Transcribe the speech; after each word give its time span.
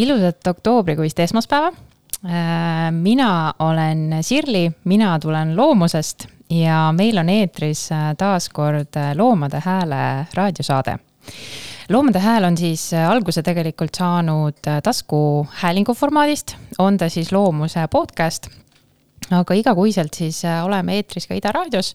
ilusat 0.00 0.46
oktoobrikuist 0.46 1.18
esmaspäeva. 1.20 1.72
mina 2.90 3.54
olen 3.58 4.18
Sirli, 4.20 4.72
mina 4.84 5.18
tulen 5.18 5.56
loomusest 5.56 6.26
ja 6.50 6.92
meil 6.92 7.18
on 7.18 7.28
eetris 7.28 7.86
äh, 7.92 8.10
taas 8.18 8.48
kord 8.48 8.96
äh, 8.96 9.14
Loomade 9.16 9.62
Hääle 9.64 10.26
raadiosaade. 10.34 10.98
loomade 11.88 12.18
hääl 12.18 12.44
on 12.44 12.56
siis 12.56 12.92
äh, 12.94 13.10
alguse 13.10 13.42
tegelikult 13.42 13.94
saanud 13.94 14.58
taskuhäälingu 14.82 15.94
formaadist, 15.94 16.56
on 16.78 16.98
ta 16.98 17.08
siis 17.08 17.32
loomuse 17.32 17.88
podcast 17.90 18.50
aga 19.30 19.54
igakuiselt 19.54 20.14
siis 20.14 20.44
äh, 20.44 20.64
oleme 20.64 20.96
eetris 20.98 21.26
ka 21.26 21.34
Ida 21.34 21.52
raadios 21.52 21.92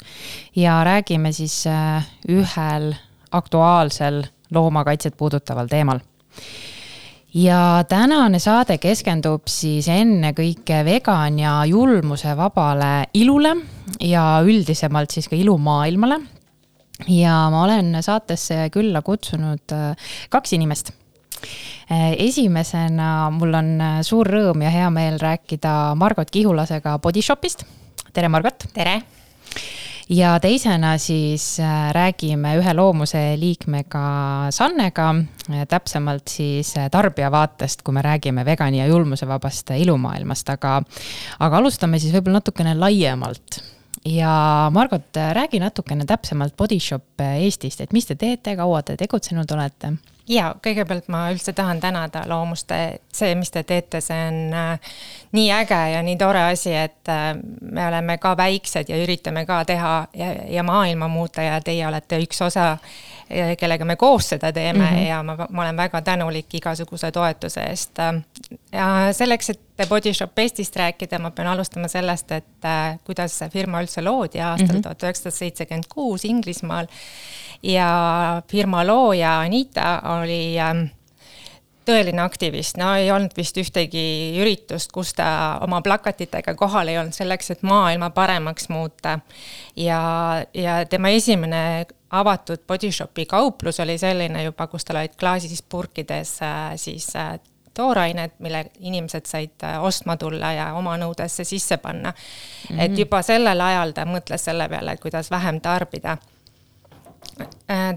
ja 0.55 0.83
räägime 0.83 1.31
siis 1.31 1.65
äh, 1.67 2.05
ühel 2.29 2.93
aktuaalsel 3.31 4.23
loomakaitset 4.53 5.17
puudutaval 5.17 5.67
teemal 5.67 5.99
ja 7.35 7.83
tänane 7.89 8.39
saade 8.39 8.77
keskendub 8.79 9.49
siis 9.51 9.87
ennekõike 9.91 10.79
vegan 10.87 11.39
ja 11.39 11.55
julmusevabale 11.67 13.09
ilule 13.19 13.55
ja 13.99 14.23
üldisemalt 14.45 15.11
siis 15.11 15.27
ka 15.29 15.35
ilumaailmale. 15.35 16.19
ja 17.11 17.49
ma 17.51 17.63
olen 17.63 17.97
saatesse 18.01 18.69
külla 18.71 19.01
kutsunud 19.01 19.75
äh, 19.75 20.13
kaks 20.29 20.53
inimest. 20.53 20.93
Äh, 21.91 22.13
esimesena 22.17 23.29
mul 23.31 23.53
on 23.53 23.75
äh, 23.81 23.99
suur 24.01 24.27
rõõm 24.27 24.63
ja 24.63 24.71
hea 24.71 24.89
meel 24.89 25.19
rääkida 25.19 25.95
Margot 25.95 26.31
Kihulasega 26.31 26.97
Body 26.99 27.21
Shopist. 27.21 27.65
tere, 28.13 28.29
Margot. 28.29 28.67
tere 28.73 29.01
ja 30.09 30.39
teisena 30.39 30.97
siis 30.97 31.59
äh, 31.59 31.91
räägime 31.95 32.55
ühe 32.59 32.73
loomuse 32.73 33.21
liikmega 33.39 34.05
Sannega, 34.53 35.09
äh, 35.49 35.65
täpsemalt 35.69 36.29
siis 36.29 36.75
äh, 36.77 36.89
tarbija 36.91 37.31
vaatest, 37.33 37.81
kui 37.81 37.95
me 37.95 38.03
räägime 38.05 38.45
vegani 38.45 38.79
ja 38.79 38.87
julmusevabast 38.87 39.73
ilumaailmast, 39.79 40.49
aga, 40.53 40.79
aga 41.39 41.61
alustame 41.61 41.99
siis 41.99 42.13
võib-olla 42.13 42.41
natukene 42.41 42.75
laiemalt 42.77 43.61
ja 44.05 44.69
Margot, 44.73 45.09
räägi 45.33 45.59
natukene 45.59 46.05
täpsemalt 46.05 46.55
Body 46.57 46.79
Shop 46.79 47.21
Eestist, 47.25 47.81
et 47.81 47.93
mis 47.93 48.05
te 48.05 48.15
teete, 48.15 48.55
kaua 48.55 48.83
te 48.85 48.97
tegutsenud 48.99 49.51
olete? 49.57 49.95
Ja 50.29 50.53
kõigepealt 50.63 51.09
ma 51.13 51.27
üldse 51.33 51.53
tahan 51.53 51.79
tänada 51.81 52.23
Loomuste, 52.29 52.99
see, 53.13 53.35
mis 53.37 53.51
te 53.53 53.63
teete, 53.63 54.01
see 54.01 54.27
on 54.27 54.53
äh, 54.53 54.93
nii 55.35 55.51
äge 55.53 55.81
ja 55.93 56.01
nii 56.05 56.17
tore 56.19 56.43
asi, 56.51 56.73
et 56.73 57.11
äh, 57.11 57.33
me 57.61 57.87
oleme 57.87 58.17
ka 58.21 58.35
väiksed 58.37 58.89
ja 58.89 58.99
üritame 59.03 59.45
ka 59.45 59.63
teha 59.65 59.95
ja, 60.13 60.31
ja 60.49 60.63
maailma 60.63 61.07
muuta 61.11 61.45
ja 61.45 61.59
teie 61.61 61.87
olete 61.87 62.19
üks 62.23 62.41
osa, 62.45 62.75
kellega 63.59 63.85
me 63.85 63.95
koos 63.95 64.29
seda 64.29 64.51
teeme 64.53 64.79
mm 64.79 64.95
-hmm. 64.95 65.07
ja 65.07 65.23
ma, 65.23 65.47
ma 65.49 65.61
olen 65.61 65.77
väga 65.77 66.01
tänulik 66.01 66.53
igasuguse 66.53 67.11
toetuse 67.11 67.61
eest. 67.61 67.91
ja 68.71 69.07
selleks, 69.11 69.49
et 69.49 69.89
Body 69.89 70.13
Shop 70.13 70.39
Eestist 70.39 70.75
rääkida, 70.75 71.19
ma 71.19 71.31
pean 71.31 71.47
alustama 71.47 71.87
sellest, 71.87 72.31
et 72.31 72.67
kuidas 73.03 73.37
see 73.39 73.49
firma 73.49 73.81
üldse 73.81 74.01
loodi 74.01 74.39
aastal 74.41 74.75
mhm. 74.75 74.81
tuhat 74.81 75.03
üheksasada 75.03 75.35
seitsekümmend 75.35 75.85
kuus 75.89 76.25
Inglismaal 76.25 76.87
ja 77.63 78.41
firma 78.51 78.87
looja 78.87 79.39
Anita 79.39 80.01
oli 80.19 80.59
ähm, 80.59 80.85
tõeline 81.85 82.21
aktivist, 82.23 82.77
no 82.81 82.91
ei 82.99 83.11
olnud 83.13 83.35
vist 83.37 83.57
ühtegi 83.61 84.05
üritust, 84.41 84.91
kus 84.95 85.13
ta 85.17 85.27
oma 85.65 85.81
plakatitega 85.85 86.55
kohal 86.59 86.91
ei 86.91 86.99
olnud 87.01 87.15
selleks, 87.15 87.51
et 87.55 87.63
maailma 87.63 88.09
paremaks 88.15 88.69
muuta. 88.69 89.19
ja, 89.75 89.99
ja 90.53 90.85
tema 90.89 91.09
esimene 91.09 91.85
avatud 92.09 92.63
body 92.67 92.91
shop'i 92.91 93.25
kauplus 93.25 93.79
oli 93.79 93.97
selline 93.97 94.43
juba, 94.43 94.67
kus 94.67 94.85
tal 94.85 95.01
olid 95.01 95.17
klaasis 95.19 95.63
purkides 95.69 96.37
äh, 96.41 96.71
siis 96.75 97.09
äh, 97.15 97.39
toorained, 97.75 98.37
mille 98.39 98.65
inimesed 98.79 99.25
said 99.25 99.63
äh, 99.63 99.83
ostma 99.83 100.17
tulla 100.17 100.53
ja 100.55 100.69
oma 100.79 100.95
nõudesse 100.97 101.43
sisse 101.43 101.77
panna 101.77 102.11
mm. 102.11 102.75
-hmm. 102.75 102.85
et 102.85 102.97
juba 102.99 103.21
sellel 103.21 103.61
ajal 103.61 103.91
ta 103.91 104.05
mõtles 104.05 104.47
selle 104.49 104.69
peale, 104.69 104.95
et 104.95 105.01
kuidas 105.01 105.31
vähem 105.31 105.61
tarbida 105.61 106.17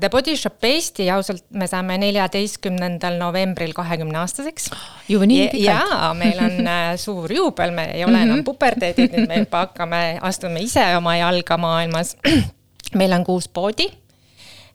The 0.00 0.08
Body 0.10 0.34
Shop 0.36 0.64
Eesti 0.64 1.06
ausalt 1.14 1.44
me 1.54 1.68
saame 1.70 1.94
neljateistkümnendal 2.02 3.18
novembril 3.20 3.70
kahekümne 3.76 4.18
aastaseks. 4.18 4.70
juba 5.08 5.28
nii 5.30 5.44
pikalt? 5.52 5.64
jaa, 5.64 6.14
meil 6.18 6.40
on 6.42 6.66
äh, 6.66 6.88
suur 7.04 7.32
juubel, 7.32 7.70
me 7.76 7.84
ei 7.92 8.04
ole 8.04 8.12
mm 8.12 8.18
-hmm. 8.18 8.32
enam 8.32 8.44
puberteedid, 8.44 9.14
nüüd 9.14 9.28
me 9.28 9.38
juba 9.44 9.66
hakkame, 9.66 10.18
astume 10.20 10.60
ise 10.60 10.84
oma 10.96 11.16
jalga 11.16 11.56
maailmas. 11.56 12.16
meil 13.00 13.12
on 13.12 13.24
kuus 13.24 13.48
poodi 13.48 13.86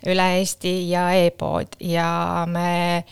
üle 0.07 0.29
Eesti 0.37 0.89
ja 0.89 1.11
e-pood 1.13 1.75
ja 1.79 2.45
me 2.47 3.03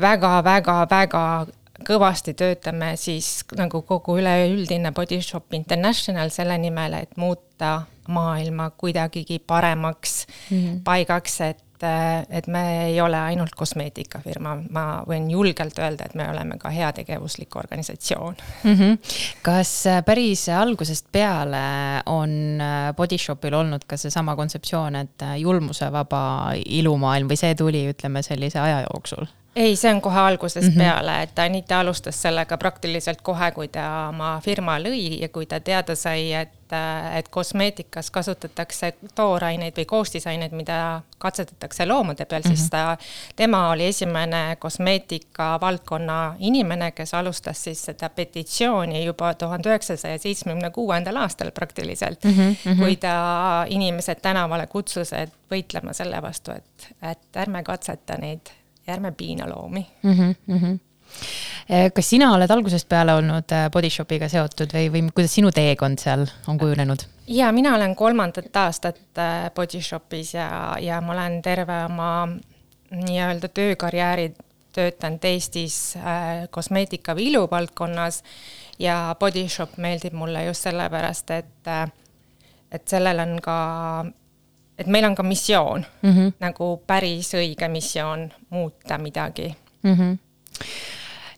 väga-väga-väga 0.00 1.24
äh, 1.40 1.52
kõvasti 1.82 2.34
töötame 2.38 2.94
siis 3.00 3.42
nagu 3.58 3.82
kogu 3.82 4.18
üleüldine 4.20 4.92
Body 4.94 5.20
Shop 5.22 5.54
International 5.54 6.30
selle 6.30 6.58
nimel, 6.58 6.96
et 7.02 7.16
muuta 7.16 7.82
maailma 8.08 8.70
kuidagigi 8.70 9.38
paremaks 9.38 10.26
mm 10.50 10.56
-hmm. 10.56 10.80
paigaks, 10.84 11.40
et 11.40 11.64
et 12.30 12.46
me 12.46 12.86
ei 12.86 13.00
ole 13.00 13.18
ainult 13.18 13.54
kosmeetikafirma, 13.56 14.54
ma 14.70 15.02
võin 15.08 15.26
julgelt 15.30 15.78
öelda, 15.78 16.06
et 16.06 16.14
me 16.14 16.28
oleme 16.30 16.56
ka 16.58 16.70
heategevuslik 16.70 17.56
organisatsioon 17.56 18.36
mm. 18.62 18.74
-hmm. 18.74 18.98
kas 19.42 19.84
päris 20.06 20.48
algusest 20.48 21.06
peale 21.12 22.02
on 22.06 22.58
Body 22.96 23.18
Shopil 23.18 23.54
olnud 23.54 23.84
ka 23.86 23.96
seesama 23.96 24.36
kontseptsioon, 24.36 24.96
et 24.96 25.22
julmusevaba 25.38 26.52
ilumaailm 26.66 27.28
või 27.28 27.36
see 27.36 27.54
tuli, 27.54 27.88
ütleme 27.90 28.22
sellise 28.22 28.60
aja 28.60 28.80
jooksul? 28.80 29.26
Ei, 29.56 29.76
see 29.76 29.94
on 29.94 30.00
kohe 30.02 30.18
algusest 30.18 30.66
mm 30.66 30.72
-hmm. 30.72 30.78
peale, 30.78 31.22
et 31.22 31.38
Anita 31.38 31.80
alustas 31.80 32.22
sellega 32.22 32.58
praktiliselt 32.58 33.22
kohe, 33.22 33.50
kui 33.50 33.68
ta 33.68 34.08
oma 34.08 34.40
firma 34.44 34.78
lõi 34.78 35.20
ja 35.20 35.28
kui 35.28 35.46
ta 35.46 35.60
teada 35.60 35.94
sai, 35.94 36.32
et, 36.32 36.50
et 37.18 37.28
kosmeetikas 37.28 38.10
kasutatakse 38.10 38.92
tooraineid 39.14 39.76
või 39.76 39.84
koostisaineid, 39.84 40.52
mida 40.52 41.02
katsetatakse 41.18 41.86
loomade 41.86 42.24
peal 42.24 42.42
mm, 42.44 42.50
-hmm. 42.50 42.56
siis 42.56 42.70
ta, 42.70 42.96
tema 43.36 43.70
oli 43.70 43.86
esimene 43.86 44.56
kosmeetika 44.58 45.58
valdkonna 45.60 46.36
inimene, 46.38 46.90
kes 46.90 47.14
alustas 47.14 47.64
siis 47.64 47.84
seda 47.84 48.08
petitsiooni 48.08 49.04
juba 49.04 49.34
tuhande 49.34 49.68
üheksasaja 49.68 50.18
seitsmekümne 50.18 50.70
kuuendal 50.70 51.16
aastal 51.16 51.50
praktiliselt 51.50 52.24
mm, 52.24 52.30
-hmm. 52.32 52.78
kui 52.78 52.96
ta 52.96 53.66
inimesed 53.68 54.18
tänavale 54.22 54.66
kutsus, 54.66 55.12
et 55.12 55.32
võitlema 55.50 55.92
selle 55.92 56.22
vastu, 56.22 56.50
et, 56.50 56.92
et 57.02 57.36
ärme 57.36 57.62
katseta 57.62 58.16
neid 58.18 58.63
ja 58.86 58.94
ärme 58.94 59.12
piina 59.12 59.48
loomi 59.48 59.86
mm. 60.02 60.34
-hmm. 60.48 60.78
kas 61.94 62.10
sina 62.10 62.32
oled 62.34 62.50
algusest 62.50 62.88
peale 62.88 63.14
olnud 63.14 63.52
äh, 63.52 63.70
Body 63.70 63.90
Shopiga 63.90 64.28
seotud 64.28 64.72
või, 64.74 64.90
või 64.92 65.10
kuidas 65.14 65.34
sinu 65.34 65.52
teekond 65.52 65.98
seal 65.98 66.26
on 66.48 66.58
kujunenud? 66.58 67.06
ja 67.26 67.52
mina 67.52 67.74
olen 67.74 67.96
kolmandat 67.96 68.56
aastat 68.56 69.00
äh, 69.18 69.50
Body 69.54 69.82
Shopis 69.82 70.34
ja, 70.34 70.76
ja 70.80 71.00
ma 71.00 71.12
olen 71.12 71.42
terve 71.42 71.84
oma 71.84 72.28
nii-öelda 72.90 73.48
töökarjääri 73.48 74.34
töötanud 74.74 75.24
Eestis 75.24 75.96
äh, 75.96 76.48
kosmeetika 76.50 77.14
või 77.14 77.30
iluvaldkonnas 77.30 78.22
ja 78.78 79.16
Body 79.20 79.48
Shop 79.48 79.76
meeldib 79.76 80.12
mulle 80.12 80.44
just 80.44 80.66
sellepärast, 80.66 81.30
et, 81.30 81.70
et 82.72 82.88
sellel 82.88 83.22
on 83.22 83.38
ka 83.42 83.56
et 84.78 84.86
meil 84.86 85.04
on 85.04 85.14
ka 85.14 85.22
missioon 85.22 85.84
mm, 86.02 86.10
-hmm. 86.10 86.32
nagu 86.40 86.82
päris 86.86 87.34
õige 87.34 87.68
missioon 87.68 88.32
muuta 88.50 88.98
midagi 88.98 89.54
mm. 89.82 89.94
-hmm 89.94 90.18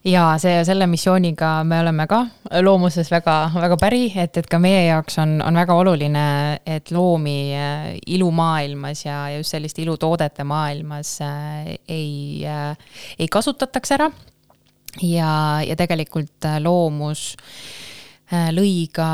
ja 0.07 0.27
see, 0.39 0.61
selle 0.65 0.87
missiooniga 0.87 1.65
me 1.65 1.81
oleme 1.81 2.07
ka 2.07 2.21
loomuses 2.63 3.11
väga, 3.11 3.51
väga 3.55 3.79
päri, 3.81 4.05
et, 4.17 4.37
et 4.39 4.47
ka 4.51 4.59
meie 4.63 4.85
jaoks 4.87 5.19
on, 5.23 5.41
on 5.43 5.59
väga 5.59 5.75
oluline, 5.75 6.27
et 6.67 6.91
loomi 6.95 7.55
äh, 7.57 7.89
ilumaailmas 8.07 9.05
ja, 9.07 9.19
ja 9.33 9.41
just 9.41 9.57
selliste 9.57 9.83
ilutoodete 9.83 10.45
maailmas 10.45 11.17
äh, 11.27 11.75
ei 11.89 12.47
äh,, 12.47 12.77
ei 13.19 13.29
kasutataks 13.29 13.93
ära. 13.99 14.11
ja, 15.03 15.63
ja 15.67 15.77
tegelikult 15.77 16.47
loomus 16.63 17.35
lõi 18.27 18.89
ka 18.93 19.09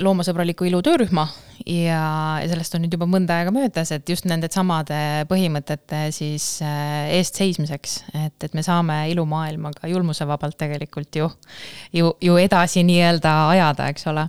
loomasõbraliku 0.00 0.64
ilu 0.68 0.78
töörühma 0.84 1.26
ja, 1.66 2.02
ja 2.40 2.48
sellest 2.50 2.76
on 2.76 2.84
nüüd 2.84 2.94
juba 2.94 3.08
mõnda 3.10 3.40
aega 3.40 3.52
möödas, 3.54 3.90
et 3.94 4.08
just 4.08 4.26
nende 4.28 4.48
samade 4.52 4.98
põhimõtete 5.30 6.06
siis 6.14 6.60
äh, 6.64 7.08
eest 7.18 7.38
seismiseks, 7.40 7.98
et, 8.14 8.36
et 8.46 8.54
me 8.56 8.64
saame 8.66 9.02
ilumaailmaga 9.12 9.90
julmusevabalt 9.90 10.58
tegelikult 10.60 11.18
ju, 11.18 11.30
ju, 11.96 12.12
ju 12.22 12.38
edasi 12.40 12.84
nii-öelda 12.86 13.34
ajada, 13.54 13.90
eks 13.92 14.06
ole. 14.12 14.28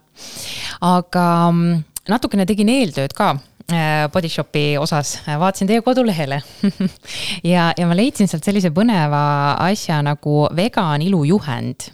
aga 0.87 1.27
mm, 1.51 1.85
natukene 2.09 2.47
tegin 2.49 2.73
eeltööd 2.73 3.15
ka 3.17 3.35
äh, 3.71 4.07
Body 4.13 4.29
Shopi 4.29 4.77
osas, 4.79 5.17
vaatasin 5.27 5.69
teie 5.69 5.83
kodulehele. 5.85 6.41
Ja, 7.43 7.71
ja 7.77 7.85
ma 7.87 7.95
leidsin 7.95 8.27
sealt 8.27 8.45
sellise 8.47 8.71
põneva 8.75 9.19
asja 9.67 10.01
nagu 10.05 10.47
vegan 10.55 11.03
ilujuhend. 11.05 11.91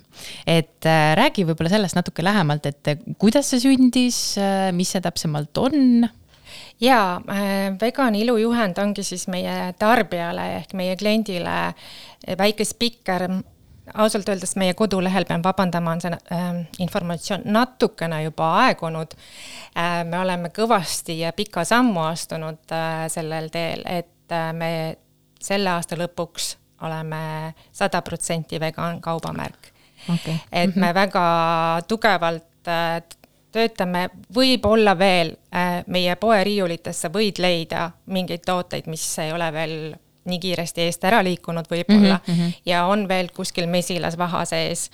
Et 0.48 0.86
äh, 0.88 1.14
räägi 1.18 1.46
võib-olla 1.48 1.72
sellest 1.72 1.98
natuke 1.98 2.24
lähemalt, 2.26 2.68
et 2.70 2.92
äh, 2.92 3.00
kuidas 3.20 3.50
see 3.52 3.62
sündis, 3.64 4.20
äh, 4.40 4.70
mis 4.76 4.94
see 4.94 5.04
täpsemalt 5.04 5.58
on? 5.62 6.10
jaa, 6.84 7.22
vegan 7.80 8.16
ilujuhend 8.18 8.78
ongi 8.82 9.06
siis 9.08 9.24
meie 9.32 9.72
tarbijale 9.80 10.44
ehk 10.58 10.74
meie 10.78 10.98
kliendile 11.00 11.56
väike 12.38 12.66
spikker, 12.68 13.24
ausalt 13.94 14.30
öeldes 14.30 14.56
meie 14.56 14.74
kodulehel, 14.74 15.26
pean 15.26 15.44
vabandama, 15.44 15.92
on 15.92 16.02
see 16.02 16.18
äh, 16.32 16.50
informatsioon 16.80 17.46
natukene 17.46 18.24
juba 18.24 18.50
aegunud 18.66 19.16
äh,. 19.78 20.04
me 20.08 20.20
oleme 20.20 20.52
kõvasti 20.56 21.20
ja 21.20 21.34
pika 21.34 21.66
sammu 21.68 22.06
astunud 22.08 22.72
äh, 22.72 23.06
sellel 23.12 23.50
teel, 23.54 23.84
et 23.86 24.32
äh, 24.32 24.52
me 24.54 24.72
selle 25.44 25.74
aasta 25.76 26.00
lõpuks 26.00 26.54
oleme 26.84 27.54
sada 27.72 28.02
protsenti 28.02 28.60
vegan 28.60 29.02
kaubamärk 29.02 29.72
okay.. 30.14 30.36
et 30.52 30.76
me 30.76 30.88
-hmm. 30.88 30.94
väga 30.94 31.26
tugevalt 31.88 32.68
äh, 32.68 33.04
töötame, 33.54 34.10
võib-olla 34.36 34.98
veel 34.98 35.36
äh, 35.56 35.84
meie 35.88 36.16
poeriiulitesse 36.16 37.12
võid 37.14 37.42
leida 37.44 37.92
mingeid 38.06 38.42
tooteid, 38.46 38.88
mis 38.88 39.06
ei 39.20 39.34
ole 39.34 39.52
veel 39.54 39.76
nii 40.26 40.40
kiiresti 40.40 40.82
eest 40.88 41.04
ära 41.04 41.24
liikunud 41.24 41.68
võib-olla 41.72 42.20
mm 42.20 42.34
-hmm. 42.34 42.54
ja 42.66 42.86
on 42.86 43.08
veel 43.08 43.30
kuskil 43.36 43.68
mesilas 43.68 44.18
vaha 44.18 44.46
sees. 44.46 44.90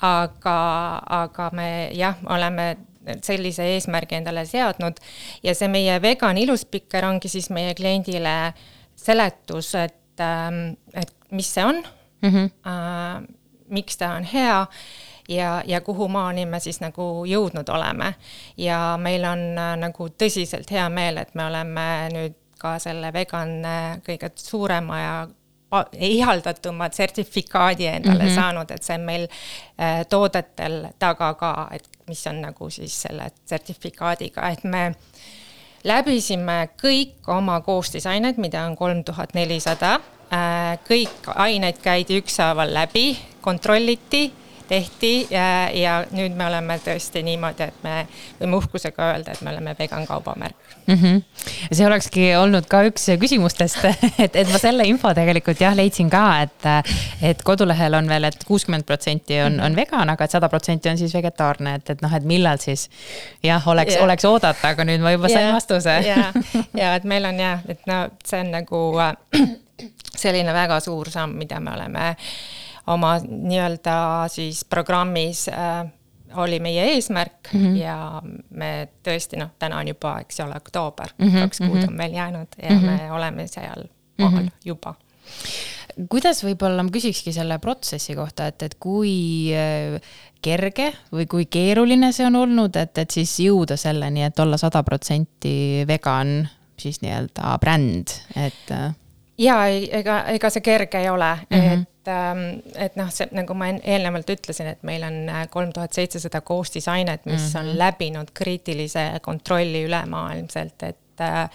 aga, 0.00 0.58
aga 1.06 1.50
me 1.52 1.90
jah, 1.92 2.16
oleme 2.26 2.76
sellise 3.22 3.64
eesmärgi 3.74 4.14
endale 4.14 4.46
seadnud 4.46 5.00
ja 5.42 5.54
see 5.54 5.68
meie 5.68 6.02
vegan 6.02 6.38
iluspikker 6.38 7.04
ongi 7.04 7.28
siis 7.28 7.50
meie 7.50 7.74
kliendile 7.74 8.52
seletus, 8.96 9.74
et, 9.74 10.20
ähm, 10.20 10.76
et 10.94 11.14
mis 11.30 11.54
see 11.54 11.64
on 11.64 11.82
mm, 12.22 12.30
-hmm. 12.30 12.50
äh, 12.66 13.22
miks 13.68 13.96
ta 13.96 14.14
on 14.14 14.24
hea 14.24 14.66
ja, 15.28 15.62
ja 15.66 15.80
kuhumaani 15.80 16.46
me 16.46 16.60
siis 16.60 16.80
nagu 16.80 17.24
jõudnud 17.26 17.68
oleme. 17.68 18.14
ja 18.56 18.98
meil 19.00 19.24
on 19.24 19.58
äh, 19.58 19.76
nagu 19.76 20.08
tõsiselt 20.08 20.70
hea 20.70 20.88
meel, 20.88 21.16
et 21.16 21.34
me 21.34 21.46
oleme 21.46 22.08
nüüd 22.12 22.34
ka 22.64 22.78
selle 22.82 23.12
vegan 23.12 23.58
kõige 24.06 24.32
suurema 24.40 25.00
ja 25.00 25.16
ihaldatuma 25.98 26.88
sertifikaadi 26.92 27.86
endale 27.86 28.22
mm 28.22 28.28
-hmm. 28.28 28.34
saanud, 28.34 28.70
et 28.70 28.82
see 28.82 28.94
on 28.94 29.00
meil 29.00 29.26
äh, 29.80 30.06
toodetel 30.08 30.86
taga 30.98 31.34
ka, 31.34 31.68
et 31.70 31.88
mis 32.06 32.26
on 32.26 32.40
nagu 32.40 32.70
siis 32.70 33.02
selle 33.02 33.30
sertifikaadiga, 33.46 34.48
et 34.48 34.64
me 34.64 34.94
läbisime 35.84 36.68
kõik 36.82 37.28
oma 37.28 37.60
koostisained, 37.60 38.36
mida 38.36 38.64
on 38.64 38.76
kolm 38.76 39.04
tuhat 39.04 39.34
nelisada, 39.34 39.94
äh, 40.32 40.78
kõik 40.88 41.32
ained 41.34 41.78
käidi 41.82 42.18
ükshaaval 42.18 42.74
läbi, 42.74 43.18
kontrolliti 43.40 44.32
tehti 44.68 45.26
ja, 45.30 45.70
ja 45.72 45.94
nüüd 46.14 46.36
me 46.36 46.46
oleme 46.46 46.76
tõesti 46.82 47.22
niimoodi, 47.24 47.68
et 47.68 47.82
me 47.84 47.94
võime 48.38 48.58
uhkusega 48.58 49.10
öelda, 49.12 49.34
et 49.34 49.42
me 49.44 49.52
oleme 49.52 49.74
vegan 49.78 50.06
kaubamärk 50.08 50.56
mm. 50.86 50.94
-hmm. 50.94 51.22
see 51.72 51.86
olekski 51.86 52.30
olnud 52.36 52.66
ka 52.70 52.84
üks 52.88 53.06
küsimustest, 53.20 53.84
et, 54.24 54.36
et 54.36 54.52
ma 54.52 54.60
selle 54.62 54.86
info 54.88 55.12
tegelikult 55.14 55.60
jah, 55.60 55.76
leidsin 55.76 56.10
ka, 56.10 56.24
et, 56.46 56.68
et 57.22 57.42
kodulehel 57.42 57.98
on 58.00 58.08
veel 58.08 58.24
et, 58.30 58.34
et 58.40 58.48
kuuskümmend 58.48 58.88
protsenti 58.88 59.40
on, 59.44 59.60
on 59.60 59.76
vegan, 59.76 60.10
aga 60.10 60.24
et 60.24 60.36
sada 60.38 60.48
protsenti 60.48 60.88
on 60.88 60.98
siis 60.98 61.14
vegetaarne, 61.14 61.76
et, 61.80 61.90
et 61.90 62.02
noh, 62.02 62.16
et 62.16 62.24
millal 62.24 62.62
siis 62.62 62.88
jah, 63.42 63.68
oleks 63.68 63.94
yeah., 63.94 64.04
oleks 64.04 64.24
oodata, 64.24 64.72
aga 64.72 64.88
nüüd 64.88 65.04
ma 65.04 65.12
juba 65.12 65.28
sain 65.28 65.48
yeah. 65.48 65.54
vastuse. 65.54 66.00
ja, 66.08 66.32
ja 66.74 66.94
et 66.94 67.04
meil 67.04 67.24
on 67.28 67.40
jah, 67.40 67.60
et 67.68 67.84
no 67.90 68.06
see 68.24 68.40
on 68.40 68.54
nagu 68.54 68.84
selline 70.24 70.52
väga 70.54 70.80
suur 70.80 71.10
samm, 71.10 71.36
mida 71.36 71.60
me 71.60 71.74
oleme 71.74 72.08
äh, 72.08 72.63
oma 72.86 73.18
nii-öelda 73.28 74.28
siis 74.28 74.64
programmis 74.64 75.48
äh, 75.48 75.86
oli 76.34 76.58
meie 76.60 76.84
eesmärk 76.94 77.52
mm 77.52 77.60
-hmm. 77.60 77.76
ja 77.76 78.22
me 78.50 78.88
tõesti 79.08 79.38
noh, 79.38 79.50
täna 79.58 79.78
on 79.78 79.88
juba, 79.88 80.18
eks 80.20 80.40
ole, 80.40 80.56
oktoober 80.56 81.14
mm, 81.18 81.28
-hmm. 81.28 81.40
kaks 81.40 81.58
kuud 81.58 81.78
mhm. 81.78 81.88
on 81.88 81.98
veel 81.98 82.12
jäänud 82.12 82.48
ja 82.62 82.70
mm 82.70 82.78
-hmm. 82.78 82.90
me 82.90 83.12
oleme 83.12 83.46
seal 83.46 83.84
kohal 84.18 84.42
mm 84.42 84.48
-hmm. 84.48 84.52
juba 84.64 84.94
kuidas 86.10 86.42
võib-olla, 86.44 86.82
ma 86.82 86.92
küsikski 86.94 87.32
selle 87.34 87.58
protsessi 87.62 88.16
kohta, 88.18 88.48
et, 88.50 88.62
et 88.66 88.74
kui 88.82 89.52
äh, 89.54 90.00
kerge 90.44 90.90
või 91.14 91.28
kui 91.30 91.46
keeruline 91.46 92.10
see 92.12 92.26
on 92.26 92.36
olnud, 92.42 92.76
et, 92.76 92.98
et 92.98 93.10
siis 93.10 93.36
jõuda 93.44 93.76
selleni, 93.80 94.24
et 94.26 94.38
olla 94.42 94.58
sada 94.60 94.82
protsenti 94.86 95.84
vegan 95.88 96.42
siis 96.80 97.00
nii-öelda 97.04 97.56
bränd, 97.62 98.16
et. 98.34 98.70
Äh, 98.74 98.92
ja 99.38 99.58
ega, 99.70 100.24
ega 100.34 100.50
see 100.50 100.64
kerge 100.64 101.00
ei 101.00 101.10
ole 101.10 101.32
mm, 101.48 101.60
-hmm. 101.60 101.86
Et 102.04 102.08
et, 102.08 102.08
ähm, 102.08 102.62
et 102.74 102.96
noh, 102.96 103.08
see 103.12 103.28
nagu 103.32 103.54
ma 103.56 103.70
eelnevalt 103.74 104.30
ütlesin, 104.34 104.68
et 104.74 104.82
meil 104.86 105.04
on 105.06 105.28
äh, 105.28 105.46
kolm 105.50 105.72
tuhat 105.72 105.92
seitsesada 105.92 106.40
koostisainet, 106.40 107.26
mis 107.26 107.40
mm 107.40 107.46
-hmm. 107.46 107.58
on 107.58 107.66
mhm. 107.66 107.78
läbinud 107.78 108.30
kriitilise 108.34 109.20
kontrolli 109.22 109.84
ülemaailmselt, 109.84 110.82
et 110.82 111.20
äh, 111.20 111.50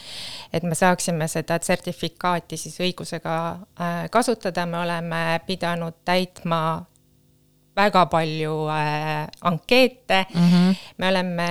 et 0.54 0.64
me 0.64 0.76
saaksime 0.76 1.28
seda 1.28 1.60
sertifikaati 1.62 2.58
siis 2.58 2.80
õigusega 2.80 3.52
äh, 3.82 4.10
kasutada, 4.10 4.66
me 4.66 4.78
oleme 4.78 5.40
pidanud 5.46 5.94
täitma 6.06 6.86
väga 7.80 8.06
palju 8.12 8.54
äh, 8.74 9.28
ankeete 9.42 10.26
mm, 10.34 10.48
-hmm. 10.50 10.76
me 10.98 11.10
oleme 11.10 11.50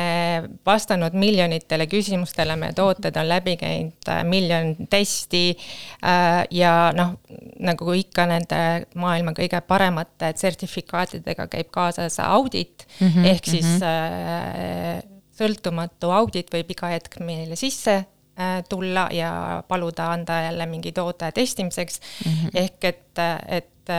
vastanud 0.66 1.16
miljonitele 1.16 1.87
küsimustele, 1.87 2.56
meie 2.56 2.73
tooted 2.76 3.16
on 3.16 3.28
läbi 3.28 3.56
käinud 3.56 4.08
äh, 4.08 4.25
miljon 4.25 4.75
testi 4.90 5.56
äh, 6.04 6.44
ja 6.50 6.92
noh, 6.97 7.16
nagu 7.58 7.92
ikka 7.92 8.26
nende 8.30 8.61
maailma 8.94 9.35
kõige 9.37 9.61
paremate 9.66 10.32
sertifikaatidega 10.37 11.49
käib 11.49 11.70
kaasas 11.70 12.20
audit 12.20 12.87
mm, 13.00 13.08
-hmm, 13.08 13.26
ehk 13.32 13.44
siis 13.44 13.66
mm 13.66 13.78
-hmm. 13.78 14.99
äh, 14.99 15.02
sõltumatu 15.38 16.12
audit 16.12 16.50
võib 16.54 16.70
iga 16.75 16.92
hetk 16.94 17.20
meile 17.20 17.56
sisse 17.56 17.94
äh, 17.94 18.62
tulla 18.68 19.08
ja 19.12 19.62
paluda 19.68 20.12
anda 20.12 20.42
jälle 20.42 20.66
mingi 20.66 20.92
toote 20.92 21.32
testimiseks 21.32 22.00
mm. 22.00 22.32
-hmm. 22.32 22.50
ehk 22.54 22.85
et, 22.85 23.18
et 23.49 23.97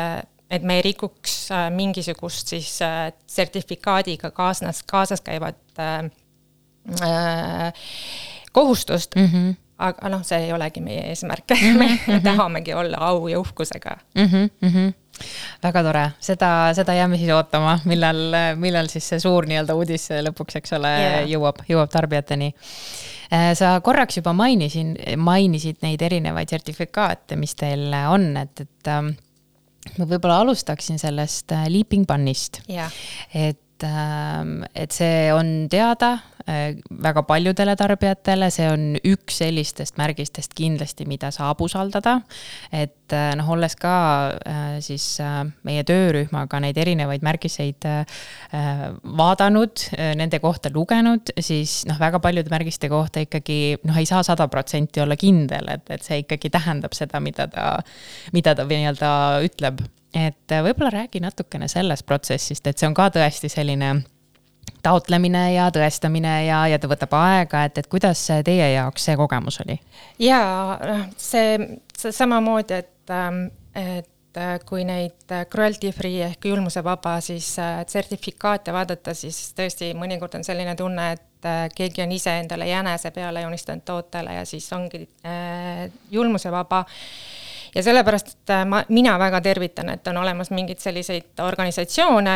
et 0.50 0.64
me 0.64 0.80
ei 0.80 0.86
rikuks 0.90 1.52
äh, 1.54 1.70
mingisugust 1.74 2.54
siis 2.54 2.82
äh, 2.82 3.12
sertifikaadiga 3.28 4.32
kaasnas, 4.32 4.84
kaasas 4.84 5.22
käivat 5.22 5.60
äh, 5.80 6.10
äh, 7.02 7.74
kohustust 8.52 9.16
mm. 9.16 9.26
-hmm 9.34 9.58
aga 9.80 10.10
noh, 10.12 10.24
see 10.28 10.42
ei 10.44 10.54
olegi 10.54 10.82
meie 10.84 11.06
eesmärk 11.08 11.54
mm, 11.54 11.58
-hmm. 11.58 11.78
me 11.80 12.16
mhm. 12.16 12.24
tahamegi 12.24 12.74
olla 12.74 12.98
au 12.98 13.28
ja 13.28 13.40
uhkusega 13.40 13.98
mm. 14.16 14.26
-hmm, 14.26 14.50
mm 14.62 14.70
-hmm. 14.70 14.94
väga 15.64 15.84
tore, 15.84 16.10
seda, 16.20 16.74
seda 16.74 16.94
jääme 16.94 17.18
siis 17.18 17.32
ootama, 17.32 17.80
millal, 17.86 18.20
millal 18.56 18.88
siis 18.88 19.10
see 19.10 19.20
suur 19.20 19.46
nii-öelda 19.46 19.76
uudis 19.76 20.10
lõpuks, 20.10 20.58
eks 20.58 20.74
ole 20.74 20.92
yeah., 21.00 21.30
jõuab, 21.30 21.64
jõuab 21.70 21.90
tarbijateni. 21.92 22.54
sa 23.54 23.82
korraks 23.82 24.18
juba 24.18 24.34
mainisin, 24.34 24.96
mainisid 25.18 25.78
neid 25.82 26.02
erinevaid 26.02 26.50
sertifikaate, 26.50 27.36
mis 27.36 27.56
teil 27.56 27.94
on, 28.10 28.38
et, 28.38 28.62
et 28.62 28.88
ähm, 28.88 29.14
ma 30.00 30.08
võib-olla 30.10 30.42
alustaksin 30.46 31.00
sellest 31.02 31.52
äh, 31.56 31.68
Leaping 31.72 32.08
Bun'ist 32.10 32.62
et, 33.34 33.84
ähm, 33.86 34.64
et 34.74 34.96
see 34.96 35.30
on 35.36 35.68
teada 35.72 36.16
väga 37.04 37.24
paljudele 37.28 37.76
tarbijatele, 37.80 38.50
see 38.54 38.68
on 38.72 38.86
üks 39.06 39.40
sellistest 39.44 40.00
märgistest 40.00 40.56
kindlasti, 40.58 41.06
mida 41.10 41.32
saab 41.36 41.62
usaldada. 41.62 42.20
et 42.72 43.14
äh, 43.14 43.34
noh, 43.38 43.50
olles 43.56 43.76
ka 43.80 43.94
siis 44.84 45.06
meie 45.66 45.84
töörühmaga 45.88 46.60
neid 46.64 46.78
erinevaid 46.78 47.24
märgiseid 47.26 47.86
vaadanud, 49.20 49.86
nende 50.18 50.40
kohta 50.40 50.72
lugenud, 50.74 51.34
siis 51.40 51.84
noh, 51.90 52.00
väga 52.00 52.22
paljude 52.24 52.52
märgiste 52.54 52.90
kohta 52.90 53.24
ikkagi 53.26 53.78
noh, 53.84 53.98
ei 53.98 54.10
saa 54.10 54.24
sada 54.24 54.48
protsenti 54.48 55.02
olla 55.04 55.18
kindel, 55.20 55.70
et, 55.76 55.88
et 55.90 56.06
see 56.06 56.24
ikkagi 56.24 56.52
tähendab 56.54 56.96
seda, 56.98 57.22
mida 57.24 57.48
ta, 57.52 57.72
mida 58.34 58.56
ta 58.56 58.68
nii-öelda 58.70 59.14
ütleb 59.46 59.82
et 60.14 60.52
äh, 60.52 60.64
võib-olla 60.66 60.92
räägi 60.94 61.22
natukene 61.22 61.68
sellest 61.70 62.06
protsessist, 62.10 62.68
et 62.68 62.78
see 62.78 62.88
on 62.90 62.98
ka 62.98 63.10
tõesti 63.14 63.52
selline 63.52 64.00
taotlemine 64.86 65.44
ja 65.54 65.70
tõestamine 65.74 66.36
ja, 66.48 66.62
ja 66.72 66.80
ta 66.80 66.90
võtab 66.92 67.16
aega, 67.20 67.64
et, 67.68 67.78
et 67.82 67.90
kuidas 67.92 68.22
teie 68.46 68.72
jaoks 68.74 69.10
see 69.10 69.18
kogemus 69.20 69.60
oli? 69.66 69.80
jaa, 70.24 70.78
noh, 70.84 71.04
see, 71.18 71.58
see 71.98 72.16
samamoodi, 72.16 72.80
et, 72.84 73.14
ähm, 73.14 73.42
et 73.76 74.40
äh, 74.40 74.56
kui 74.68 74.86
neid 74.88 75.36
cruelty 75.52 75.92
free 75.96 76.24
ehk 76.30 76.50
julmusevaba 76.52 77.18
siis 77.26 77.52
äh, 77.60 77.82
sertifikaate 77.88 78.76
vaadata, 78.76 79.16
siis 79.18 79.52
tõesti 79.58 79.92
mõnikord 79.98 80.40
on 80.40 80.48
selline 80.48 80.76
tunne, 80.80 81.12
et 81.18 81.26
keegi 81.76 82.04
on 82.04 82.12
ise 82.12 82.34
endale 82.42 82.68
jänese 82.68 83.14
peale 83.16 83.46
joonistanud 83.46 83.86
tootele 83.88 84.34
ja 84.42 84.48
siis 84.48 84.66
ongi 84.76 85.06
äh, 85.24 85.86
julmusevaba 86.12 86.84
ja 87.80 87.84
sellepärast, 87.84 88.50
äh, 88.50 88.66
ma, 88.68 88.82
mina 88.90 89.16
väga 89.20 89.40
tervitan, 89.42 89.90
et 89.94 90.08
on 90.12 90.18
olemas 90.20 90.52
mingeid 90.52 90.82
selliseid 90.84 91.40
organisatsioone, 91.44 92.36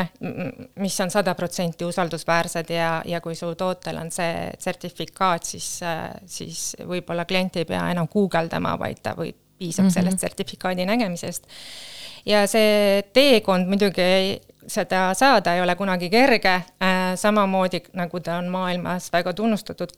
mis 0.79 0.99
on 1.03 1.11
sada 1.11 1.35
protsenti 1.35 1.85
usaldusväärsed 1.85 2.71
ja, 2.71 2.93
ja 3.05 3.21
kui 3.21 3.35
su 3.35 3.51
tootel 3.59 3.99
on 3.99 4.11
see 4.11 4.47
sertifikaat, 4.63 5.43
siis, 5.43 5.67
äh, 5.83 6.05
siis 6.25 6.61
võib-olla 6.79 7.27
klient 7.29 7.59
ei 7.59 7.67
pea 7.67 7.83
enam 7.91 8.07
guugeldama, 8.11 8.77
vaid 8.79 9.03
ta 9.03 9.17
võib, 9.19 9.39
piisab 9.59 9.85
mm 9.85 9.89
-hmm. 9.89 9.93
sellest 9.93 10.19
sertifikaadi 10.19 10.85
nägemisest. 10.85 11.43
ja 12.25 12.47
see 12.47 13.03
teekond 13.13 13.67
muidugi 13.67 14.39
seda 14.67 15.13
saada 15.13 15.55
ei 15.55 15.61
ole 15.61 15.75
kunagi 15.75 16.09
kerge 16.09 16.53
äh,, 16.53 17.15
samamoodi 17.15 17.83
nagu 17.93 18.19
ta 18.19 18.37
on 18.37 18.47
maailmas 18.47 19.11
väga 19.13 19.33
tunnustatud 19.33 19.89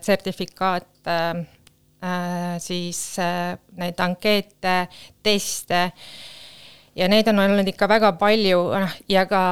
sertifikaat 0.00 0.86
siis 2.58 3.18
äh, 3.22 3.58
neid 3.78 4.00
ankeete, 4.02 4.88
teste 5.22 5.82
ja 6.96 7.08
neid 7.08 7.28
on 7.30 7.40
olnud 7.40 7.68
ikka 7.72 7.88
väga 7.88 8.12
palju, 8.20 8.62
noh, 8.82 8.96
ja 9.08 9.24
ka 9.30 9.42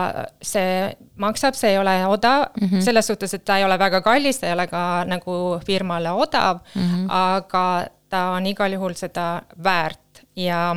see 0.44 0.90
maksab, 1.20 1.56
see 1.56 1.74
ei 1.74 1.78
ole 1.80 1.94
odav 2.06 2.50
mm, 2.50 2.66
-hmm. 2.68 2.82
selles 2.84 3.06
suhtes, 3.06 3.34
et 3.34 3.44
ta 3.44 3.58
ei 3.58 3.64
ole 3.64 3.78
väga 3.78 4.00
kallis, 4.00 4.40
ta 4.40 4.46
ei 4.46 4.52
ole 4.52 4.66
ka 4.66 5.04
nagu 5.08 5.60
firmale 5.66 6.10
odav 6.10 6.60
mm, 6.74 6.82
-hmm. 6.82 7.06
aga 7.08 7.86
ta 8.08 8.30
on 8.36 8.46
igal 8.46 8.72
juhul 8.72 8.94
seda 8.94 9.42
väärt 9.64 10.24
ja, 10.36 10.76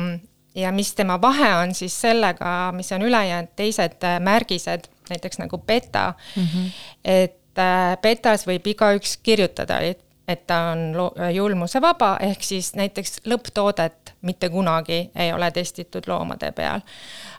ja 0.54 0.72
mis 0.72 0.94
tema 0.94 1.20
vahe 1.20 1.54
on 1.54 1.74
siis 1.74 2.00
sellega, 2.00 2.72
mis 2.72 2.92
on 2.92 3.02
ülejäänud 3.02 3.50
teised 3.56 4.06
märgised, 4.20 4.88
näiteks 5.10 5.38
nagu 5.38 5.58
beta 5.58 6.14
mm, 6.36 6.42
-hmm. 6.42 6.70
et 7.04 7.58
äh, 7.58 7.96
betas 8.02 8.46
võib 8.46 8.66
igaüks 8.66 9.16
kirjutada, 9.22 9.80
et 9.80 10.03
et 10.28 10.46
ta 10.46 10.58
on 10.72 10.94
julmusevaba, 11.34 12.16
ehk 12.20 12.42
siis 12.42 12.74
näiteks 12.74 13.20
lõpptoodet 13.28 14.14
mitte 14.22 14.48
kunagi 14.48 15.10
ei 15.14 15.32
ole 15.32 15.50
testitud 15.50 16.06
loomade 16.06 16.52
peal. 16.52 16.80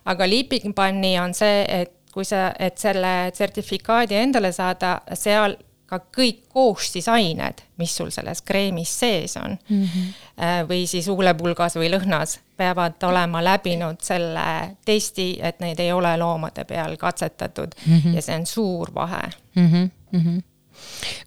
aga 0.06 0.30
leaping 0.30 0.76
bunny 0.76 1.18
on 1.20 1.34
see, 1.34 1.66
et 1.82 1.94
kui 2.14 2.26
sa, 2.26 2.52
et 2.60 2.78
selle 2.78 3.32
sertifikaadi 3.34 4.16
endale 4.16 4.52
saada, 4.56 5.00
seal 5.14 5.58
ka 5.86 6.00
kõik 6.18 6.46
koostisained, 6.50 7.62
mis 7.78 7.94
sul 7.98 8.10
selles 8.14 8.42
kreemis 8.42 8.94
sees 9.00 9.36
on 9.38 9.54
mm, 9.54 9.84
-hmm. 9.84 10.70
või 10.70 10.88
siis 10.90 11.08
huulepulgas 11.08 11.76
või 11.78 11.92
lõhnas, 11.94 12.40
peavad 12.58 13.04
olema 13.04 13.44
läbinud 13.44 14.02
selle 14.02 14.78
testi, 14.86 15.36
et 15.42 15.60
neid 15.60 15.80
ei 15.80 15.92
ole 15.92 16.18
loomade 16.18 16.66
peal 16.66 16.98
katsetatud 16.98 17.76
mm 17.86 18.00
-hmm. 18.00 18.16
ja 18.16 18.22
see 18.22 18.36
on 18.36 18.46
suur 18.46 18.94
vahe 18.96 19.30
mm. 19.56 19.68
-hmm. 19.68 19.90
Mm 20.12 20.22
-hmm 20.22 20.55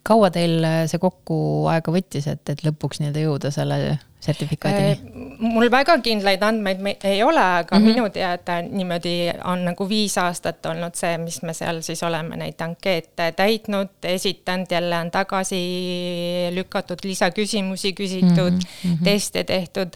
kaua 0.02 0.30
teil 0.34 0.66
see 0.90 0.98
kokku 1.02 1.38
aega 1.72 1.92
võttis, 1.94 2.28
et, 2.30 2.44
et 2.48 2.64
lõpuks 2.66 3.02
nii-öelda 3.02 3.24
jõuda 3.24 3.50
selle 3.54 3.98
sertifikaadini? 4.20 4.90
Äh, 4.90 5.38
mul 5.38 5.70
väga 5.70 5.98
kindlaid 6.04 6.42
andmeid 6.42 7.04
ei 7.06 7.22
ole, 7.22 7.40
aga 7.40 7.78
mm 7.78 7.84
-hmm. 7.84 7.94
minu 7.94 8.10
teada 8.10 8.60
niimoodi 8.62 9.14
on 9.44 9.64
nagu 9.70 9.88
viis 9.88 10.18
aastat 10.18 10.66
olnud 10.66 10.94
see, 10.94 11.18
mis 11.18 11.42
me 11.42 11.54
seal 11.54 11.82
siis 11.82 12.02
oleme 12.02 12.36
neid 12.36 12.60
ankeete 12.60 13.32
täitnud, 13.32 13.94
esitanud, 14.02 14.66
jälle 14.70 14.98
on 14.98 15.10
tagasi 15.10 15.62
lükatud, 16.54 16.98
lisaküsimusi 17.04 17.92
küsitud 17.92 18.52
mm, 18.52 18.60
-hmm. 18.84 19.04
teste 19.04 19.44
tehtud. 19.44 19.88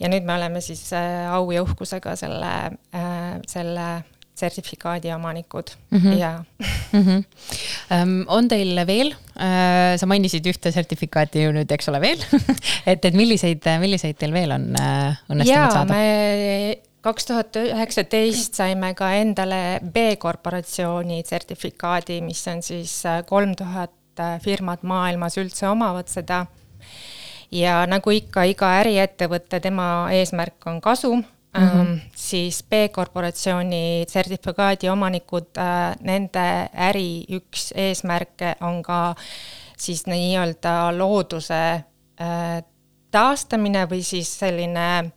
ja 0.00 0.08
nüüd 0.08 0.24
me 0.24 0.34
oleme 0.34 0.60
siis 0.60 0.92
äh, 0.92 1.32
au 1.32 1.50
ja 1.50 1.62
uhkusega 1.62 2.16
selle, 2.16 2.54
äh, 2.94 3.38
selle 3.46 4.02
sertifikaadi 4.34 5.12
omanikud 5.12 5.74
mm 5.90 5.98
-hmm. 5.98 6.18
ja 6.18 6.44
mm. 6.92 7.02
-hmm. 7.02 7.24
Um, 8.02 8.24
on 8.26 8.48
teil 8.48 8.86
veel 8.86 9.12
uh,, 9.12 9.96
sa 9.96 10.06
mainisid 10.06 10.46
ühte 10.46 10.72
sertifikaati 10.72 11.42
ju 11.42 11.52
nüüd, 11.52 11.72
eks 11.72 11.88
ole, 11.88 12.00
veel 12.00 12.18
et, 12.90 13.04
et 13.04 13.14
milliseid, 13.14 13.62
milliseid 13.80 14.16
teil 14.16 14.32
veel 14.32 14.50
on 14.50 14.70
uh, 14.72 15.20
õnnestunud 15.28 15.76
saada? 15.76 16.80
kaks 17.02 17.26
tuhat 17.26 17.56
üheksateist 17.56 18.54
saime 18.54 18.94
ka 18.94 19.10
endale 19.18 19.80
B-korporatsiooni 19.82 21.22
sertifikaadi, 21.26 22.20
mis 22.22 22.46
on 22.48 22.62
siis 22.62 23.06
äh, 23.06 23.24
kolm 23.26 23.56
tuhat 23.58 23.90
firmat 24.44 24.82
maailmas 24.82 25.38
üldse 25.40 25.68
omavad 25.68 26.08
seda. 26.08 26.46
ja 27.52 27.86
nagu 27.86 28.10
ikka, 28.10 28.44
iga 28.48 28.68
äriettevõte, 28.80 29.60
tema 29.60 30.08
eesmärk 30.12 30.66
on 30.66 30.80
kasum 30.80 31.24
Mm 31.58 31.68
-hmm. 31.68 32.00
siis 32.16 32.64
B-korporatsiooni 32.64 34.04
sertifikaadi 34.08 34.88
omanikud, 34.88 35.56
äh, 35.58 35.96
nende 36.00 36.68
äri 36.74 37.24
üks 37.30 37.72
eesmärke 37.76 38.54
on 38.60 38.82
ka 38.82 39.14
siis 39.76 40.06
nii-öelda 40.06 40.98
looduse 40.98 41.84
äh, 42.20 42.62
taastamine 43.10 43.86
või 43.90 44.02
siis 44.02 44.38
selline 44.38 45.10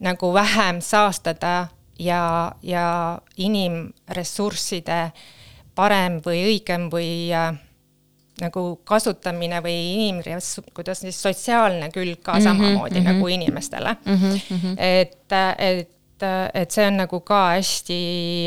nagu 0.00 0.34
vähem 0.34 0.80
saastada 0.80 1.66
ja, 1.98 2.52
ja 2.62 3.18
inimressursside 3.36 5.12
parem 5.74 6.20
või 6.26 6.44
õigem 6.44 6.88
või 6.92 7.32
äh, 7.34 7.52
nagu 8.40 8.62
kasutamine 8.84 9.60
või 9.64 9.76
inimres-, 9.94 10.58
kuidas 10.76 11.00
siis 11.04 11.18
sotsiaalne 11.22 11.90
külg 11.94 12.20
ka 12.22 12.34
mm 12.34 12.38
-hmm, 12.38 12.44
samamoodi 12.44 13.00
mm 13.00 13.06
-hmm. 13.06 13.12
nagu 13.12 13.28
inimestele 13.28 13.96
mm. 14.04 14.16
-hmm. 14.16 14.74
et, 14.78 15.32
et, 15.58 16.26
et 16.54 16.70
see 16.70 16.86
on 16.86 16.96
nagu 16.96 17.20
ka 17.20 17.40
hästi 17.54 18.00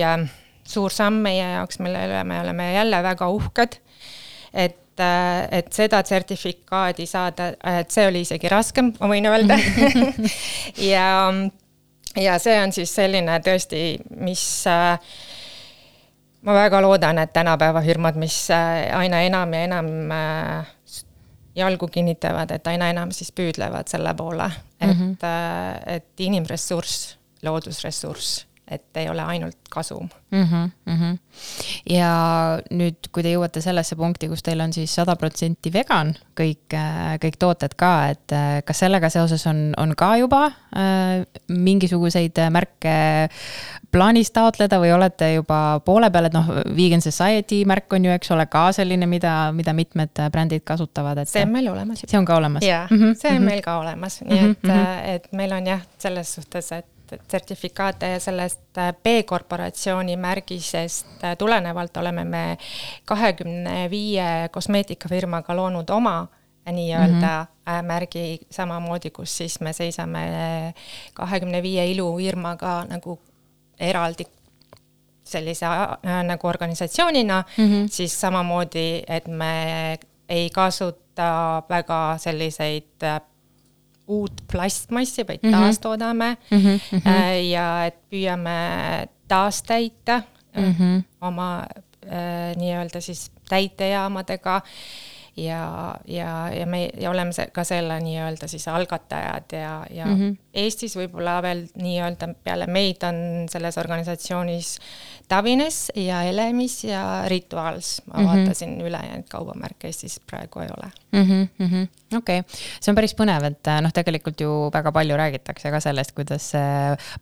äh, 0.06 0.30
suur 0.70 0.94
samm 0.94 1.24
meie 1.26 1.46
jaoks, 1.56 1.80
mille 1.80 2.04
üle 2.08 2.24
me 2.24 2.42
oleme 2.42 2.74
jälle 2.74 3.04
väga 3.04 3.30
uhked. 3.30 3.80
et, 4.54 5.00
äh, 5.00 5.48
et 5.52 5.74
seda 5.74 6.04
sertifikaadi 6.06 7.06
saada, 7.06 7.54
et 7.80 7.92
see 7.92 8.08
oli 8.08 8.22
isegi 8.22 8.50
raskem, 8.50 8.94
ma 9.00 9.08
võin 9.08 9.26
öelda 9.26 9.58
ja, 10.94 11.34
ja 12.16 12.40
see 12.40 12.62
on 12.62 12.72
siis 12.72 12.96
selline 12.96 13.40
tõesti, 13.46 13.84
mis 14.10 14.46
äh, 14.68 15.00
ma 16.42 16.54
väga 16.54 16.82
loodan, 16.82 17.18
et 17.18 17.34
tänapäeva 17.34 17.82
firmad, 17.82 18.16
mis 18.16 18.50
äh, 18.52 18.90
aina 18.98 19.22
enam 19.22 19.54
ja 19.54 19.64
enam 19.68 20.12
äh, 20.12 20.68
jalgu 21.56 21.88
kinnitavad, 21.88 22.52
et 22.52 22.68
aina 22.68 22.90
enam 22.90 23.12
siis 23.12 23.32
püüdlevad 23.36 23.88
selle 23.92 24.14
poole, 24.14 24.52
et 24.80 24.88
mm, 24.96 25.16
-hmm. 25.22 25.96
et 25.96 26.20
inimressurss, 26.20 27.18
loodusressurss 27.44 28.49
et 28.70 28.98
ei 29.02 29.10
ole 29.10 29.22
ainult 29.22 29.58
kasum 29.70 30.10
mm. 30.32 30.44
-hmm, 30.44 30.70
mm 30.86 30.98
-hmm. 30.98 31.18
ja 31.90 32.12
nüüd, 32.72 33.10
kui 33.12 33.24
te 33.24 33.34
jõuate 33.34 33.62
sellesse 33.62 33.96
punkti, 33.96 34.28
kus 34.28 34.44
teil 34.44 34.62
on 34.62 34.74
siis 34.74 34.96
sada 34.96 35.16
protsenti 35.16 35.74
vegan, 35.74 36.14
kõik, 36.40 36.76
kõik 37.24 37.38
tooted 37.40 37.76
ka, 37.76 37.94
et 38.10 38.32
äh, 38.32 38.64
kas 38.66 38.80
sellega 38.80 39.10
seoses 39.10 39.48
on, 39.48 39.74
on 39.78 39.96
ka 39.98 40.16
juba 40.18 40.46
äh, 40.46 41.26
mingisuguseid 41.48 42.38
märke 42.50 43.30
plaanis 43.92 44.32
taotleda 44.32 44.80
või 44.80 44.92
olete 44.94 45.34
juba 45.34 45.82
poole 45.86 46.12
peal, 46.12 46.30
et 46.30 46.34
noh, 46.34 46.52
Vegan 46.78 47.02
Society 47.02 47.64
märk 47.66 47.94
on 47.94 48.06
ju, 48.06 48.12
eks 48.12 48.32
ole, 48.32 48.46
ka 48.46 48.72
selline, 48.72 49.06
mida, 49.06 49.52
mida 49.52 49.74
mitmed 49.74 50.24
brändid 50.32 50.64
kasutavad, 50.64 51.18
et. 51.18 51.30
see 51.30 51.44
on 51.44 51.52
meil 51.52 51.72
olemas. 51.72 52.06
see 52.06 52.20
on 52.20 52.26
ka 52.26 52.38
olemas? 52.38 52.64
jaa 52.64 52.86
-hmm, 52.88 53.14
see 53.16 53.32
on 53.32 53.38
mm 53.38 53.42
-hmm. 53.42 53.50
meil 53.50 53.62
ka 53.62 53.80
olemas, 53.80 54.22
nii 54.22 54.40
et 54.40 54.64
mm, 54.64 54.70
-hmm. 54.70 55.16
et 55.16 55.32
meil 55.32 55.52
on 55.52 55.68
jah, 55.68 55.82
selles 55.98 56.36
suhtes, 56.36 56.72
et 56.72 56.86
sertifikaate 57.32 58.10
ja 58.10 58.20
sellest 58.20 58.78
äh, 58.78 58.94
B-korporatsiooni 59.04 60.18
märgisest 60.18 61.24
äh, 61.24 61.38
tulenevalt 61.38 61.98
oleme 61.98 62.24
me 62.24 62.58
kahekümne 63.06 63.90
viie 63.90 64.50
kosmeetikafirmaga 64.52 65.56
loonud 65.56 65.90
oma 65.90 66.28
nii-öelda 66.70 67.46
mm 67.46 67.48
-hmm. 67.66 67.86
märgi 67.86 68.40
samamoodi, 68.52 69.10
kus 69.10 69.38
siis 69.38 69.60
me 69.60 69.74
seisame 69.74 70.20
kahekümne 71.14 71.64
viie 71.64 71.92
ilufirmaga 71.92 72.86
nagu 72.90 73.20
eraldi 73.80 74.26
sellise 75.24 75.66
äh, 75.66 76.24
nagu 76.24 76.48
organisatsioonina 76.48 77.44
mm, 77.58 77.66
-hmm. 77.66 77.88
siis 77.90 78.22
samamoodi, 78.22 79.04
et 79.08 79.28
me 79.28 79.98
ei 80.30 80.50
kasuta 80.50 81.64
väga 81.70 82.16
selliseid 82.18 83.06
uut 84.10 84.44
plastmassi, 84.52 85.26
vaid 85.28 85.40
mm 85.44 85.50
-hmm. 85.50 85.58
taastoodame 85.58 86.38
mm 86.52 86.58
-hmm. 86.58 87.12
ja 87.54 87.86
et 87.86 87.98
püüame 88.10 88.60
taastäita 89.28 90.22
mm 90.58 90.74
-hmm. 90.74 91.04
oma 91.22 91.66
äh, 92.06 92.56
nii-öelda 92.58 93.02
siis 93.02 93.32
täitejaamadega 93.50 94.62
ja, 95.38 95.96
ja, 96.08 96.50
ja 96.60 96.66
me 96.66 96.90
ja 96.98 97.10
oleme 97.10 97.32
ka 97.52 97.64
selle 97.64 98.00
nii-öelda 98.00 98.48
siis 98.48 98.68
algatajad 98.68 99.52
ja, 99.52 99.86
ja 99.90 100.06
mm 100.06 100.16
-hmm. 100.16 100.38
Eestis 100.54 100.96
võib-olla 100.98 101.42
veel 101.42 101.68
nii-öelda 101.76 102.34
peale 102.44 102.68
meid 102.68 103.04
on 103.04 103.46
selles 103.50 103.78
organisatsioonis 103.78 104.80
Tavines 105.30 105.92
ja 105.96 106.24
Elemis 106.26 106.84
ja 106.84 107.04
Rituals, 107.30 108.02
ma 108.06 108.20
mm 108.20 108.26
-hmm. 108.26 108.30
vaatasin 108.30 108.82
ülejäänud 108.82 109.30
kaubamärke 109.30 109.88
Eestis 109.88 110.20
praegu 110.20 110.60
ei 110.60 110.70
ole 110.78 110.92
mm 111.12 111.24
-hmm,. 111.24 111.48
Mm 111.58 111.68
-hmm. 111.68 112.18
okei 112.18 112.40
okay., 112.40 112.52
see 112.82 112.92
on 112.92 112.96
päris 112.96 113.16
põnev, 113.16 113.44
et 113.44 113.68
äh, 113.68 113.82
noh, 113.82 113.92
tegelikult 113.94 114.42
ju 114.42 114.70
väga 114.74 114.92
palju 114.92 115.18
räägitakse 115.18 115.72
ka 115.72 115.80
sellest, 115.80 116.12
kuidas 116.12 116.52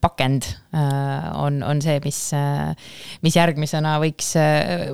pakend 0.01 0.43
äh, 0.43 1.43
on, 1.43 1.63
on 1.63 1.81
see, 1.81 1.99
mis, 2.03 2.33
äh, 2.33 2.75
mis 3.21 3.35
järgmisena 3.35 3.99
võiks, 3.99 4.33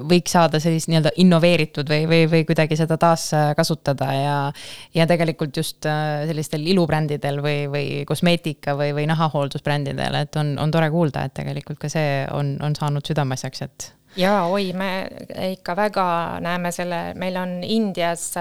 võiks 0.10 0.32
saada 0.32 0.60
sellist 0.60 0.88
nii-öelda 0.88 1.12
innoveeritud 1.16 1.90
või, 1.90 2.08
või, 2.08 2.30
või 2.32 2.46
kuidagi 2.46 2.78
seda 2.78 2.98
taaskasutada 2.98 4.14
ja. 4.14 4.52
ja 4.94 5.08
tegelikult 5.08 5.58
just 5.58 5.86
sellistel 6.28 6.68
ilubrändidel 6.68 7.42
või, 7.42 7.68
või 7.72 8.06
kosmeetika 8.06 8.78
või, 8.78 8.94
või 8.94 9.08
nahahooldusbrändidel, 9.08 10.16
et 10.16 10.36
on, 10.36 10.58
on 10.60 10.72
tore 10.72 10.90
kuulda, 10.90 11.24
et 11.24 11.34
tegelikult 11.34 11.80
ka 11.80 11.90
see 11.90 12.26
on, 12.32 12.58
on 12.62 12.76
saanud 12.76 13.03
südameasjaks, 13.08 13.62
et 13.62 13.90
jaa, 14.18 14.46
oi, 14.48 14.74
me 14.74 15.08
ikka 15.52 15.76
väga 15.76 16.06
näeme 16.44 16.72
selle, 16.72 17.14
meil 17.20 17.38
on 17.38 17.60
Indias 17.64 18.32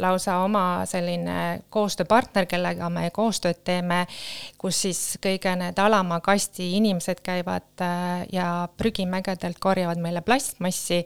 lausa 0.00 0.38
oma 0.42 0.82
selline 0.88 1.62
koostööpartner, 1.72 2.46
kellega 2.50 2.88
me 2.92 3.08
koostööd 3.14 3.62
teeme, 3.66 4.04
kus 4.58 4.80
siis 4.86 5.00
kõige 5.22 5.54
need 5.60 5.78
alama 5.82 6.20
kasti 6.24 6.72
inimesed 6.78 7.22
käivad 7.24 7.84
äh, 7.84 8.24
ja 8.32 8.68
prügimägedelt 8.76 9.60
korjavad 9.62 10.00
meile 10.02 10.24
plastmassi, 10.26 11.04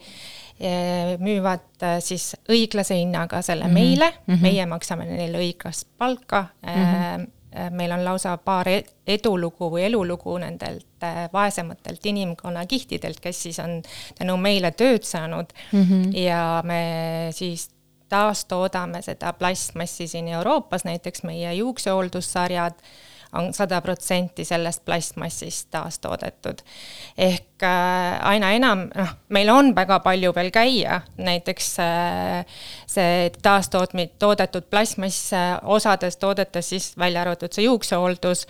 müüvad 1.23 1.85
äh, 1.87 1.99
siis 2.03 2.33
õiglase 2.51 2.99
hinnaga 2.99 3.43
selle 3.43 3.69
-hmm. 3.69 3.75
meile 3.75 4.13
mm, 4.27 4.35
-hmm. 4.35 4.43
meie 4.43 4.67
maksame 4.67 5.05
neile 5.07 5.39
õiglast 5.39 5.87
palka 5.99 6.47
mm. 6.63 6.85
-hmm 6.85 7.27
meil 7.71 7.93
on 7.93 8.05
lausa 8.05 8.37
paar 8.37 8.69
e-, 8.69 8.85
edulugu 9.07 9.71
või 9.73 9.87
elulugu 9.87 10.37
nendelt 10.39 10.87
vaesematelt 11.33 12.07
inimkonnakihtidelt, 12.07 13.21
kes 13.21 13.43
siis 13.43 13.59
on 13.63 13.81
tänu 14.19 14.37
meile 14.37 14.71
tööd 14.71 15.07
saanud 15.07 15.53
mm 15.73 15.83
-hmm. 15.83 16.17
ja 16.17 16.63
me 16.65 16.83
siis 17.33 17.69
taastoodame 18.09 19.03
seda 19.03 19.33
plastmassi 19.33 20.09
siin 20.09 20.29
Euroopas, 20.29 20.85
näiteks 20.85 21.23
meie 21.23 21.55
juuksehooldussarjad 21.55 22.75
on 23.33 23.53
sada 23.55 23.81
protsenti 23.81 24.45
sellest 24.45 24.85
plastmassist 24.85 25.69
taastoodetud. 25.71 26.63
ehk 27.19 27.63
äh, 27.63 28.29
aina 28.31 28.53
enam, 28.57 28.87
noh, 28.95 29.13
meil 29.35 29.51
on 29.53 29.73
väga 29.77 30.01
palju 30.05 30.33
veel 30.37 30.51
käia, 30.55 31.01
näiteks 31.17 31.69
äh, 31.85 32.59
see 32.87 33.31
taastootmi-, 33.43 34.11
toodetud 34.19 34.69
plastmass 34.71 35.33
äh, 35.37 35.59
osades 35.63 36.17
toodetes 36.17 36.69
siis 36.69 36.93
välja 36.99 37.23
arvatud 37.23 37.53
see 37.53 37.67
juuksehooldus, 37.69 38.47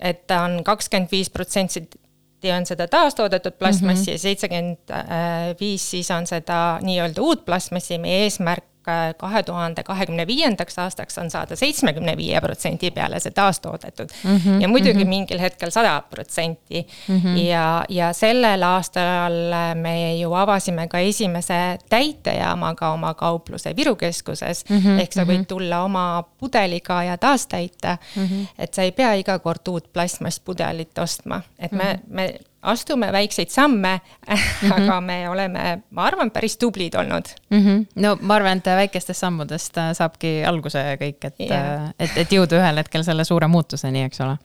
et 0.00 0.26
ta 0.26 0.42
on 0.46 0.62
kakskümmend 0.64 1.10
viis 1.12 1.30
protsenti 1.30 2.50
on 2.54 2.64
seda 2.66 2.86
taastoodetud 2.88 3.58
plastmassi 3.58 4.00
mm 4.00 4.06
-hmm. 4.06 4.12
ja 4.12 4.18
seitsekümmend 4.18 5.58
viis 5.60 5.90
siis 5.90 6.10
on 6.10 6.26
seda 6.26 6.78
nii-öelda 6.82 7.22
uut 7.22 7.44
plastmassi, 7.44 7.98
meie 7.98 8.24
eesmärk 8.24 8.69
kahe 9.18 9.42
tuhande 9.42 9.82
kahekümne 9.82 10.26
viiendaks 10.26 10.78
aastaks 10.78 11.18
on 11.18 11.30
saada 11.30 11.56
seitsmekümne 11.56 12.16
viie 12.16 12.40
protsendi 12.40 12.90
peale 12.90 13.20
see 13.20 13.32
taastoodetud 13.36 14.10
mm. 14.24 14.36
-hmm, 14.36 14.62
ja 14.62 14.68
muidugi 14.68 14.94
mm 14.94 15.00
-hmm. 15.00 15.08
mingil 15.08 15.40
hetkel 15.40 15.70
sada 15.70 16.02
protsenti. 16.10 16.86
Mhm. 17.08 17.36
ja, 17.36 17.84
ja 17.88 18.12
sellel 18.12 18.62
aastal 18.62 19.32
me 19.74 20.16
ju 20.16 20.32
avasime 20.32 20.88
ka 20.88 20.98
esimese 20.98 21.78
täitejaamaga 21.88 22.90
oma 22.92 23.14
kaupluse 23.14 23.76
Viru 23.76 23.96
keskuses 23.96 24.64
mm. 24.68 24.78
-hmm, 24.78 25.00
ehk 25.00 25.12
sa 25.12 25.24
võid 25.24 25.44
mhm. 25.44 25.46
tulla 25.46 25.82
oma 25.84 26.24
pudeliga 26.38 27.02
ja 27.02 27.18
taastäita 27.18 27.96
mm. 28.16 28.26
-hmm. 28.26 28.46
et 28.58 28.74
sa 28.74 28.82
ei 28.82 28.92
pea 28.92 29.12
iga 29.14 29.38
kord 29.38 29.68
uut 29.68 29.92
plastmasspudelit 29.92 30.98
ostma, 30.98 31.42
et 31.58 31.72
me 31.72 31.84
mm, 31.84 31.90
-hmm. 31.90 32.14
me 32.14 32.34
astume 32.62 33.12
väikseid 33.12 33.48
samme 33.48 34.00
mm, 34.00 34.36
-hmm. 34.36 34.82
aga 34.82 35.00
me 35.00 35.28
oleme, 35.28 35.82
ma 35.90 36.04
arvan, 36.04 36.30
päris 36.30 36.58
tublid 36.58 36.94
olnud 36.94 37.24
mm. 37.50 37.58
-hmm. 37.58 37.86
no 37.94 38.18
ma 38.20 38.34
arvan, 38.34 38.58
et 38.58 38.66
väikestest 38.66 39.20
sammudest 39.20 39.78
äh, 39.78 39.92
saabki 39.92 40.44
alguse 40.46 40.84
kõik, 41.00 41.24
et 41.24 41.40
yeah., 41.40 41.84
äh, 41.84 41.94
et, 41.98 42.16
et 42.16 42.32
jõuda 42.32 42.60
ühel 42.60 42.76
hetkel 42.76 43.04
selle 43.04 43.24
suure 43.24 43.46
muutuseni, 43.46 44.02
eks 44.02 44.20
ole 44.20 44.36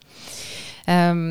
um, 0.88 1.26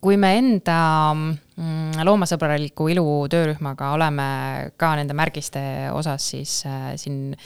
kui 0.00 0.16
me 0.16 0.32
enda 0.38 1.14
mm, 1.14 2.04
loomasõbraliku 2.04 2.88
ilu 2.88 3.06
töörühmaga 3.30 3.92
oleme 3.94 4.28
ka 4.76 4.94
nende 4.98 5.14
märgiste 5.14 5.60
osas, 5.94 6.30
siis 6.34 6.62
äh, 6.66 6.94
siin 6.96 7.36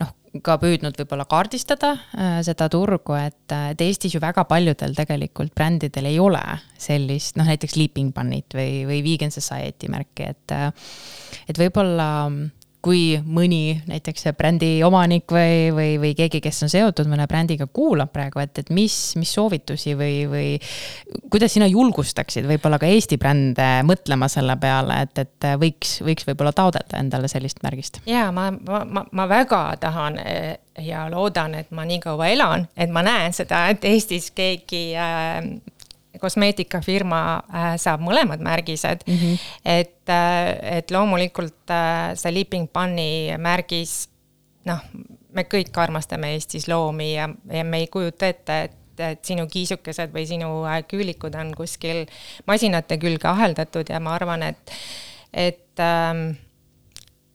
noh, 0.00 0.14
ka 0.42 0.56
püüdnud 0.58 0.96
võib-olla 0.98 1.26
kaardistada 1.30 1.92
äh, 1.94 2.38
seda 2.46 2.68
turgu, 2.72 3.14
et, 3.18 3.54
et 3.54 3.84
Eestis 3.84 4.16
ju 4.16 4.22
väga 4.22 4.46
paljudel 4.50 4.96
tegelikult 4.96 5.54
brändidel 5.54 6.10
ei 6.10 6.18
ole 6.22 6.42
sellist, 6.80 7.38
noh 7.38 7.46
näiteks 7.48 7.76
Sleeping 7.76 8.10
Bunny't 8.16 8.56
või, 8.56 8.82
või 8.88 9.00
Vegan 9.06 9.34
Society 9.34 9.90
märki, 9.92 10.32
et 10.34 10.58
et 11.44 11.58
võib-olla 11.60 12.08
kui 12.84 13.16
mõni 13.24 13.78
näiteks 13.88 14.28
brändi 14.36 14.70
omanik 14.84 15.32
või, 15.32 15.70
või, 15.74 15.90
või 16.02 16.12
keegi, 16.18 16.40
kes 16.44 16.64
on 16.66 16.72
seotud 16.72 17.08
mõne 17.10 17.26
brändiga, 17.30 17.66
kuulab 17.66 18.12
praegu, 18.12 18.42
et, 18.44 18.60
et 18.60 18.72
mis, 18.74 18.96
mis 19.20 19.32
soovitusi 19.32 19.94
või, 19.98 20.24
või 20.30 20.48
kuidas 21.32 21.56
sina 21.56 21.68
julgustaksid 21.70 22.48
võib-olla 22.48 22.80
ka 22.82 22.90
Eesti 22.90 23.18
brände 23.20 23.70
mõtlema 23.88 24.28
selle 24.32 24.58
peale, 24.60 25.00
et, 25.06 25.24
et 25.24 25.48
võiks, 25.60 25.96
võiks 26.04 26.28
võib-olla 26.28 26.52
taotleda 26.56 27.00
endale 27.00 27.30
sellist 27.32 27.64
märgist? 27.64 28.02
jaa, 28.10 28.28
ma, 28.34 28.50
ma, 28.52 29.06
ma 29.10 29.28
väga 29.30 29.64
tahan 29.80 30.20
eh, 30.20 30.52
ja 30.84 31.06
loodan, 31.10 31.54
et 31.54 31.70
ma 31.74 31.86
nii 31.88 32.00
kaua 32.02 32.28
elan, 32.34 32.68
et 32.76 32.92
ma 32.92 33.04
näen 33.06 33.32
seda, 33.36 33.66
et 33.72 33.84
Eestis 33.88 34.30
keegi 34.34 34.86
äh, 34.98 35.40
kosmeetikafirma 36.20 37.20
äh, 37.34 37.74
saab 37.80 38.02
mõlemad 38.04 38.42
märgised 38.44 39.04
mm. 39.06 39.18
-hmm. 39.18 39.38
et, 39.64 40.08
äh, 40.08 40.78
et 40.78 40.90
loomulikult 40.90 41.70
äh, 41.70 42.14
see 42.14 42.34
Leaping 42.34 42.68
Bunny 42.72 43.36
märgis, 43.38 44.08
noh, 44.68 44.80
me 45.34 45.46
kõik 45.50 45.74
armastame 45.76 46.34
Eestis 46.34 46.68
loomi 46.68 47.14
ja, 47.14 47.28
ja 47.50 47.64
me 47.64 47.82
ei 47.84 47.86
kujuta 47.86 48.26
ette, 48.26 48.62
et 48.62 48.80
et 48.94 49.24
sinu 49.26 49.48
kiisukesed 49.50 50.12
või 50.14 50.22
sinu 50.22 50.48
küülikud 50.86 51.34
on 51.34 51.48
kuskil 51.58 52.04
masinate 52.46 52.94
külge 53.02 53.26
aheldatud 53.26 53.88
ja 53.90 53.98
ma 53.98 54.12
arvan, 54.14 54.42
et, 54.42 54.70
et, 55.32 55.80
ähm, 55.82 56.36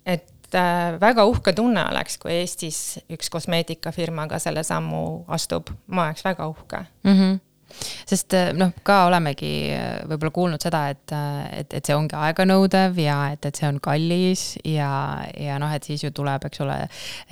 et 0.05 0.55
väga 1.01 1.25
uhke 1.27 1.51
tunne 1.53 1.83
oleks, 1.91 2.15
kui 2.17 2.31
Eestis 2.31 2.99
üks 3.11 3.27
kosmeetikafirma 3.29 4.29
ka 4.31 4.39
selle 4.39 4.63
sammu 4.63 5.25
astub, 5.27 5.67
ma 5.87 6.07
oleks 6.07 6.23
väga 6.23 6.47
uhke 6.47 6.85
mm. 7.03 7.13
-hmm 7.13 7.48
sest 8.09 8.35
eh, 8.37 8.51
noh, 8.57 8.73
ka 8.85 9.03
olemegi 9.09 9.51
eh, 9.73 9.99
võib-olla 10.09 10.35
kuulnud 10.35 10.63
seda, 10.63 10.85
et, 10.93 11.05
eh, 11.15 11.43
et, 11.63 11.75
et 11.79 11.89
see 11.89 11.97
ongi 11.97 12.17
aeganõudev 12.19 12.97
ja 13.01 13.19
et, 13.35 13.45
et 13.45 13.59
see 13.59 13.69
on 13.69 13.79
kallis 13.83 14.53
ja, 14.67 14.89
ja 15.37 15.59
noh, 15.61 15.71
et 15.75 15.85
siis 15.87 16.03
ju 16.05 16.13
tuleb, 16.15 16.49
eks 16.49 16.65
ole 16.65 16.81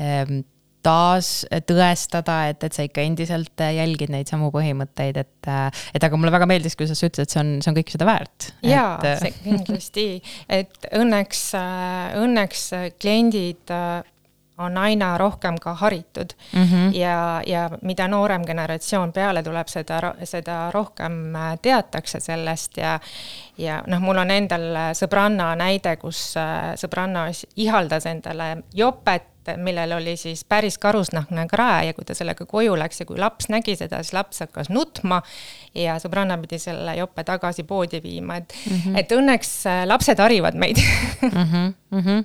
ehm, 0.04 0.45
taas 0.88 1.41
tõestada, 1.67 2.38
et, 2.52 2.62
et 2.63 2.76
sa 2.76 2.86
ikka 2.86 3.04
endiselt 3.04 3.60
jälgid 3.60 4.12
neid 4.13 4.30
samu 4.30 4.47
põhimõtteid, 4.54 5.17
et, 5.19 5.50
et 5.97 6.06
aga 6.06 6.19
mulle 6.19 6.32
väga 6.32 6.47
meeldis, 6.47 6.78
kuidas 6.80 7.02
sa 7.02 7.10
ütlesid, 7.10 7.28
et 7.28 7.34
see 7.34 7.41
on, 7.41 7.50
see 7.60 7.71
on 7.73 7.80
kõik 7.80 7.91
seda 7.91 8.08
väärt. 8.08 8.52
jaa 8.63 8.93
et..., 9.10 9.41
kindlasti, 9.43 10.06
et 10.47 10.88
õnneks, 10.95 11.41
õnneks 12.21 12.63
kliendid 13.02 13.76
on 14.58 14.78
aina 14.78 15.17
rohkem 15.17 15.56
ka 15.62 15.74
haritud 15.74 16.34
mm. 16.54 16.63
-hmm. 16.63 16.96
ja, 16.96 17.41
ja 17.46 17.70
mida 17.82 18.08
noorem 18.08 18.41
generatsioon 18.46 19.13
peale 19.13 19.43
tuleb, 19.43 19.67
seda, 19.67 20.13
seda 20.24 20.72
rohkem 20.72 21.36
äh, 21.36 21.60
teatakse 21.62 22.20
sellest 22.20 22.78
ja 22.78 23.00
ja 23.58 23.84
noh, 23.88 24.00
mul 24.00 24.17
on 24.17 24.32
endal 24.32 24.76
äh, 24.76 24.91
sõbranna 24.93 25.56
näide, 25.56 25.96
kus 25.98 26.38
äh, 26.38 26.74
sõbranna 26.76 27.28
ihaldas 27.56 28.06
endale 28.06 28.58
jopet, 28.74 29.24
millel 29.58 29.91
oli 29.91 30.17
siis 30.17 30.43
päris 30.43 30.78
karusnahkne 30.78 31.48
krae 31.48 31.86
ja 31.86 31.93
kui 31.93 32.06
ta 32.06 32.13
sellega 32.13 32.46
koju 32.46 32.76
läks 32.78 33.00
ja 33.00 33.06
kui 33.06 33.20
laps 33.20 33.50
nägi 33.50 33.76
seda, 33.76 34.04
siis 34.04 34.13
laps 34.13 34.39
hakkas 34.39 34.70
nutma 34.70 35.22
ja 35.76 35.96
sõbranna 36.00 36.38
pidi 36.41 36.60
selle 36.60 36.98
jope 36.98 37.24
tagasi 37.24 37.63
poodi 37.63 38.04
viima, 38.04 38.36
et 38.36 38.54
mm, 38.54 38.78
-hmm. 38.78 39.00
et 39.00 39.12
õnneks 39.12 39.54
lapsed 39.86 40.20
harivad 40.20 40.56
meid 40.56 40.78
mm. 41.22 41.30
-hmm, 41.30 41.74
mm 41.91 42.02
-hmm 42.02 42.24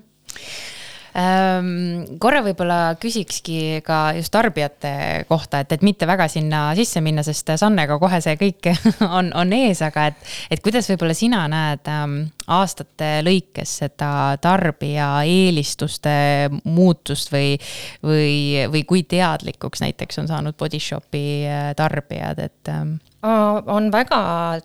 korra 1.13 2.41
võib-olla 2.41 2.95
küsikski 3.01 3.83
ka 3.85 4.15
just 4.17 4.33
tarbijate 4.33 4.93
kohta, 5.29 5.61
et, 5.61 5.75
et 5.77 5.83
mitte 5.85 6.09
väga 6.09 6.29
sinna 6.33 6.71
sisse 6.79 7.03
minna, 7.05 7.25
sest 7.27 7.53
Sannega 7.61 7.99
kohe 8.01 8.21
see 8.25 8.39
kõik 8.41 8.71
on, 9.19 9.29
on 9.37 9.53
ees, 9.53 9.83
aga 9.85 10.09
et, 10.13 10.33
et 10.51 10.63
kuidas 10.65 10.89
võib-olla 10.89 11.17
sina 11.17 11.45
näed 11.53 11.93
ähm, 11.93 12.17
aastate 12.47 13.21
lõikes 13.25 13.77
seda 13.83 14.11
tarbija 14.43 15.09
eelistuste 15.29 16.15
muutust 16.65 17.33
või, 17.33 17.55
või, 18.03 18.67
või 18.73 18.83
kui 18.89 19.05
teadlikuks 19.09 19.83
näiteks 19.85 20.23
on 20.23 20.31
saanud 20.31 20.59
body 20.59 20.81
shop'i 20.83 21.25
äh, 21.47 21.71
tarbijad, 21.79 22.43
et 22.43 22.73
ähm, 22.73 22.97
on 23.23 23.91
väga 23.93 24.21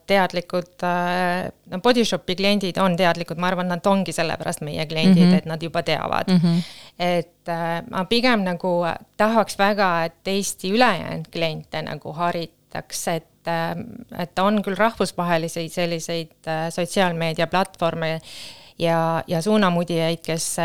teadlikud, 0.09 0.73
äh, 0.83 1.51
no 1.71 1.81
body 1.83 2.05
shop'i 2.05 2.35
kliendid 2.39 2.79
on 2.81 2.97
teadlikud, 2.97 3.37
ma 3.37 3.51
arvan, 3.51 3.69
nad 3.69 3.85
ongi 3.85 4.15
sellepärast 4.15 4.65
meie 4.65 4.85
kliendid 4.89 5.23
mm, 5.23 5.31
-hmm. 5.31 5.37
et 5.37 5.45
nad 5.45 5.63
juba 5.63 5.83
teavad 5.83 6.33
mm. 6.33 6.39
-hmm. 6.43 6.61
et 6.99 7.49
äh, 7.49 7.83
ma 7.89 8.05
pigem 8.05 8.43
nagu 8.43 8.85
tahaks 9.17 9.59
väga, 9.59 10.03
et 10.05 10.27
Eesti 10.27 10.71
ülejäänud 10.71 11.29
kliente 11.31 11.81
nagu 11.81 12.13
haritaks, 12.13 13.07
et 13.07 13.27
äh, 13.47 13.73
et 14.23 14.39
on 14.39 14.61
küll 14.65 14.77
rahvusvahelisi 14.77 15.67
selliseid 15.69 16.51
sotsiaalmeediaplatvorme 16.75 18.19
ja, 18.79 18.99
ja 19.27 19.41
suunamudijaid, 19.41 20.23
kes 20.25 20.55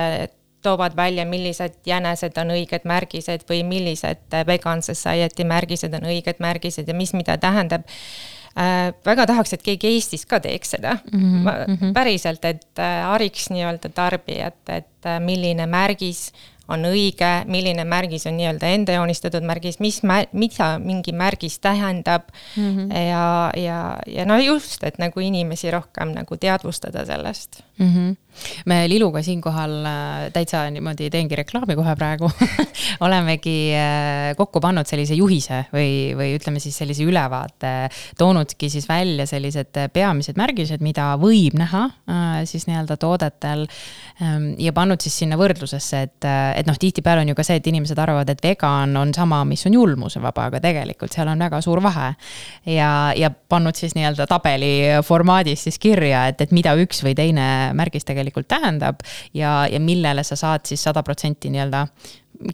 toovad 0.63 0.97
välja, 0.97 1.27
millised 1.27 1.75
jänesed 1.87 2.37
on 2.39 2.55
õiged 2.55 2.87
märgised 2.89 3.47
või 3.49 3.63
millised 3.67 4.37
vegan 4.47 4.83
society 4.83 5.47
märgised 5.49 5.95
on 5.99 6.07
õiged 6.13 6.39
märgised 6.43 6.89
ja 6.89 6.95
mis 6.95 7.13
mida 7.19 7.37
tähendab 7.39 7.87
äh,. 8.57 8.93
väga 9.05 9.27
tahaks, 9.27 9.53
et 9.57 9.63
keegi 9.63 9.95
Eestis 9.97 10.27
ka 10.29 10.41
teeks 10.41 10.75
seda 10.77 10.97
mm, 11.13 11.45
-hmm. 11.47 11.93
päriselt, 11.93 12.45
et 12.45 12.79
äh, 12.79 13.03
hariks 13.11 13.51
nii-öelda 13.51 13.89
tarbijat, 13.95 14.61
et 14.69 15.07
äh, 15.07 15.21
milline 15.21 15.67
märgis 15.67 16.33
on 16.69 16.87
õige, 16.87 17.31
milline 17.51 17.85
märgis 17.89 18.27
on 18.31 18.37
nii-öelda 18.39 18.71
enda 18.77 18.97
joonistatud 18.97 19.45
märgis, 19.47 19.81
mis 19.83 20.03
mä-, 20.07 20.29
mida 20.33 20.77
mingi 20.83 21.13
märgis 21.13 21.59
tähendab 21.59 22.29
mm. 22.57 22.77
-hmm. 22.77 22.95
ja, 23.09 23.51
ja, 23.57 23.99
ja 24.07 24.27
no 24.27 24.39
just, 24.39 24.85
et 24.85 24.99
nagu 24.99 25.21
inimesi 25.21 25.71
rohkem 25.71 26.15
nagu 26.15 26.37
teadvustada 26.37 27.07
sellest 27.07 27.63
mm. 27.79 27.89
-hmm 27.89 28.17
me 28.67 28.89
Liluga 28.89 29.23
siinkohal 29.23 29.73
äh, 29.87 30.31
täitsa 30.33 30.65
niimoodi 30.73 31.11
teengi 31.13 31.37
reklaami 31.37 31.77
kohe 31.77 31.95
praegu 31.99 32.31
olemegi 33.07 33.57
äh, 33.77 34.33
kokku 34.39 34.61
pannud 34.63 34.89
sellise 34.89 35.17
juhise 35.19 35.65
või, 35.73 36.13
või 36.19 36.33
ütleme 36.39 36.63
siis 36.63 36.79
sellise 36.81 37.05
ülevaate, 37.07 37.73
toonudki 38.19 38.71
siis 38.73 38.89
välja 38.89 39.27
sellised 39.29 39.77
peamised 39.93 40.41
märgised, 40.41 40.83
mida 40.85 41.13
võib 41.21 41.57
näha 41.59 41.85
äh, 41.89 42.39
siis 42.49 42.67
nii-öelda 42.69 42.97
toodetel 43.01 43.67
ähm, 44.23 44.53
ja 44.61 44.73
pannud 44.77 45.03
siis 45.05 45.19
sinna 45.23 45.39
võrdlusesse, 45.41 46.03
et 46.09 46.11
et 46.23 46.69
noh, 46.69 46.77
tihtipeale 46.79 47.25
on 47.25 47.33
ju 47.33 47.35
ka 47.37 47.45
see, 47.47 47.59
et 47.59 47.67
inimesed 47.67 47.99
arvavad, 47.99 48.29
et 48.31 48.43
vegan 48.45 48.97
on 48.97 49.13
sama, 49.15 49.43
mis 49.49 49.65
on 49.67 49.75
julmusevaba, 49.75 50.49
aga 50.51 50.61
tegelikult 50.63 51.13
seal 51.15 51.29
on 51.33 51.41
väga 51.43 51.61
suur 51.65 51.83
vahe. 51.83 52.13
ja, 52.69 52.91
ja 53.17 53.31
pannud 53.31 53.77
siis 53.79 53.97
nii-öelda 53.99 54.27
tabeli 54.31 54.73
formaadis 55.05 55.67
siis 55.67 55.79
kirja, 55.83 56.27
et, 56.31 56.41
et 56.41 56.55
mida 56.55 56.75
üks 56.79 57.03
või 57.05 57.17
teine 57.19 57.47
märgis 57.77 58.07
tegelikult 58.09 58.49
tähendab 58.51 59.03
ja, 59.35 59.63
ja 59.71 59.81
millele 59.81 60.25
sa 60.27 60.37
saad 60.39 60.67
siis 60.69 60.83
sada 60.83 61.03
protsenti 61.07 61.51
nii-öelda 61.53 61.87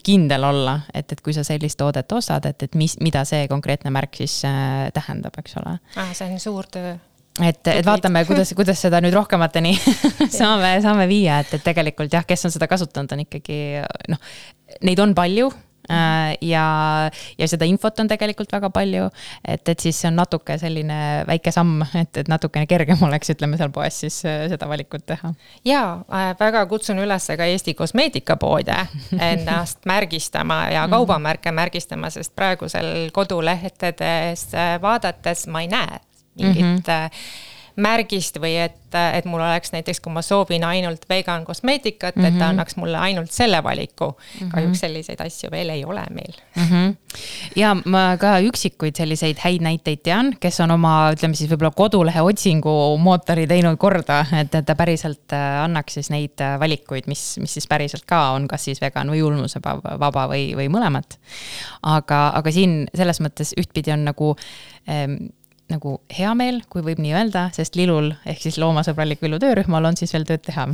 kindel 0.04 0.44
olla, 0.44 0.80
et, 0.94 1.12
et 1.12 1.20
kui 1.24 1.32
sa 1.32 1.44
sellist 1.46 1.78
toodet 1.80 2.12
ostad, 2.12 2.44
et, 2.50 2.62
et 2.66 2.74
mis, 2.78 2.98
mida 3.04 3.24
see 3.28 3.46
konkreetne 3.48 3.92
märk 3.94 4.18
siis 4.20 4.40
äh, 4.48 4.88
tähendab, 4.94 5.38
eks 5.40 5.56
ole. 5.62 5.78
Ah, 5.96 6.10
see 6.16 6.28
on 6.28 6.42
suur 6.42 6.68
töö. 6.72 6.96
Et, 7.38 7.70
et 7.70 7.86
vaatame, 7.86 8.24
kuidas, 8.26 8.50
kuidas 8.58 8.80
seda 8.82 8.98
nüüd 9.04 9.14
rohkemateni 9.14 9.76
saame, 10.40 10.74
saame 10.84 11.06
viia, 11.10 11.38
et, 11.44 11.54
et 11.54 11.64
tegelikult 11.64 12.12
jah, 12.12 12.26
kes 12.26 12.48
on 12.48 12.54
seda 12.54 12.68
kasutanud, 12.70 13.14
on 13.14 13.24
ikkagi 13.24 13.58
noh, 14.10 14.20
neid 14.84 15.00
on 15.04 15.14
palju 15.16 15.50
ja, 16.40 17.10
ja 17.38 17.48
seda 17.48 17.64
infot 17.64 18.00
on 18.00 18.08
tegelikult 18.08 18.52
väga 18.52 18.70
palju, 18.70 19.10
et, 19.44 19.68
et 19.68 19.80
siis 19.80 20.00
see 20.00 20.08
on 20.10 20.16
natuke 20.20 20.58
selline 20.58 21.24
väike 21.28 21.52
samm, 21.54 21.82
et, 21.94 22.16
et 22.16 22.28
natukene 22.28 22.66
kergem 22.66 23.02
oleks, 23.06 23.30
ütleme 23.30 23.56
seal 23.56 23.70
poes 23.74 24.00
siis 24.00 24.20
äh, 24.28 24.46
seda 24.52 24.68
valikut 24.68 25.06
teha. 25.06 25.32
ja 25.64 25.82
äh, 26.12 26.34
väga 26.40 26.66
kutsun 26.66 26.98
üles 26.98 27.26
ka 27.36 27.44
Eesti 27.44 27.74
kosmeetikapoode 27.74 28.76
ennast 29.30 29.86
märgistama 29.86 30.68
ja 30.72 30.86
Mhm. 30.86 30.90
kaubamärke 30.90 31.52
märgistama, 31.52 32.10
sest 32.10 32.34
praegusel 32.36 33.10
kodulehtedes 33.12 34.46
vaadates 34.82 35.46
ma 35.46 35.60
ei 35.60 35.68
näe 35.68 36.00
mingit 36.38 36.64
mm 36.64 36.76
-hmm. 36.76 37.20
Märgist 37.78 38.38
või 38.42 38.56
et, 38.58 38.76
et 38.94 39.26
mul 39.28 39.40
oleks 39.40 39.70
näiteks, 39.74 40.00
kui 40.02 40.12
ma 40.12 40.22
soovin 40.24 40.64
ainult 40.66 41.04
vegan 41.10 41.44
kosmeetikat 41.46 42.16
mm, 42.16 42.22
-hmm. 42.22 42.28
et 42.34 42.38
ta 42.38 42.48
annaks 42.50 42.76
mulle 42.76 42.98
ainult 42.98 43.30
selle 43.30 43.62
valiku 43.62 44.10
mm. 44.10 44.38
-hmm. 44.40 44.50
kahjuks 44.54 44.80
selliseid 44.80 45.20
asju 45.22 45.50
veel 45.50 45.70
ei 45.70 45.84
ole 45.84 46.04
meil 46.10 46.34
mm. 46.56 46.62
-hmm. 46.62 46.96
ja 47.56 47.74
ma 47.84 48.16
ka 48.20 48.38
üksikuid 48.40 48.96
selliseid 48.96 49.38
häid 49.44 49.62
näiteid 49.62 50.02
tean, 50.02 50.34
kes 50.40 50.60
on 50.60 50.70
oma, 50.70 51.12
ütleme 51.14 51.34
siis 51.34 51.50
võib-olla 51.50 51.70
kodulehe 51.74 52.22
otsingumootori 52.22 53.46
teinud 53.46 53.78
korda, 53.78 54.24
et, 54.40 54.54
et 54.54 54.66
ta 54.66 54.74
päriselt 54.74 55.32
äh, 55.32 55.62
annaks 55.62 55.94
siis 55.94 56.10
neid 56.10 56.40
äh, 56.40 56.58
valikuid, 56.60 57.06
mis, 57.06 57.38
mis 57.38 57.54
siis 57.54 57.66
päriselt 57.66 58.04
ka 58.06 58.30
on, 58.34 58.48
kas 58.48 58.64
siis 58.64 58.80
vegan 58.80 59.10
või 59.10 59.22
julmusevaba 59.22 60.28
või, 60.28 60.54
või 60.56 60.68
mõlemat. 60.68 61.18
aga, 61.82 62.28
aga 62.34 62.50
siin 62.50 62.88
selles 62.94 63.20
mõttes 63.20 63.54
ühtpidi 63.58 63.92
on 63.92 64.04
nagu 64.04 64.34
ähm, 64.88 65.30
nagu 65.68 65.98
hea 66.12 66.30
meel, 66.38 66.62
kui 66.72 66.82
võib 66.84 67.00
nii 67.02 67.12
öelda, 67.12 67.48
sest 67.52 67.76
Lilul 67.76 68.10
ehk 68.28 68.40
siis 68.40 68.56
loomasõbraliku 68.60 69.28
ilu 69.28 69.38
töörühmal 69.42 69.84
on 69.90 69.98
siis 70.00 70.14
veel 70.14 70.24
tööd 70.28 70.42
teha 70.46 70.64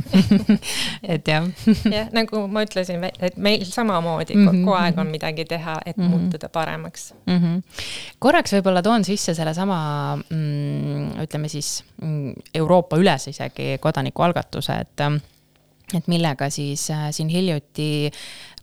et 1.15 1.27
jah. 1.27 1.49
jah, 1.91 2.07
nagu 2.15 2.45
ma 2.51 2.63
ütlesin, 2.65 3.03
et 3.19 3.35
meil 3.35 3.65
samamoodi 3.67 4.37
mm 4.37 4.47
-hmm. 4.47 4.63
kogu 4.63 4.77
aeg 4.79 4.99
on 5.03 5.11
midagi 5.11 5.45
teha, 5.45 5.77
et 5.85 5.97
mm 5.97 6.03
-hmm. 6.03 6.09
muutuda 6.09 6.49
paremaks 6.49 7.13
mm. 7.25 7.39
-hmm. 7.39 7.61
korraks 8.19 8.53
võib-olla 8.53 8.81
toon 8.81 9.03
sisse 9.03 9.33
sellesama 9.33 9.79
mm, 10.29 11.23
ütleme 11.23 11.47
siis 11.47 11.83
mm, 12.01 12.33
Euroopa 12.53 12.97
üles 12.97 13.27
isegi 13.27 13.77
kodanikualgatuse, 13.79 14.73
et 14.73 15.01
et 15.93 16.07
millega 16.07 16.49
siis 16.49 16.89
äh, 16.91 17.11
siin 17.11 17.29
hiljuti 17.29 18.11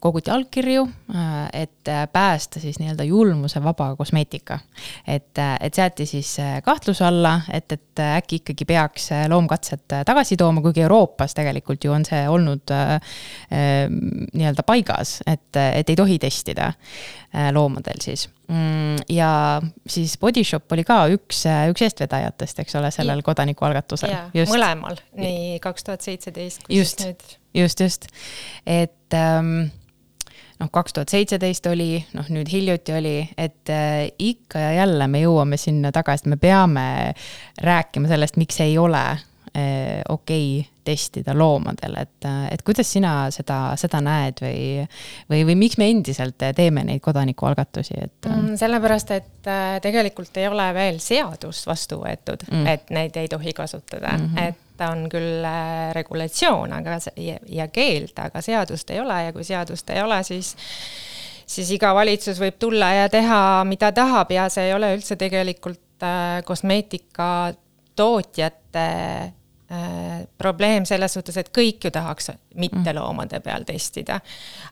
koguti 0.02 0.30
allkirju, 0.30 0.82
äh, 1.14 1.48
et 1.62 1.90
päästa 2.12 2.60
siis 2.60 2.78
nii-öelda 2.80 3.04
julmusevaba 3.06 3.96
kosmeetika. 3.96 4.58
et, 5.06 5.38
äh, 5.38 5.56
et 5.60 5.74
seati 5.74 6.06
siis 6.06 6.36
kahtluse 6.64 7.04
alla, 7.04 7.40
et, 7.52 7.72
et 7.72 8.02
äkki 8.16 8.40
ikkagi 8.42 8.64
peaks 8.64 9.10
loomkatsed 9.28 9.86
tagasi 10.06 10.36
tooma, 10.36 10.60
kuigi 10.60 10.82
Euroopas 10.82 11.34
tegelikult 11.34 11.84
ju 11.84 11.92
on 11.92 12.04
see 12.04 12.28
olnud 12.28 12.74
äh, 12.74 12.98
nii-öelda 14.34 14.62
paigas, 14.66 15.20
et, 15.26 15.56
et 15.56 15.88
ei 15.88 15.96
tohi 15.96 16.18
testida 16.18 16.72
loomadel 17.52 18.00
siis 18.00 18.28
Mm, 18.52 18.96
ja 19.08 19.62
siis 19.88 20.18
Body 20.18 20.44
Shop 20.44 20.72
oli 20.74 20.82
ka 20.84 21.06
üks, 21.14 21.44
üks 21.70 21.84
eestvedajatest, 21.86 22.58
eks 22.64 22.74
ole, 22.76 22.90
sellel 22.92 23.22
kodanikualgatusel. 23.24 24.12
mõlemal, 24.50 24.98
nii 25.16 25.60
kaks 25.62 25.86
tuhat 25.86 26.04
seitseteist 26.04 26.66
kui 26.66 26.80
just, 26.80 27.00
siis 27.00 27.14
nüüd. 27.14 27.36
just, 27.62 27.80
just, 27.80 28.08
et 28.66 29.16
ähm, 29.16 29.70
noh, 30.62 30.70
kaks 30.72 30.96
tuhat 30.96 31.12
seitseteist 31.12 31.66
oli, 31.70 31.96
noh 32.16 32.30
nüüd 32.32 32.50
hiljuti 32.52 32.94
oli, 32.96 33.16
et 33.38 33.72
äh, 33.72 34.06
ikka 34.22 34.62
ja 34.68 34.72
jälle 34.82 35.08
me 35.10 35.24
jõuame 35.24 35.58
sinna 35.60 35.92
tagasi, 35.94 36.26
et 36.26 36.34
me 36.34 36.40
peame 36.40 36.86
rääkima 37.62 38.10
sellest, 38.10 38.38
miks 38.40 38.60
ei 38.64 38.78
ole 38.78 39.02
äh, 39.10 40.02
okei 40.08 40.60
okay 40.60 40.72
testida 40.82 41.34
loomadel, 41.38 41.94
et, 42.00 42.26
et 42.50 42.62
kuidas 42.66 42.88
sina 42.90 43.12
seda, 43.30 43.76
seda 43.78 44.00
näed 44.02 44.40
või, 44.42 44.62
või, 45.30 45.44
või 45.46 45.54
miks 45.60 45.78
me 45.78 45.86
endiselt 45.92 46.42
teeme 46.56 46.82
neid 46.88 47.02
kodanikualgatusi, 47.04 47.98
et 48.02 48.26
mm,? 48.26 48.56
sellepärast, 48.58 49.12
et 49.14 49.50
äh, 49.50 49.76
tegelikult 49.84 50.42
ei 50.42 50.48
ole 50.50 50.66
veel 50.74 50.98
seadust 51.02 51.68
vastu 51.70 52.00
võetud 52.02 52.42
mm., 52.50 52.66
et 52.74 52.90
neid 52.94 53.18
ei 53.20 53.30
tohi 53.30 53.54
kasutada 53.54 54.16
mm, 54.16 54.26
-hmm. 54.26 54.48
et 54.48 54.58
on 54.90 55.06
küll 55.12 55.44
äh, 55.46 55.90
regulatsioon, 55.96 56.72
aga 56.78 56.98
ja, 57.16 57.38
ja 57.48 57.68
keeld, 57.72 58.14
aga 58.18 58.42
seadust 58.44 58.90
ei 58.90 59.00
ole 59.02 59.18
ja 59.28 59.34
kui 59.34 59.44
seadust 59.46 59.90
ei 59.90 60.02
ole, 60.02 60.22
siis 60.26 60.54
siis 61.52 61.70
iga 61.74 61.90
valitsus 61.94 62.38
võib 62.40 62.56
tulla 62.62 62.92
ja 62.94 63.08
teha, 63.12 63.62
mida 63.68 63.92
tahab 63.92 64.30
ja 64.32 64.48
see 64.52 64.70
ei 64.70 64.74
ole 64.74 64.94
üldse 64.96 65.18
tegelikult 65.20 66.06
äh, 66.06 66.40
kosmeetika 66.48 67.28
tootjate 67.96 68.88
Äh, 69.72 70.28
probleem 70.38 70.84
selles 70.84 71.14
suhtes, 71.14 71.36
et 71.40 71.48
kõik 71.48 71.86
ju 71.86 71.90
tahaks 71.94 72.26
mitteloomade 72.60 73.38
peal 73.40 73.62
testida. 73.64 74.18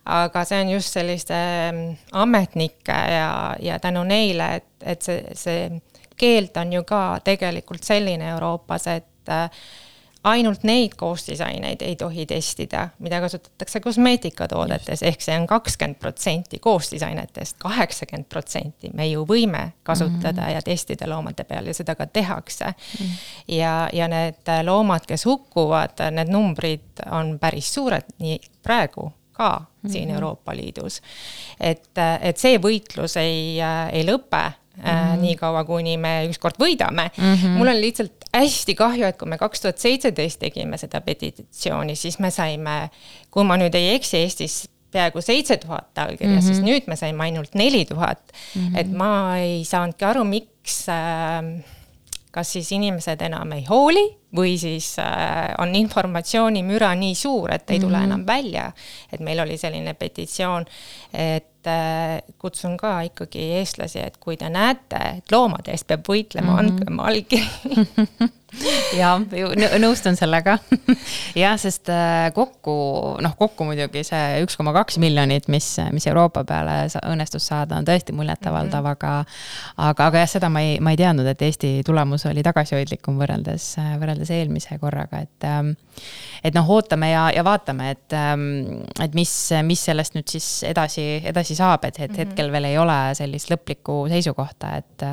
aga 0.04 0.42
see 0.44 0.58
on 0.60 0.72
just 0.74 0.92
selliste 0.92 1.38
mm, 1.70 1.94
ametnike 2.20 2.96
ja, 3.14 3.30
ja 3.64 3.78
tänu 3.80 4.02
neile, 4.04 4.48
et, 4.58 4.66
et 4.82 5.00
see, 5.06 5.22
see 5.32 5.80
keeld 6.20 6.58
on 6.60 6.74
ju 6.74 6.84
ka 6.84 7.00
tegelikult 7.24 7.86
selline 7.86 8.28
Euroopas, 8.34 8.86
et 8.92 9.32
ainult 10.24 10.62
neid 10.62 10.94
koostisaineid 10.96 11.82
ei 11.82 11.96
tohi 11.96 12.26
testida, 12.26 12.88
mida 12.98 13.20
kasutatakse 13.20 13.80
kosmeetikatoodetes, 13.80 15.02
ehk 15.02 15.22
see 15.24 15.36
on 15.38 15.46
kakskümmend 15.48 15.96
protsenti 16.00 16.58
koostisainetest, 16.58 17.56
kaheksakümmend 17.58 18.28
protsenti 18.28 18.90
me 18.94 19.08
ju 19.08 19.24
võime 19.28 19.70
kasutada 19.82 20.42
mm 20.42 20.46
-hmm. 20.46 20.54
ja 20.54 20.62
testida 20.62 21.08
loomade 21.08 21.44
peal 21.44 21.66
ja 21.66 21.74
seda 21.74 21.94
ka 21.94 22.06
tehakse 22.06 22.64
mm. 22.64 23.06
-hmm. 23.06 23.16
ja, 23.48 23.88
ja 23.92 24.08
need 24.08 24.52
loomad, 24.64 25.06
kes 25.06 25.24
hukkuvad, 25.24 26.10
need 26.10 26.28
numbrid 26.28 27.04
on 27.10 27.38
päris 27.38 27.74
suured, 27.74 28.04
nii 28.18 28.40
praegu 28.62 29.12
ka 29.32 29.58
mm 29.58 29.88
-hmm. 29.88 29.92
siin 29.92 30.10
Euroopa 30.10 30.56
Liidus. 30.56 31.02
et, 31.60 31.90
et 32.20 32.36
see 32.36 32.58
võitlus 32.58 33.16
ei, 33.16 33.60
ei 33.92 34.04
lõpe 34.04 34.52
Mm 34.80 34.90
-hmm. 34.90 35.20
niikaua, 35.20 35.64
kuni 35.64 35.96
me 35.96 36.26
ükskord 36.30 36.56
võidame 36.58 37.10
mm. 37.16 37.34
-hmm. 37.34 37.58
mul 37.58 37.68
on 37.68 37.80
lihtsalt 37.80 38.24
hästi 38.34 38.74
kahju, 38.74 39.04
et 39.04 39.18
kui 39.18 39.28
me 39.28 39.38
kaks 39.38 39.60
tuhat 39.60 39.78
seitseteist 39.78 40.38
tegime 40.40 40.78
seda 40.78 41.00
petitsiooni, 41.00 41.96
siis 41.96 42.18
me 42.18 42.30
saime, 42.30 42.90
kui 43.30 43.44
ma 43.44 43.56
nüüd 43.56 43.74
ei 43.74 43.94
eksi, 43.94 44.16
Eestis 44.16 44.68
peaaegu 44.90 45.20
seitse 45.20 45.56
tuhat 45.56 45.98
allkirja 45.98 46.32
mm, 46.32 46.38
-hmm. 46.38 46.46
siis 46.46 46.60
nüüd 46.60 46.86
me 46.86 46.96
saime 46.96 47.22
ainult 47.22 47.54
neli 47.54 47.84
tuhat. 47.84 48.32
et 48.76 48.90
ma 48.92 49.36
ei 49.38 49.64
saanudki 49.64 50.04
aru, 50.04 50.24
miks 50.24 50.88
äh, 50.88 51.62
kas 52.30 52.52
siis 52.52 52.72
inimesed 52.72 53.22
enam 53.26 53.52
ei 53.52 53.64
hooli 53.66 54.04
või 54.36 54.54
siis 54.58 54.92
äh, 55.02 55.50
on 55.58 55.74
informatsioonimüra 55.74 56.92
nii 56.94 57.14
suur, 57.18 57.50
et 57.54 57.70
ei 57.70 57.80
tule 57.80 57.96
mm 57.96 58.02
-hmm. 58.02 58.04
enam 58.04 58.26
välja. 58.26 58.72
et 59.12 59.20
meil 59.20 59.40
oli 59.40 59.58
selline 59.58 59.94
petitsioon, 59.94 60.66
et 61.12 61.46
äh, 61.66 62.20
kutsun 62.38 62.76
ka 62.80 63.00
ikkagi 63.08 63.50
eestlasi, 63.60 64.00
et 64.06 64.16
kui 64.20 64.36
te 64.40 64.48
näete, 64.48 65.00
et 65.18 65.32
loomade 65.32 65.74
eest 65.74 65.86
peab 65.90 66.06
võitlema 66.08 66.52
mm, 66.52 66.56
-hmm. 66.56 66.68
andke 66.68 66.92
oma 66.92 67.08
allkiri 67.10 68.30
ja 68.96 69.14
nõustun 69.80 70.16
sellega 70.18 70.56
jah, 71.42 71.56
sest 71.60 71.90
äh, 71.92 72.30
kokku, 72.34 72.74
noh, 73.22 73.34
kokku 73.38 73.66
muidugi 73.68 74.02
see 74.06 74.40
üks 74.44 74.58
koma 74.58 74.74
kaks 74.76 74.98
miljonit, 75.02 75.48
mis, 75.52 75.68
mis 75.94 76.06
Euroopa 76.10 76.42
peale 76.48 76.82
õnnestus 77.06 77.46
saada, 77.50 77.78
on 77.78 77.88
tõesti 77.88 78.14
muljetavaldav 78.16 78.82
mm, 78.82 78.86
-hmm. 78.86 78.96
aga 78.96 79.90
aga, 79.90 80.08
aga 80.10 80.24
jah, 80.24 80.32
seda 80.36 80.50
ma 80.52 80.64
ei, 80.64 80.78
ma 80.82 80.94
ei 80.94 81.00
teadnud, 81.00 81.28
et 81.30 81.42
Eesti 81.50 81.72
tulemus 81.86 82.26
oli 82.30 82.42
tagasihoidlikum 82.46 83.20
võrreldes, 83.20 83.72
võrreldes 84.00 84.32
eelmise 84.34 84.78
korraga, 84.82 85.22
et 85.26 85.48
ähm, 85.48 85.74
et 86.44 86.56
noh, 86.56 86.68
ootame 86.72 87.10
ja, 87.10 87.26
ja 87.34 87.44
vaatame, 87.44 87.90
et, 87.94 88.14
ähm, 88.16 88.82
et 89.02 89.14
mis, 89.16 89.32
mis 89.66 89.82
sellest 89.90 90.16
nüüd 90.16 90.30
siis 90.32 90.48
edasi, 90.66 91.04
edasi 91.28 91.56
saab, 91.58 91.84
et, 91.88 92.00
et 92.00 92.16
hetkel 92.22 92.50
veel 92.52 92.70
ei 92.70 92.78
ole 92.80 92.98
sellist 93.18 93.50
lõplikku 93.52 94.02
seisukohta, 94.10 94.74
et 94.80 95.06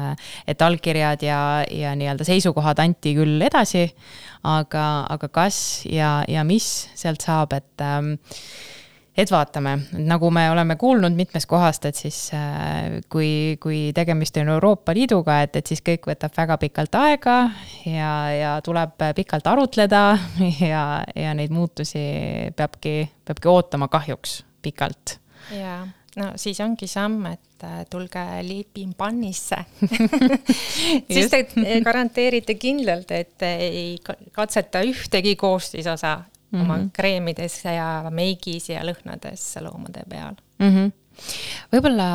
et 0.47 0.61
allkirjad 0.61 1.23
ja, 1.23 1.39
ja 1.71 1.93
nii-öelda 1.97 2.25
seisukohad 2.27 2.79
anti 2.83 3.13
küll 3.15 3.26
küll 3.27 3.43
edasi, 3.43 3.85
aga, 4.47 4.87
aga 5.11 5.29
kas 5.33 5.59
ja, 5.89 6.21
ja 6.29 6.47
mis 6.47 6.87
sealt 6.95 7.25
saab, 7.25 7.55
et 7.57 7.83
ähm, 7.83 8.15
et 9.17 9.31
vaatame, 9.33 9.71
nagu 10.05 10.29
me 10.29 10.43
oleme 10.51 10.75
kuulnud 10.77 11.15
mitmest 11.17 11.49
kohast, 11.49 11.87
et 11.89 11.97
siis 11.97 12.19
äh, 12.37 12.99
kui, 13.09 13.57
kui 13.61 13.79
tegemist 13.97 14.37
on 14.37 14.51
Euroopa 14.53 14.93
Liiduga, 14.93 15.39
et, 15.41 15.57
et 15.57 15.71
siis 15.71 15.81
kõik 15.81 16.05
võtab 16.11 16.35
väga 16.37 16.59
pikalt 16.61 16.97
aega 17.01 17.37
ja, 17.89 18.11
ja 18.37 18.51
tuleb 18.65 18.93
pikalt 19.17 19.49
arutleda 19.49 20.03
ja, 20.71 20.83
ja 21.17 21.33
neid 21.37 21.53
muutusi 21.53 22.05
peabki, 22.55 22.99
peabki 23.25 23.49
ootama 23.51 23.89
kahjuks 23.89 24.43
pikalt. 24.61 25.17
jaa, 25.57 25.81
no 26.17 26.31
siis 26.35 26.59
ongi 26.63 26.87
samm, 26.89 27.25
et 27.31 27.65
tulge 27.89 28.23
liipin 28.45 28.93
pannisse 28.97 29.57
siis 31.13 31.29
te 31.31 31.43
garanteerite 31.85 32.55
kindlalt, 32.61 33.11
et 33.11 33.45
ei 33.47 33.97
katseta 34.35 34.83
ühtegi 34.85 35.35
koostisosa 35.35 36.19
mm 36.51 36.59
-hmm. 36.59 36.63
oma 36.63 36.79
kreemides 36.93 37.65
ja 37.65 38.05
meigis 38.09 38.69
ja 38.69 38.83
lõhnades 38.83 39.43
loomade 39.61 40.03
peal 40.09 40.35
mm. 40.59 40.69
-hmm. 40.69 40.91
võib-olla 41.73 42.07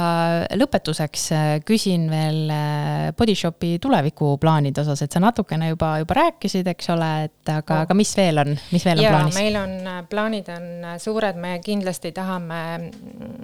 lõpetuseks 0.56 1.24
äh, 1.32 1.60
küsin 1.64 2.10
veel 2.10 2.50
äh, 2.50 3.12
Body 3.18 3.34
Shopi 3.34 3.78
tulevikuplaanide 3.78 4.80
osas, 4.80 5.02
et 5.02 5.12
sa 5.12 5.20
natukene 5.20 5.68
juba, 5.68 5.98
juba 5.98 6.14
rääkisid, 6.14 6.66
eks 6.66 6.90
ole, 6.90 7.10
et 7.24 7.48
aga, 7.48 7.80
aga 7.86 7.94
mis 7.94 8.16
veel 8.16 8.38
on, 8.38 8.56
mis 8.72 8.84
veel 8.84 8.98
on 8.98 9.04
ja 9.04 9.10
plaanis? 9.10 9.34
meil 9.34 9.56
on, 9.56 9.74
äh, 9.86 10.02
plaanid 10.08 10.48
on 10.48 10.98
suured, 10.98 11.36
me 11.36 11.58
kindlasti 11.64 12.12
tahame 12.12 12.62
mm, 12.78 13.41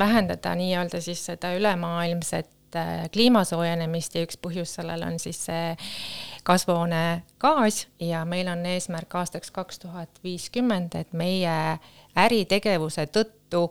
vähendada 0.00 0.54
nii-öelda 0.58 1.00
siis 1.04 1.22
seda 1.30 1.52
ülemaailmset 1.56 2.48
kliima 3.12 3.42
soojenemist 3.44 4.14
ja 4.14 4.22
üks 4.22 4.38
põhjus 4.38 4.76
sellel 4.78 5.02
on 5.02 5.18
siis 5.18 5.40
see 5.48 5.72
kasvuhoonegaas 6.46 7.80
ja 8.00 8.22
meil 8.24 8.48
on 8.52 8.62
eesmärk 8.66 9.14
aastaks 9.18 9.50
kaks 9.50 9.82
tuhat 9.82 10.22
viiskümmend, 10.24 10.94
et 10.94 11.10
meie 11.12 11.56
äritegevuse 12.18 13.08
tõttu 13.10 13.66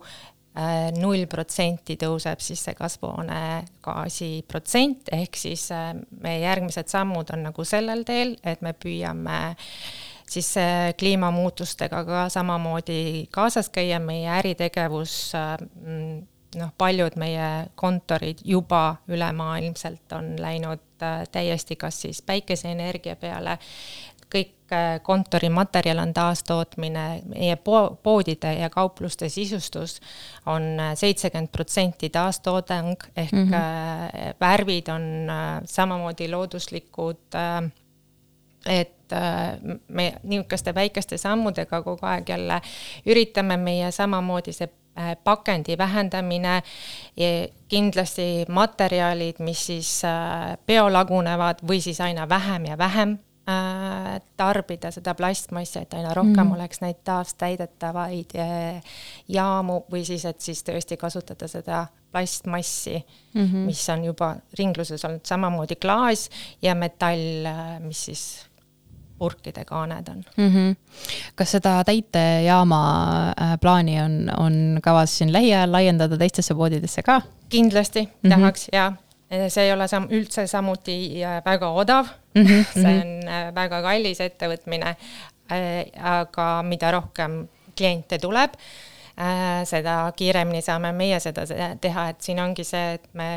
null 0.99 1.25
protsenti 1.29 1.95
tõuseb 1.99 2.41
siis 2.43 2.61
see 2.65 2.75
kasvuhoonegaasi 2.75 4.29
protsent, 4.49 5.11
ehk 5.15 5.37
siis 5.37 5.69
äh, 5.71 5.93
meie 6.23 6.41
järgmised 6.41 6.89
sammud 6.91 7.29
on 7.35 7.45
nagu 7.47 7.65
sellel 7.67 8.03
teel, 8.07 8.35
et 8.43 8.63
me 8.65 8.73
püüame 8.73 9.39
siis 10.29 10.57
äh, 10.57 10.93
kliimamuutustega 10.99 12.03
ka 12.05 12.29
samamoodi 12.29 13.27
kaasas 13.31 13.69
käia, 13.69 13.99
meie 13.99 14.29
äritegevus 14.39 15.33
äh, 15.35 15.57
noh, 16.55 16.71
paljud 16.77 17.17
meie 17.17 17.69
kontorid 17.75 18.43
juba 18.45 18.95
ülemaailmselt 19.07 20.17
on 20.17 20.35
läinud 20.41 20.85
täiesti 21.31 21.75
kas 21.79 22.01
siis 22.01 22.21
päikeseenergia 22.21 23.15
peale 23.15 23.57
kõik 24.29 24.73
äh, 24.73 24.99
kontorimaterjal 25.03 26.01
on 26.03 26.13
taastootmine, 26.13 27.05
meie 27.29 27.55
po-, 27.55 27.97
poodide 28.03 28.53
ja 28.59 28.69
kaupluste 28.69 29.29
sisustus 29.29 29.97
on 30.45 30.71
äh, 30.79 30.93
seitsekümmend 30.99 31.51
protsenti 31.51 32.09
taastoodang, 32.13 32.93
ehk 33.17 33.31
mm 33.31 33.49
-hmm. 33.49 34.35
värvid 34.39 34.87
on 34.93 35.03
samamoodi 35.65 36.31
looduslikud, 36.31 37.37
et 38.65 38.98
me 39.87 40.13
niisuguste 40.23 40.75
väikeste 40.75 41.17
sammudega 41.17 41.81
kogu 41.83 42.05
aeg 42.05 42.29
jälle 42.29 42.61
üritame 43.05 43.57
meie 43.57 43.91
samamoodi 43.91 44.53
see 44.53 44.69
pakendi 45.23 45.77
vähendamine, 45.77 46.59
kindlasti 47.71 48.45
materjalid, 48.51 49.39
mis 49.39 49.61
siis 49.69 49.93
biolagunevad 50.67 51.63
või 51.63 51.79
siis 51.81 52.01
aina 52.03 52.27
vähem 52.29 52.65
ja 52.65 52.77
vähem 52.77 53.15
Äh, 53.49 54.21
tarbida 54.37 54.91
seda 54.93 55.15
plastmassi, 55.17 55.79
et 55.81 55.93
aina 55.97 56.11
rohkem 56.13 56.43
mm. 56.43 56.51
oleks 56.57 56.81
neid 56.83 56.99
taastäidetavaid 57.07 58.35
äh, 58.37 58.97
jaamu 59.31 59.79
või 59.89 60.03
siis, 60.05 60.25
et 60.29 60.43
siis 60.43 60.59
tõesti 60.67 60.97
kasutada 60.99 61.47
seda 61.49 61.79
plastmassi 62.11 62.99
mm, 62.99 63.41
-hmm. 63.41 63.65
mis 63.71 63.81
on 63.89 64.03
juba 64.05 64.35
ringluses 64.59 65.05
olnud, 65.07 65.23
samamoodi 65.25 65.79
klaas 65.81 66.27
ja 66.61 66.75
metall, 66.75 67.47
äh, 67.49 67.79
mis 67.81 68.03
siis 68.11 68.25
purkide 69.19 69.65
kaaned 69.65 70.07
on 70.11 70.23
mm. 70.37 70.47
-hmm. 70.47 70.75
kas 71.35 71.51
seda 71.57 71.83
täitejaama 71.83 72.79
plaani 73.61 73.99
on, 74.01 74.15
on 74.37 74.79
kavas 74.83 75.17
siin 75.17 75.33
lähiajal 75.33 75.71
laiendada 75.71 76.17
teistesse 76.17 76.55
poodidesse 76.55 77.03
ka? 77.03 77.21
kindlasti 77.49 78.01
mm 78.01 78.11
-hmm. 78.11 78.29
tahaks 78.29 78.67
ja 78.73 78.91
see 79.29 79.63
ei 79.63 79.73
ole 79.73 79.87
sam-, 79.87 80.09
üldse 80.09 80.47
samuti 80.47 81.21
väga 81.45 81.69
odav 81.69 82.07
mm, 82.33 82.43
-hmm. 82.43 82.63
see 82.81 83.01
on 83.01 83.27
äh, 83.27 83.55
väga 83.55 83.81
kallis 83.81 84.21
ettevõtmine, 84.21 84.95
äh, 85.51 86.03
aga 86.03 86.63
mida 86.63 86.91
rohkem 86.91 87.43
kliente 87.77 88.19
tuleb, 88.19 88.55
äh, 89.17 89.61
seda 89.69 90.11
kiiremini 90.15 90.61
saame 90.61 90.91
meie 90.91 91.19
seda 91.19 91.45
teha, 91.81 92.09
et 92.09 92.21
siin 92.21 92.41
ongi 92.43 92.63
see, 92.63 92.97
et 92.97 93.07
me, 93.13 93.29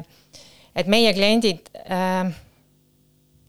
et 0.77 0.87
meie 0.87 1.13
kliendid 1.15 1.69
äh, 1.85 2.33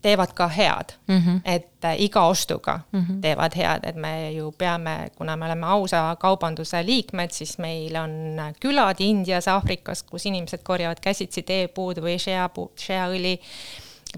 teevad 0.03 0.33
ka 0.35 0.47
head 0.47 0.93
mm, 1.07 1.19
-hmm. 1.19 1.39
et 1.45 1.85
äh, 1.85 2.01
iga 2.01 2.25
ostuga 2.27 2.79
mm 2.91 3.01
-hmm. 3.01 3.21
teevad 3.21 3.55
head, 3.55 3.79
et 3.83 3.95
me 3.95 4.31
ju 4.31 4.51
peame, 4.51 5.07
kuna 5.15 5.35
me 5.35 5.45
oleme 5.45 5.65
ausa 5.65 6.15
kaubanduse 6.19 6.85
liikmed, 6.85 7.31
siis 7.31 7.57
meil 7.57 7.95
on 7.95 8.41
külad 8.59 8.95
Indias, 8.99 9.47
Aafrikas, 9.47 10.03
kus 10.03 10.25
inimesed 10.25 10.59
korjavad 10.63 10.99
käsitsi 11.01 11.41
teepuud 11.41 11.97
või 11.97 12.19
shea-puu, 12.19 12.71
shea-õli, 12.79 13.39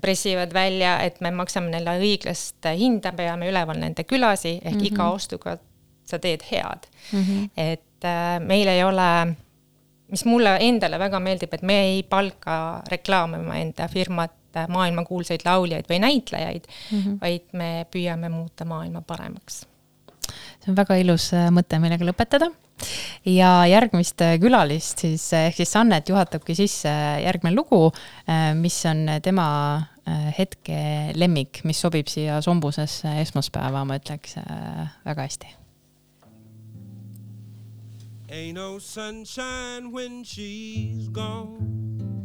pressivad 0.01 0.53
välja, 0.53 0.99
et 0.99 1.21
me 1.21 1.31
maksame 1.31 1.69
neile 1.69 1.99
õiglast 1.99 2.67
hinda, 2.77 3.11
peame 3.11 3.49
üleval 3.49 3.79
nende 3.79 4.03
külasi, 4.03 4.59
ehk 4.63 4.75
mm 4.75 4.81
-hmm. 4.81 4.93
iga 4.93 5.09
ostuga 5.09 5.57
sa 6.05 6.19
teed 6.19 6.41
head 6.51 6.87
mm. 7.11 7.21
-hmm. 7.21 7.49
et 7.57 8.05
äh, 8.05 8.39
meil 8.39 8.67
ei 8.67 8.83
ole 8.83 9.35
mis 10.07 10.25
mulle 10.25 10.57
endale 10.61 10.99
väga 10.99 11.19
meeldib, 11.19 11.53
et 11.53 11.61
me 11.61 11.79
ei 11.81 12.03
palka 12.03 12.81
reklaamima 12.91 13.55
enda 13.55 13.87
firmat 13.87 14.31
äh, 14.31 14.44
maailmakuulsaid 14.71 15.45
lauljaid 15.45 15.89
või 15.89 16.01
näitlejaid 16.03 16.67
mm, 16.67 16.99
-hmm. 16.99 17.17
vaid 17.21 17.47
me 17.53 17.71
püüame 17.91 18.29
muuta 18.29 18.65
maailma 18.65 19.01
paremaks. 19.01 19.65
see 20.59 20.71
on 20.71 20.77
väga 20.77 20.99
ilus 21.01 21.31
äh, 21.33 21.49
mõte, 21.53 21.79
millega 21.79 22.05
lõpetada. 22.05 22.51
ja 23.25 23.65
järgmist 23.71 24.21
äh, 24.21 24.37
külalist 24.39 25.05
siis, 25.05 25.27
ehk 25.33 25.55
siis 25.55 25.75
Annet 25.75 26.09
juhatabki 26.09 26.55
sisse 26.55 26.91
järgmine 27.23 27.55
lugu, 27.55 27.91
mis 28.55 28.85
on 28.85 29.07
tema 29.23 29.49
hetke 30.37 31.11
lemmik, 31.15 31.63
mis 31.63 31.79
sobib 31.81 32.07
siia 32.07 32.41
sombusesse 32.41 33.21
esmaspäeva, 33.21 33.85
ma 33.85 33.97
ütleks 33.97 34.35
väga 35.05 35.21
hästi 35.25 35.55
Ain't 38.35 38.55
no 38.55 38.79
sunshine 38.79 39.91
when 39.91 40.23
she's 40.23 41.07
gone. 41.07 42.24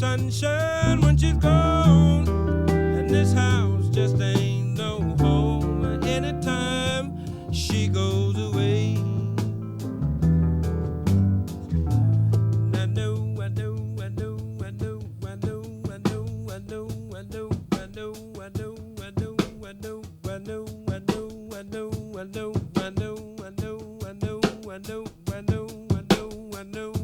Sunshine 0.00 0.98
when 1.02 1.14
she's 1.14 1.34
gone, 1.34 2.26
and 2.70 3.10
this 3.10 3.34
house 3.34 3.86
just 3.90 4.18
ain't 4.18 4.78
no 4.78 5.14
home 5.20 6.02
anytime 6.04 7.52
she 7.52 7.86
goes 7.86 8.34
away. 8.38 8.96
I 12.80 12.86
know 12.86 13.36
I 13.42 13.48
know 13.48 13.76
I 14.00 14.08
know 14.08 14.38
I 14.64 14.70
know 14.70 15.00
I 15.26 15.36
know 15.36 15.82
I 15.92 15.98
know 16.00 16.46
I 16.48 16.58
know 16.58 16.86
I 17.12 17.22
know, 17.22 17.50
I 17.74 17.86
know, 17.92 18.14
I 18.40 18.48
know, 18.48 18.56
I 18.56 18.56
know, 18.56 18.86
I 18.96 19.10
know, 19.10 19.36
I 19.60 19.72
know, 19.72 20.04
I 20.24 20.42
know, 20.42 20.72
I 20.94 21.12
know, 21.12 21.42
I 21.52 21.62
know, 21.62 21.92
I 22.16 22.30
know, 22.30 22.54
I 22.76 22.90
know, 22.90 23.36
I 23.36 23.50
know, 23.52 24.40
I 24.70 24.78
know, 24.78 25.04
I 25.28 25.40
know, 25.42 25.66
I 25.92 26.02
know, 26.16 26.50
I 26.56 26.62
know. 26.62 26.99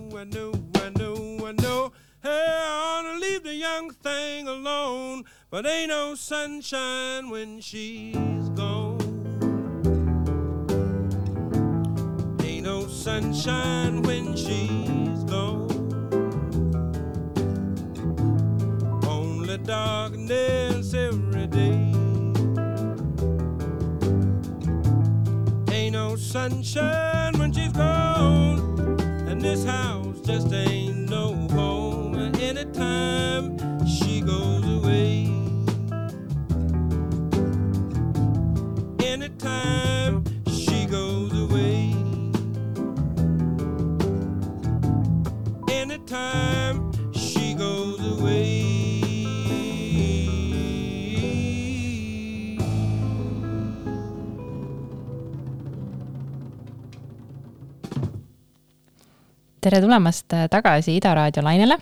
Young 3.76 3.90
thing 3.90 4.48
alone, 4.48 5.22
but 5.50 5.66
ain't 5.66 5.90
no 5.90 6.14
sunshine 6.14 7.28
when 7.28 7.60
she's 7.60 8.48
gone. 8.54 8.98
Ain't 12.42 12.64
no 12.64 12.86
sunshine 12.86 14.00
when 14.02 14.34
she's 14.34 15.22
gone. 15.24 15.68
Only 19.06 19.58
darkness 19.58 20.94
every 20.94 21.46
day. 21.46 21.92
Ain't 25.70 25.92
no 25.92 26.16
sunshine 26.16 27.38
when 27.38 27.52
she's 27.52 27.72
gone, 27.72 28.58
and 29.28 29.38
this 29.42 29.64
house 29.64 30.18
just 30.20 30.50
ain't 30.50 30.95
tere 59.66 59.80
tulemast 59.82 60.30
tagasi 60.50 60.94
Ida 60.94 61.10
raadio 61.16 61.42
lainele. 61.42 61.76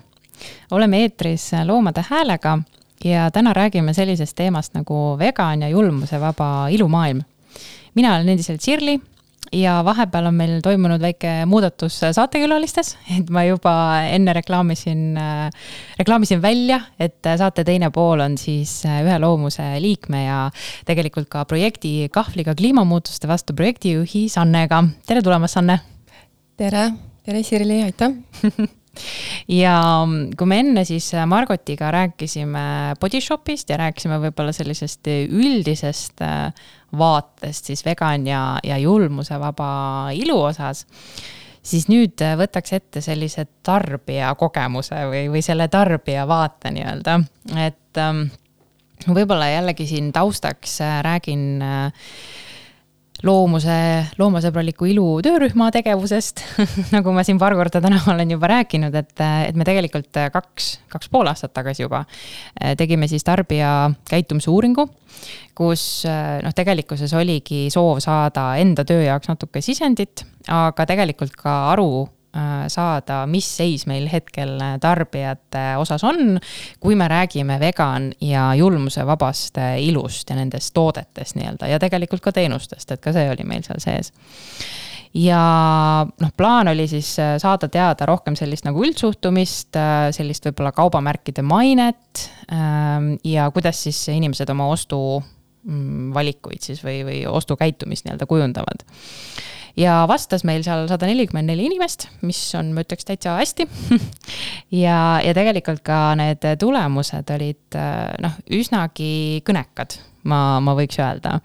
oleme 0.73 1.03
eetris 1.05 1.51
Loomade 1.67 2.05
Häälega 2.09 2.59
ja 3.05 3.31
täna 3.31 3.53
räägime 3.53 3.93
sellisest 3.93 4.37
teemast 4.37 4.75
nagu 4.75 5.19
vegan 5.19 5.63
ja 5.63 5.69
julmusevaba 5.69 6.69
ilumaailm. 6.71 7.21
mina 7.95 8.15
olen 8.15 8.29
endiselt 8.29 8.63
Shirley 8.63 8.99
ja 9.53 9.83
vahepeal 9.85 10.27
on 10.27 10.35
meil 10.35 10.61
toimunud 10.63 11.01
väike 11.01 11.45
muudatus 11.47 12.01
saatekülalistes, 12.13 12.97
et 13.19 13.31
ma 13.31 13.45
juba 13.45 14.01
enne 14.09 14.33
reklaamisin, 14.33 15.21
reklaamisin 15.99 16.43
välja, 16.43 16.81
et 16.99 17.21
saate 17.37 17.65
teine 17.65 17.91
pool 17.91 18.21
on 18.21 18.39
siis 18.39 18.81
ühe 18.89 19.19
loomuse 19.19 19.75
liikme 19.79 20.25
ja 20.25 20.51
tegelikult 20.87 21.29
ka 21.29 21.45
projekti 21.45 22.09
Kahvliga 22.13 22.55
kliimamuutuste 22.55 23.29
vastu 23.29 23.53
projektijuhi 23.53 24.29
Sannega. 24.29 24.85
tere 25.07 25.23
tulemast, 25.23 25.61
Sanne! 25.61 25.81
tere, 26.57 26.93
tere 27.25 27.43
Sirli, 27.43 27.83
aitäh! 27.83 28.17
Ja 29.51 30.05
kui 30.39 30.47
me 30.47 30.61
enne 30.63 30.85
siis 30.87 31.09
Margotiga 31.27 31.89
rääkisime 31.91 32.95
Body 33.01 33.19
Shopist 33.21 33.73
ja 33.73 33.79
rääkisime 33.81 34.21
võib-olla 34.23 34.53
sellisest 34.55 35.11
üldisest 35.11 36.23
äh, 36.23 36.53
vaatest 36.95 37.73
siis 37.73 37.83
vegan 37.83 38.29
ja, 38.31 38.43
ja 38.63 38.79
julmusevaba 38.79 40.13
ilu 40.15 40.37
osas, 40.47 40.85
siis 41.59 41.89
nüüd 41.91 42.23
võtaks 42.39 42.77
ette 42.79 43.03
sellise 43.03 43.49
tarbija 43.67 44.31
kogemuse 44.39 45.03
või, 45.11 45.27
või 45.35 45.43
selle 45.43 45.67
tarbija 45.75 46.29
vaate 46.31 46.71
nii-öelda, 46.79 47.19
et 47.67 47.99
ähm, 48.05 48.29
võib-olla 49.11 49.51
jällegi 49.57 49.91
siin 49.91 50.15
taustaks 50.15 50.79
äh, 50.87 51.01
räägin 51.03 51.51
äh, 51.67 52.09
loomuse, 53.25 53.77
loomasõbraliku 54.21 54.89
ilu 54.91 55.07
töörühma 55.25 55.71
tegevusest. 55.75 56.43
Nagu 56.95 57.15
ma 57.15 57.25
siin 57.27 57.41
paar 57.41 57.57
korda 57.59 57.81
täna 57.85 58.01
olen 58.13 58.35
juba 58.37 58.51
rääkinud, 58.53 58.95
et, 59.01 59.15
et 59.21 59.57
me 59.57 59.67
tegelikult 59.67 60.21
kaks, 60.35 60.69
kaks 60.93 61.13
pool 61.13 61.31
aastat 61.31 61.55
tagasi 61.57 61.85
juba 61.85 62.05
tegime 62.79 63.09
siis 63.11 63.25
tarbija 63.27 63.91
käitumise 64.11 64.51
uuringu, 64.53 64.87
kus 65.57 66.05
noh, 66.07 66.55
tegelikkuses 66.57 67.15
oligi 67.17 67.67
soov 67.73 68.03
saada 68.05 68.53
enda 68.61 68.85
töö 68.89 69.05
jaoks 69.07 69.31
natuke 69.33 69.63
sisendit, 69.65 70.27
aga 70.53 70.87
tegelikult 70.91 71.35
ka 71.39 71.57
aru 71.73 72.07
saada, 72.69 73.21
mis 73.31 73.47
seis 73.57 73.85
meil 73.87 74.09
hetkel 74.11 74.57
tarbijate 74.83 75.63
osas 75.79 76.03
on, 76.05 76.39
kui 76.83 76.97
me 76.99 77.07
räägime 77.09 77.61
vegan 77.63 78.09
ja 78.21 78.49
julmusevabast 78.59 79.61
ilust 79.79 80.31
ja 80.31 80.39
nendest 80.41 80.75
toodetest 80.75 81.39
nii-öelda 81.39 81.71
ja 81.71 81.79
tegelikult 81.79 82.25
ka 82.25 82.33
teenustest, 82.35 82.91
et 82.91 83.05
ka 83.05 83.15
see 83.15 83.29
oli 83.31 83.47
meil 83.47 83.63
seal 83.63 83.79
sees. 83.85 84.11
Ja 85.15 85.41
noh, 86.21 86.31
plaan 86.37 86.69
oli 86.69 86.89
siis 86.91 87.13
äh, 87.23 87.37
saada 87.39 87.69
teada 87.71 88.07
rohkem 88.11 88.35
sellist 88.35 88.67
nagu 88.67 88.83
üldsuhtumist, 88.83 89.77
äh, 89.79 90.09
sellist 90.15 90.49
võib-olla 90.49 90.73
kaubamärkide 90.75 91.45
mainet 91.47 92.25
ähm, 92.51 93.13
ja 93.23 93.47
kuidas 93.55 93.85
siis 93.87 94.01
inimesed 94.11 94.51
oma 94.51 94.67
ostuvalikuid 94.75 96.59
mm, 96.59 96.67
siis 96.67 96.83
või, 96.83 97.05
või 97.07 97.21
ostukäitumist 97.31 98.09
nii-öelda 98.09 98.27
kujundavad 98.27 98.83
ja 99.77 100.05
vastas 100.09 100.45
meil 100.47 100.65
seal 100.67 100.87
sada 100.91 101.09
nelikümmend 101.11 101.51
neli 101.51 101.69
inimest, 101.69 102.09
mis 102.27 102.41
on, 102.59 102.73
ma 102.75 102.85
ütleks, 102.85 103.07
täitsa 103.09 103.37
hästi 103.41 103.67
ja, 104.85 104.99
ja 105.25 105.35
tegelikult 105.37 105.85
ka 105.87 106.01
need 106.19 106.47
tulemused 106.61 107.35
olid 107.35 107.79
noh, 108.25 108.41
üsnagi 108.55 109.43
kõnekad, 109.47 109.99
ma, 110.31 110.41
ma 110.65 110.77
võiks 110.79 111.01
öelda. 111.03 111.39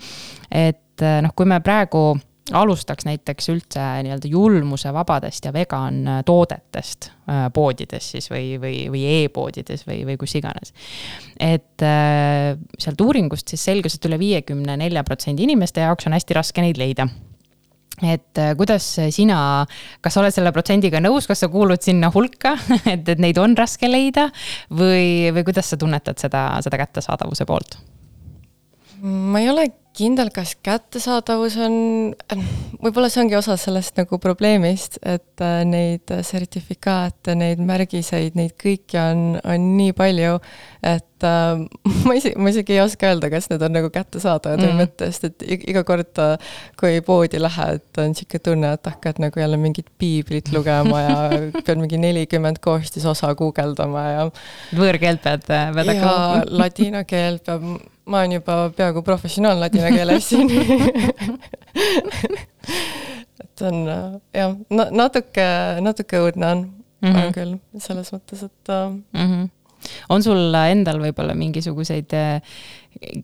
et 0.52 1.06
noh, 1.24 1.34
kui 1.36 1.50
me 1.50 1.62
praegu 1.64 2.12
alustaks 2.54 3.06
näiteks 3.06 3.50
üldse 3.54 3.84
nii-öelda 4.04 4.30
julmusevabadest 4.30 5.46
ja 5.46 5.54
vegan 5.54 6.02
toodetest 6.26 7.10
äh, 7.30 7.48
poodides 7.54 8.12
siis 8.16 8.30
või, 8.32 8.58
või, 8.62 8.76
või 8.92 9.04
e-poodides 9.24 9.86
või, 9.88 10.02
või 10.08 10.18
kus 10.22 10.36
iganes. 10.40 10.74
et 11.40 11.86
äh, 11.86 12.58
sealt 12.78 13.02
uuringust 13.02 13.54
siis 13.54 13.66
selgus, 13.72 13.98
et 13.98 14.10
üle 14.10 14.20
viiekümne 14.22 14.78
nelja 14.82 15.04
protsendi 15.08 15.46
inimeste 15.48 15.86
jaoks 15.86 16.10
on 16.10 16.18
hästi 16.18 16.40
raske 16.40 16.66
neid 16.66 16.82
leida 16.82 17.08
et 18.00 18.40
äh, 18.40 18.54
kuidas 18.60 18.86
sina, 19.16 19.40
kas 20.04 20.16
sa 20.16 20.24
oled 20.24 20.36
selle 20.36 20.54
protsendiga 20.56 21.02
nõus, 21.04 21.28
kas 21.30 21.44
sa 21.44 21.52
kuulud 21.52 21.84
sinna 21.84 22.12
hulka, 22.14 22.56
et, 22.94 23.08
et 23.08 23.22
neid 23.22 23.40
on 23.42 23.58
raske 23.60 23.90
leida 23.90 24.30
või, 24.72 25.30
või 25.36 25.46
kuidas 25.48 25.72
sa 25.74 25.80
tunnetad 25.80 26.22
seda, 26.22 26.50
seda 26.66 26.82
kättesaadavuse 26.82 27.48
poolt? 27.50 27.80
ma 29.00 29.40
ei 29.40 29.48
ole 29.48 29.64
kindel, 29.98 30.30
kas 30.34 30.54
kättesaadavus 30.64 31.58
on, 31.64 31.76
võib-olla 32.80 33.10
see 33.12 33.24
ongi 33.24 33.38
osa 33.40 33.58
sellest 33.60 33.98
nagu 34.00 34.20
probleemist, 34.22 35.00
et 35.02 35.44
äh, 35.44 35.62
neid 35.68 36.12
sertifikaate, 36.26 37.36
neid 37.40 37.62
märgiseid, 37.66 38.38
neid 38.40 38.56
kõiki 38.60 39.00
on, 39.02 39.24
on 39.42 39.68
nii 39.76 39.96
palju, 39.98 40.38
et 40.86 41.28
äh, 41.28 41.64
ma 42.08 42.16
isi-, 42.18 42.36
ma 42.40 42.54
isegi 42.54 42.78
ei 42.78 42.84
oska 42.84 43.12
öelda, 43.12 43.32
kas 43.34 43.50
need 43.52 43.66
on 43.66 43.76
nagu 43.76 43.92
kättesaadavad 43.94 44.62
mm. 44.62 44.70
või 44.70 44.86
mitte, 44.86 45.12
sest 45.12 45.30
et 45.32 45.48
iga 45.74 45.84
kord, 45.88 46.24
kui 46.80 47.04
poodi 47.06 47.42
lähed, 47.42 47.86
on 48.00 48.14
niisugune 48.14 48.46
tunne, 48.46 48.74
et 48.78 48.92
hakkad 48.94 49.22
nagu 49.26 49.44
jälle 49.44 49.60
mingit 49.62 49.92
piiblit 50.00 50.52
lugema 50.56 51.06
ja 51.06 51.22
pead 51.60 51.78
mingi 51.82 52.00
nelikümmend 52.02 52.62
koostisosa 52.64 53.34
guugeldama 53.40 54.10
ja 54.10 54.28
võõrkeelt 54.78 55.26
pead, 55.26 55.48
pead 55.50 55.96
hakkama. 55.96 56.44
ladina 56.62 57.08
keel 57.10 57.42
peab 57.44 57.66
ma 58.10 58.24
olen 58.24 58.38
juba 58.40 58.58
peaaegu 58.76 59.04
professionaal 59.06 59.62
ladina 59.62 59.92
keeles 59.94 60.30
siin 60.32 60.50
et 63.44 63.64
on 63.70 63.80
jah, 64.36 64.58
natuke, 64.72 65.48
natuke 65.86 66.22
õudne 66.26 66.52
on 66.52 66.66
mm, 66.66 67.08
-hmm. 67.08 67.22
on 67.22 67.34
küll, 67.36 67.56
selles 67.78 68.12
mõttes, 68.16 68.44
et 68.46 68.74
mm. 68.74 69.00
-hmm. 69.14 69.50
on 70.10 70.24
sul 70.24 70.60
endal 70.60 71.00
võib-olla 71.04 71.36
mingisuguseid 71.38 72.14
äh, 72.18 72.42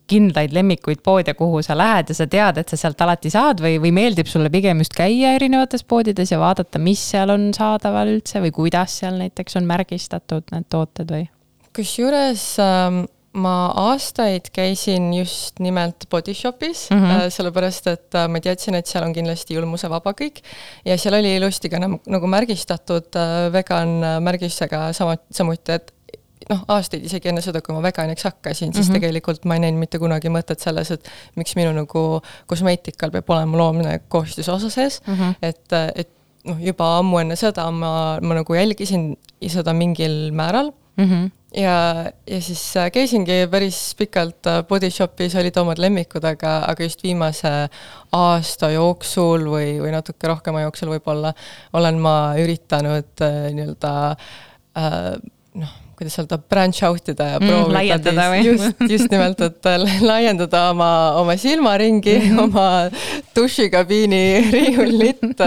kindlaid 0.08 0.54
lemmikuid 0.54 1.02
poode, 1.04 1.34
kuhu 1.34 1.62
sa 1.66 1.78
lähed 1.78 2.10
ja 2.10 2.16
sa 2.16 2.28
tead, 2.28 2.58
et 2.58 2.70
sa 2.70 2.78
sealt 2.80 3.02
alati 3.02 3.30
saad 3.34 3.62
või, 3.64 3.80
või 3.82 3.92
meeldib 3.92 4.30
sulle 4.32 4.50
pigem 4.54 4.84
just 4.84 4.96
käia 4.96 5.34
erinevates 5.36 5.84
poodides 5.84 6.32
ja 6.32 6.40
vaadata, 6.40 6.80
mis 6.80 7.02
seal 7.12 7.34
on 7.34 7.50
saadaval 7.54 8.14
üldse 8.16 8.42
või 8.44 8.54
kuidas 8.56 9.00
seal 9.02 9.18
näiteks 9.20 9.58
on 9.60 9.66
märgistatud 9.66 10.44
need 10.52 10.70
tooted 10.70 11.12
või? 11.12 11.28
kusjuures 11.76 12.44
ähm, 12.64 13.04
ma 13.36 13.56
aastaid 13.76 14.50
käisin 14.56 15.10
just 15.14 15.60
nimelt 15.60 16.08
Body 16.12 16.34
Shopis 16.34 16.88
mm, 16.90 17.02
-hmm. 17.04 17.30
sellepärast 17.30 17.88
et 17.92 18.16
äh, 18.16 18.28
ma 18.32 18.40
teadsin, 18.40 18.76
et 18.76 18.88
seal 18.88 19.04
on 19.04 19.14
kindlasti 19.14 19.58
julmusevaba 19.58 20.14
kõik. 20.22 20.42
ja 20.86 20.98
seal 20.98 21.20
oli 21.20 21.36
ilusti 21.36 21.70
ka 21.70 21.80
nagu, 21.80 22.00
nagu 22.08 22.28
märgistatud 22.28 23.16
äh, 23.20 23.52
vegan 23.54 24.00
märgisega 24.24 24.94
sama, 24.94 25.18
samuti, 25.32 25.72
et 25.72 25.92
noh, 26.50 26.64
aastaid 26.68 27.06
isegi 27.06 27.30
enne 27.32 27.42
seda, 27.44 27.62
kui 27.66 27.76
ma 27.76 27.82
veganiks 27.86 28.24
hakkasin, 28.28 28.74
siis 28.74 28.88
mm 28.88 28.90
-hmm. 28.90 29.00
tegelikult 29.00 29.46
ma 29.46 29.58
ei 29.58 29.64
näinud 29.66 29.80
mitte 29.80 30.00
kunagi 30.00 30.30
mõtet 30.30 30.60
selles, 30.64 30.92
et 30.92 31.10
miks 31.36 31.56
minu 31.56 31.72
nagu 31.74 32.22
kosmeetikal 32.48 33.12
peab 33.12 33.30
olema 33.30 33.58
loomne 33.58 34.00
koostisosa 34.08 34.70
sees 34.70 35.02
mm, 35.08 35.14
-hmm. 35.14 35.36
et, 35.42 35.66
et 35.96 36.10
noh, 36.46 36.58
juba 36.62 36.98
ammu 37.00 37.20
enne 37.20 37.36
seda 37.36 37.72
ma, 37.72 38.20
ma 38.22 38.42
nagu 38.42 38.54
jälgisin 38.54 39.16
seda 39.48 39.74
mingil 39.74 40.32
määral 40.32 40.72
mm. 40.98 41.10
-hmm 41.10 41.32
ja, 41.56 41.76
ja 42.28 42.42
siis 42.42 42.64
äh, 42.78 42.90
käisingi 42.92 43.46
päris 43.52 43.80
pikalt 43.98 44.48
äh, 44.48 44.64
Body 44.68 44.90
Shopis, 44.92 45.36
olid 45.40 45.58
omad 45.62 45.80
lemmikud, 45.82 46.26
aga, 46.28 46.58
aga 46.68 46.88
just 46.88 47.04
viimase 47.06 47.52
aasta 48.16 48.72
jooksul 48.76 49.48
või, 49.50 49.70
või 49.84 49.94
natuke 49.96 50.30
rohkema 50.32 50.66
jooksul 50.66 50.92
võib-olla 50.96 51.34
olen 51.78 52.02
ma 52.04 52.18
üritanud 52.42 53.26
äh, 53.26 53.40
nii-öelda 53.56 53.96
äh, 54.12 55.10
noh, 55.62 55.74
kuidas 55.96 56.18
öelda, 56.20 56.38
branch 56.52 56.84
out 56.84 57.10
ida 57.14 57.30
ja 57.36 57.40
mm, 57.40 57.48
proovida 57.48 58.28
või? 58.34 58.42
just, 58.50 58.82
just 58.92 59.12
nimelt, 59.14 59.42
et 59.46 59.70
laiendada 60.12 60.70
oma, 60.74 60.92
oma 61.22 61.38
silmaringi 61.40 62.18
mm, 62.20 62.26
-hmm. 62.30 62.44
oma 62.44 63.32
dušikabiini 63.36 64.24
riiulit, 64.56 65.44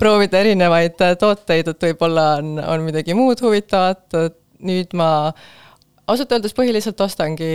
proovida 0.00 0.40
erinevaid 0.40 0.96
tooteid, 1.20 1.74
et 1.74 1.88
võib-olla 1.90 2.30
on, 2.40 2.56
on 2.64 2.86
midagi 2.88 3.16
muud 3.18 3.44
huvitavat, 3.44 4.06
et 4.24 4.39
nüüd 4.66 4.96
ma 4.96 5.10
ausalt 6.10 6.32
öeldes 6.34 6.54
põhiliselt 6.56 7.00
ostangi 7.04 7.50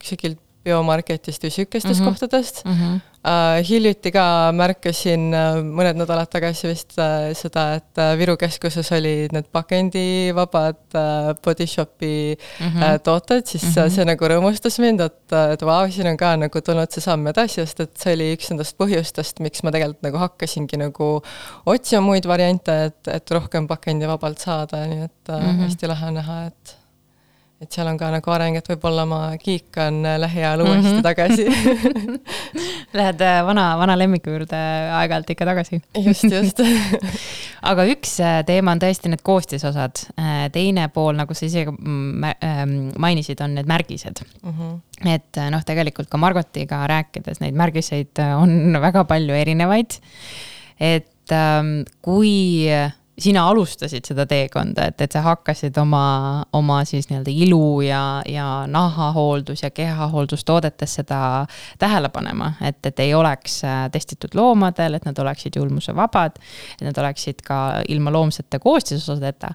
kusagilt 0.00 0.40
biomarketist 0.64 1.42
või 1.42 1.54
sihukestest 1.56 2.00
mm 2.00 2.04
-hmm. 2.04 2.12
kohtadest 2.12 2.64
mm. 2.64 2.72
-hmm. 2.72 3.00
Uh, 3.22 3.62
hiljuti 3.62 4.10
ka 4.10 4.50
märkasin 4.50 5.28
uh, 5.30 5.60
mõned 5.62 5.94
nädalad 5.94 6.26
tagasi 6.26 6.66
vist 6.66 6.96
uh, 6.98 7.28
seda, 7.38 7.76
et 7.78 8.00
uh, 8.02 8.16
Viru 8.18 8.34
keskuses 8.34 8.90
olid 8.96 9.30
need 9.30 9.46
pakendivabad 9.54 10.80
uh, 10.98 11.30
Body 11.44 11.66
Shopi 11.70 12.34
mm 12.34 12.66
-hmm. 12.66 12.82
uh, 12.82 12.98
tooted, 12.98 13.46
siis 13.46 13.62
mm 13.62 13.70
-hmm. 13.70 13.94
see 13.94 14.04
nagu 14.04 14.24
rõõmustas 14.32 14.80
mind, 14.82 15.00
et, 15.06 15.32
et 15.52 15.62
vau, 15.62 15.86
siin 15.90 16.10
on 16.10 16.16
ka 16.16 16.34
nagu 16.36 16.60
tulnud 16.60 16.90
see 16.90 17.00
samm 17.00 17.26
edasi, 17.26 17.54
sest 17.54 17.80
et 17.80 17.96
see 17.96 18.18
oli 18.18 18.32
üks 18.34 18.50
nendest 18.50 18.76
põhjustest, 18.76 19.38
miks 19.38 19.62
ma 19.62 19.70
tegelikult 19.70 20.02
nagu 20.02 20.18
hakkasingi 20.18 20.76
nagu 20.76 21.22
otsima 21.66 22.02
muid 22.02 22.26
variante, 22.26 22.84
et, 22.84 23.08
et 23.08 23.30
rohkem 23.30 23.68
pakendivabalt 23.68 24.38
saada, 24.38 24.86
nii 24.86 25.02
et 25.04 25.28
uh, 25.28 25.38
mm 25.38 25.46
-hmm. 25.46 25.62
hästi 25.62 25.86
lahe 25.86 26.10
näha, 26.10 26.46
et 26.46 26.81
et 27.62 27.70
seal 27.70 27.86
on 27.86 27.98
ka 27.98 28.10
nagu 28.10 28.32
areng, 28.34 28.56
et 28.58 28.68
võib-olla 28.72 29.04
ma 29.06 29.20
kiikan 29.38 30.02
lähiajal 30.18 30.64
uuesti 30.64 30.88
mm 30.88 30.96
-hmm. 30.96 31.02
tagasi. 31.02 31.46
Lähed 32.98 33.20
äh, 33.20 33.38
vana, 33.46 33.66
vana 33.78 33.96
lemmiku 33.98 34.34
juurde 34.34 34.58
aeg-ajalt 34.98 35.30
ikka 35.30 35.46
tagasi? 35.46 35.82
just, 36.04 36.24
just. 36.24 36.60
aga 37.70 37.86
üks 37.94 38.16
äh, 38.20 38.40
teema 38.46 38.74
on 38.74 38.82
tõesti 38.82 39.12
need 39.12 39.22
koostisosad, 39.22 40.02
teine 40.52 40.88
pool, 40.94 41.14
nagu 41.16 41.34
sa 41.34 41.46
ise 41.46 41.64
mm, 41.70 42.24
ähm, 42.42 42.74
mainisid, 42.98 43.40
on 43.40 43.54
need 43.54 43.70
märgised. 43.70 44.24
et 45.04 45.38
äh, 45.38 45.50
noh, 45.50 45.62
tegelikult 45.66 46.10
ka 46.10 46.18
Margotiga 46.18 46.82
rääkides 46.90 47.40
neid 47.42 47.54
märgiseid 47.58 48.18
äh, 48.18 48.34
on 48.38 48.72
väga 48.86 49.04
palju 49.04 49.34
erinevaid. 49.34 49.98
et 50.80 51.30
ähm, 51.30 51.82
kui 52.02 52.66
sina 53.18 53.44
alustasid 53.48 54.06
seda 54.08 54.24
teekonda, 54.26 54.86
et, 54.88 55.00
et 55.04 55.12
sa 55.12 55.22
hakkasid 55.26 55.76
oma, 55.80 56.04
oma 56.56 56.78
siis 56.88 57.08
nii-öelda 57.10 57.32
ilu 57.44 57.80
ja, 57.84 58.02
ja 58.28 58.46
nahahooldus 58.70 59.62
ja 59.62 59.70
kehahooldustoodetes 59.70 60.94
seda 61.00 61.20
tähele 61.78 62.08
panema, 62.08 62.54
et, 62.64 62.80
et 62.86 63.02
ei 63.04 63.14
oleks 63.14 63.60
äh, 63.68 63.84
testitud 63.92 64.36
loomadel, 64.38 64.96
et 64.96 65.08
nad 65.08 65.18
oleksid 65.18 65.58
julmusevabad, 65.60 66.40
et 66.78 66.86
nad 66.88 67.02
oleksid 67.04 67.44
ka 67.46 67.82
ilma 67.88 68.12
loomsete 68.14 68.58
koostisosadeta 68.62 69.52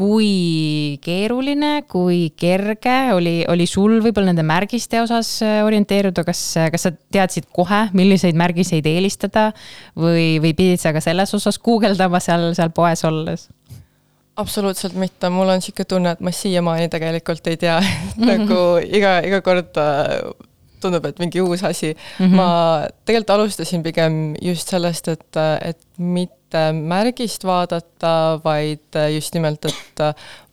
kui 0.00 0.96
keeruline, 1.04 1.82
kui 1.90 2.30
kerge 2.40 2.96
oli, 3.12 3.42
oli 3.52 3.66
sul 3.68 3.98
võib-olla 4.00 4.30
nende 4.30 4.44
märgiste 4.48 5.02
osas 5.02 5.34
äh, 5.44 5.60
orienteeruda, 5.66 6.24
kas, 6.24 6.40
kas 6.72 6.86
sa 6.86 6.92
teadsid 7.12 7.50
kohe, 7.52 7.82
milliseid 7.96 8.38
märgiseid 8.40 8.88
eelistada 8.88 9.50
või, 9.92 10.38
või 10.40 10.54
pidid 10.56 10.80
sa 10.80 10.94
ka 10.96 11.04
selles 11.04 11.34
osas 11.36 11.60
guugeldama 11.60 12.22
seal, 12.24 12.52
seal 12.56 12.72
poes 12.76 13.04
olles? 13.08 13.50
absoluutselt 14.40 14.94
mitte, 14.96 15.28
mul 15.28 15.50
on 15.52 15.58
niisugune 15.60 15.84
tunne, 15.90 16.12
et 16.16 16.20
ma 16.24 16.32
siiamaani 16.32 16.88
tegelikult 16.88 17.50
ei 17.50 17.58
tea, 17.60 17.76
nagu 18.30 18.60
iga, 18.80 19.18
iga 19.26 19.42
kord 19.44 19.76
äh, 19.82 20.30
tundub, 20.80 21.10
et 21.10 21.20
mingi 21.20 21.44
uus 21.44 21.60
asi 21.66 21.92
mm. 21.92 22.24
-hmm. 22.24 22.36
ma 22.40 22.48
tegelikult 23.04 23.36
alustasin 23.36 23.84
pigem 23.84 24.34
just 24.40 24.72
sellest, 24.72 25.12
et, 25.12 25.42
et 25.60 25.80
mitte 25.98 26.39
märgist 26.74 27.44
vaadata, 27.44 28.40
vaid 28.44 28.98
just 29.14 29.34
nimelt, 29.34 29.64
et 29.64 30.02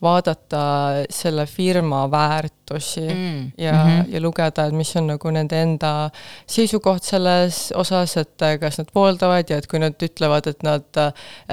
vaadata 0.02 0.64
selle 1.10 1.46
firma 1.46 2.10
väärtusi 2.10 2.58
Mm, 2.78 3.52
ja 3.58 3.72
mm, 3.72 3.78
-hmm. 3.78 4.14
ja 4.14 4.20
lugeda, 4.20 4.66
et 4.66 4.74
mis 4.74 4.96
on 4.96 5.06
nagu 5.06 5.30
nende 5.30 5.62
enda 5.62 6.10
seisukoht 6.46 7.02
selles 7.02 7.72
osas, 7.76 8.16
et 8.16 8.40
kas 8.60 8.78
nad 8.78 8.86
pooldavad 8.92 9.50
ja 9.50 9.56
et 9.56 9.66
kui 9.66 9.78
nad 9.78 9.94
ütlevad, 10.02 10.46
et 10.46 10.62
nad 10.62 10.82
äh, 10.96 11.12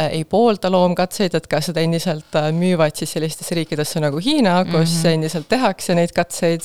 ei 0.09 0.23
poolda 0.23 0.71
loomkatseid, 0.71 1.35
et 1.35 1.47
kas 1.47 1.67
nad 1.67 1.77
endiselt 1.77 2.35
äh, 2.35 2.51
müüvad 2.51 2.95
siis 2.95 3.13
sellistesse 3.13 3.55
riikidesse 3.55 3.99
nagu 3.99 4.19
Hiina, 4.19 4.65
kus 4.65 4.73
mm 4.73 5.03
-hmm. 5.03 5.13
endiselt 5.13 5.49
tehakse 5.49 5.95
neid 5.95 6.11
katseid, 6.11 6.61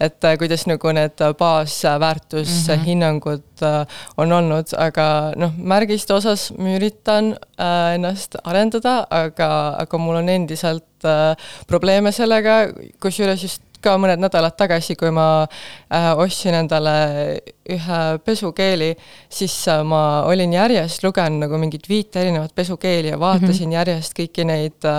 et 0.00 0.24
äh, 0.24 0.38
kuidas 0.38 0.66
nagu 0.66 0.92
need 0.92 1.18
baasväärtushinnangud 1.38 3.42
mm 3.60 3.66
-hmm. 3.66 3.86
on 4.16 4.32
olnud, 4.32 4.66
aga 4.76 5.32
noh, 5.36 5.50
märgiste 5.56 6.14
osas 6.14 6.52
ma 6.58 6.76
üritan 6.76 7.36
äh, 7.60 7.94
ennast 7.94 8.36
arendada, 8.44 9.06
aga, 9.10 9.76
aga 9.78 9.98
mul 9.98 10.16
on 10.16 10.28
endiselt 10.28 10.84
äh, 11.08 11.52
probleeme 11.66 12.12
sellega, 12.12 12.66
kusjuures 13.00 13.42
just 13.42 13.62
ka 13.84 13.94
mõned 14.00 14.22
nädalad 14.22 14.56
tagasi, 14.58 14.96
kui 14.98 15.12
ma 15.14 15.44
äh, 15.44 16.10
ostsin 16.20 16.56
endale 16.56 16.94
ühe 17.70 18.00
pesukeeli, 18.24 18.90
siis 19.32 19.54
äh, 19.72 19.82
ma 19.86 20.24
olin 20.28 20.52
järjest 20.56 21.04
lugenud 21.04 21.44
nagu 21.44 21.60
mingit 21.60 21.88
viite 21.90 22.22
erinevat 22.24 22.54
pesukeeli 22.56 23.12
ja 23.12 23.20
vaatasin 23.20 23.68
mm 23.68 23.70
-hmm. 23.70 23.78
järjest 23.78 24.18
kõiki 24.18 24.46
neid, 24.48 24.90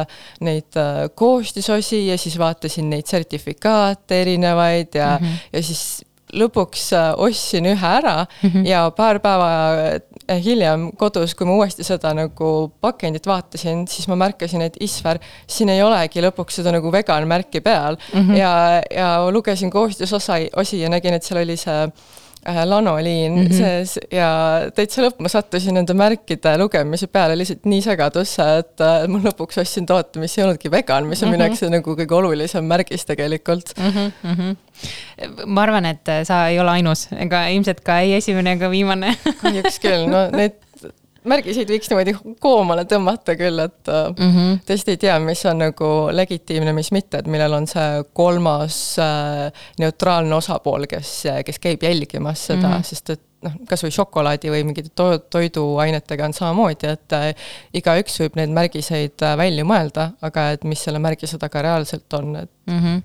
neid 0.46 0.82
äh, 0.82 1.06
koostisosi 1.16 2.08
ja 2.08 2.18
siis 2.18 2.38
vaatasin 2.40 2.90
neid 2.90 3.08
sertifikaate 3.10 4.22
erinevaid 4.22 4.96
ja 4.96 5.18
mm, 5.22 5.26
-hmm. 5.26 5.50
ja 5.54 5.64
siis 5.64 6.05
lõpuks 6.36 6.90
äh, 6.96 7.12
ostsin 7.28 7.66
ühe 7.72 7.92
ära 8.00 8.26
mm 8.26 8.50
-hmm. 8.50 8.68
ja 8.68 8.90
paar 8.96 9.20
päeva 9.24 9.50
äh, 10.28 10.42
hiljem 10.44 10.90
kodus, 10.98 11.36
kui 11.36 11.48
ma 11.48 11.56
uuesti 11.60 11.84
seda 11.84 12.14
nagu 12.14 12.72
pakendit 12.82 13.28
vaatasin, 13.28 13.86
siis 13.88 14.08
ma 14.08 14.16
märkasin, 14.16 14.62
et 14.62 14.78
Isver, 14.80 15.20
siin 15.48 15.70
ei 15.70 15.84
olegi 15.84 16.22
lõpuks 16.22 16.62
seda 16.62 16.72
nagu 16.76 16.92
vegan 16.92 17.28
märki 17.28 17.62
peal 17.62 17.98
mm 18.14 18.22
-hmm. 18.22 18.38
ja, 18.38 18.82
ja 18.92 19.32
lugesin 19.32 19.72
koostisosa, 19.72 20.40
osi 20.56 20.82
ja 20.82 20.90
nägin, 20.90 21.14
et 21.14 21.24
seal 21.24 21.42
oli 21.44 21.58
see 21.58 21.92
lanoliin 22.46 23.36
mm 23.36 23.46
-hmm. 23.46 23.58
sees 23.58 24.00
ja 24.12 24.28
täitsa 24.76 25.02
lõpp 25.02 25.22
ma 25.24 25.30
sattusin 25.32 25.74
nende 25.74 25.94
märkide 25.98 26.58
lugemise 26.62 27.08
peale 27.08 27.38
lihtsalt 27.38 27.66
nii 27.66 27.82
segadusse, 27.82 28.46
et 28.60 28.82
äh, 28.86 29.08
ma 29.08 29.22
lõpuks 29.24 29.62
ostsin 29.62 29.86
toote, 29.86 30.20
mis 30.20 30.38
ei 30.38 30.44
olnudki 30.46 30.72
vegan, 30.72 31.08
mis 31.10 31.24
on 31.24 31.34
minu 31.34 31.48
jaoks 31.48 31.66
nagu 31.70 31.96
kõige 31.98 32.18
olulisem 32.20 32.66
märgis 32.66 33.06
tegelikult. 33.06 33.74
ma 35.46 35.62
arvan, 35.62 35.86
et 35.86 36.14
sa 36.24 36.48
ei 36.48 36.60
ole 36.60 36.78
ainus, 36.78 37.08
ega 37.18 37.48
ilmselt 37.48 37.82
ka 37.82 38.00
ei 38.00 38.14
esimene 38.20 38.58
ega 38.60 38.70
viimane. 38.70 39.16
kahjuks 39.42 39.80
küll, 39.80 40.06
no 40.12 40.28
need 40.36 40.60
märgiseid 41.30 41.70
võiks 41.70 41.90
niimoodi 41.92 42.16
koomale 42.42 42.86
tõmmata 42.90 43.36
küll, 43.40 43.60
et 43.64 43.92
mm 43.92 44.32
-hmm. 44.32 44.64
tõesti 44.68 44.96
ei 44.96 45.02
tea, 45.06 45.20
mis 45.20 45.46
on 45.50 45.64
nagu 45.66 45.92
legitiimne, 46.12 46.74
mis 46.74 46.92
mitte, 46.96 47.22
et 47.22 47.28
millel 47.28 47.54
on 47.54 47.68
see 47.68 48.04
kolmas 48.14 48.80
äh, 49.00 49.66
neutraalne 49.80 50.36
osapool, 50.36 50.88
kes, 50.90 51.24
kes 51.46 51.60
käib 51.60 51.84
jälgimas 51.84 52.46
seda 52.52 52.68
mm, 52.68 52.74
-hmm. 52.74 52.84
sest 52.84 53.10
et 53.10 53.22
noh, 53.46 53.56
kas 53.70 53.84
või 53.86 53.94
šokolaadi 53.96 54.52
või 54.54 54.64
mingite 54.68 54.92
to 54.96 55.08
toiduainetega 55.34 56.28
on 56.28 56.36
samamoodi, 56.36 56.92
et 56.96 57.16
äh, 57.18 57.28
igaüks 57.78 58.20
võib 58.24 58.40
neid 58.40 58.54
märgiseid 58.56 59.26
äh, 59.26 59.38
välja 59.40 59.66
mõelda, 59.68 60.12
aga 60.26 60.50
et 60.56 60.66
mis 60.68 60.84
selle 60.88 61.02
märgise 61.04 61.40
taga 61.42 61.64
reaalselt 61.66 62.20
on, 62.20 62.36
et 62.44 62.52
mm. 62.68 62.80
-hmm. 62.80 63.04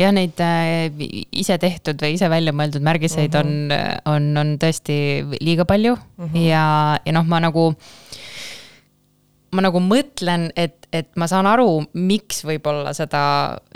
jah, 0.00 0.12
neid 0.14 0.40
äh, 0.44 0.90
ise 1.32 1.58
tehtud 1.58 2.00
või 2.02 2.14
ise 2.16 2.30
välja 2.32 2.54
mõeldud 2.56 2.84
märgiseid 2.84 3.34
mm 3.34 3.50
-hmm. 3.50 4.08
on, 4.10 4.14
on, 4.14 4.42
on 4.42 4.56
tõesti 4.58 4.96
liiga 5.40 5.64
palju 5.64 5.96
mm 5.96 6.26
-hmm. 6.26 6.46
ja, 6.48 6.64
ja 7.04 7.12
noh, 7.16 7.26
ma 7.26 7.40
nagu, 7.40 7.72
ma 9.54 9.64
nagu 9.64 9.80
mõtlen, 9.82 10.50
et, 10.56 10.76
et 10.94 11.08
ma 11.20 11.28
saan 11.30 11.48
aru, 11.50 11.68
miks 11.94 12.44
võib-olla 12.46 12.92
seda 12.96 13.22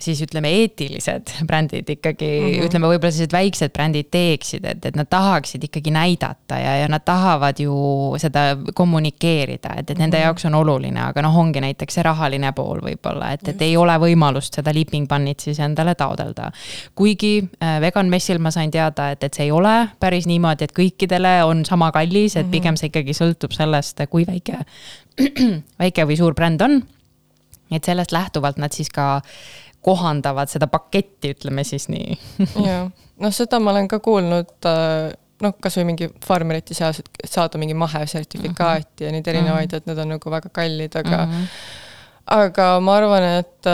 siis 0.00 0.20
ütleme, 0.24 0.50
eetilised 0.62 1.34
brändid 1.48 1.88
ikkagi 1.96 2.28
mm, 2.28 2.46
-hmm. 2.52 2.68
ütleme 2.68 2.92
võib-olla 2.92 3.14
sellised 3.14 3.34
väiksed 3.34 3.74
brändid 3.74 4.10
teeksid, 4.14 4.64
et, 4.68 4.84
et 4.84 4.96
nad 4.98 5.08
tahaksid 5.10 5.64
ikkagi 5.64 5.94
näidata 5.94 6.60
ja, 6.60 6.76
ja 6.82 6.88
nad 6.88 7.04
tahavad 7.04 7.60
ju 7.60 7.74
seda 8.20 8.50
kommunikeerida, 8.74 9.74
et, 9.78 9.90
et 9.90 9.98
nende 9.98 10.18
Mhm. 10.18 10.24
jaoks 10.24 10.44
on 10.44 10.54
oluline, 10.54 11.00
aga 11.00 11.22
noh, 11.22 11.36
ongi 11.38 11.60
näiteks 11.62 11.98
see 11.98 12.04
rahaline 12.06 12.52
pool 12.56 12.82
võib-olla, 12.84 13.32
et, 13.36 13.46
et 13.48 13.62
ei 13.62 13.76
ole 13.76 13.94
võimalust 14.02 14.58
seda 14.58 14.74
Leaping 14.74 15.08
Bunny't 15.10 15.44
siis 15.46 15.60
endale 15.64 15.94
taodelda. 15.98 16.50
kuigi 16.94 17.48
äh, 17.62 17.80
vegan 17.80 18.08
messil 18.10 18.38
ma 18.38 18.50
sain 18.54 18.70
teada, 18.70 19.10
et, 19.14 19.24
et 19.24 19.34
see 19.34 19.48
ei 19.48 19.52
ole 19.54 19.88
päris 20.00 20.26
niimoodi, 20.26 20.64
et 20.64 20.74
kõikidele 20.76 21.42
on 21.46 21.64
sama 21.68 21.90
kallis, 21.94 22.36
et 22.36 22.50
pigem 22.50 22.76
see 22.76 22.90
ikkagi 22.92 23.14
sõltub 23.16 23.54
sellest, 23.56 24.00
kui 24.10 24.26
väike, 24.26 24.62
väike 25.82 26.06
või 26.08 26.18
suur 26.18 26.34
bränd 26.34 26.62
on. 26.62 26.82
et 27.70 27.84
sellest 27.84 28.12
lähtuvalt 28.12 28.58
nad 28.58 28.72
siis 28.72 28.90
ka 28.90 29.20
kohandavad 29.84 30.50
seda 30.50 30.66
paketti, 30.66 31.32
ütleme 31.36 31.64
siis 31.64 31.88
nii. 31.88 32.18
jah, 32.66 32.88
noh, 33.20 33.34
seda 33.34 33.60
ma 33.62 33.72
olen 33.74 33.88
ka 33.88 34.00
kuulnud 34.04 34.68
äh, 34.68 35.12
noh, 35.44 35.54
kasvõi 35.62 35.86
mingi 35.92 36.08
farmerite 36.24 36.76
seas, 36.76 37.00
et 37.02 37.30
saada 37.30 37.60
mingi 37.60 37.76
mahesertifikaati 37.78 39.06
ja 39.06 39.12
neid 39.14 39.28
erinevaid, 39.30 39.74
et 39.74 39.86
need 39.88 40.00
on 40.02 40.16
nagu 40.16 40.32
väga 40.32 40.50
kallid, 40.54 40.96
aga 40.98 41.22
mm, 41.24 41.32
-hmm. 41.32 41.46
aga 42.38 42.68
ma 42.84 42.96
arvan, 42.98 43.28
et, 43.38 43.70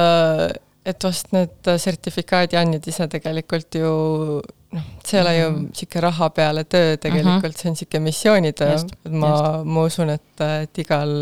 et 0.85 1.09
vast 1.09 1.33
need 1.33 1.73
sertifikaadi 1.87 2.61
andjad 2.61 2.89
ise 2.93 3.09
tegelikult 3.09 3.81
ju 3.81 3.95
noh, 4.75 4.89
see 5.07 5.19
ei 5.19 5.23
ole 5.23 5.37
ju 5.37 5.53
niisugune 5.59 6.05
raha 6.09 6.31
peale 6.35 6.65
töö 6.71 6.97
tegelikult, 7.01 7.57
see 7.59 7.71
on 7.71 7.79
niisugune 7.79 8.05
missioonitöö. 8.09 8.75
Et 8.75 9.15
ma, 9.23 9.37
ma 9.65 9.87
usun, 9.91 10.15
et, 10.17 10.45
et 10.65 10.85
igal 10.85 11.15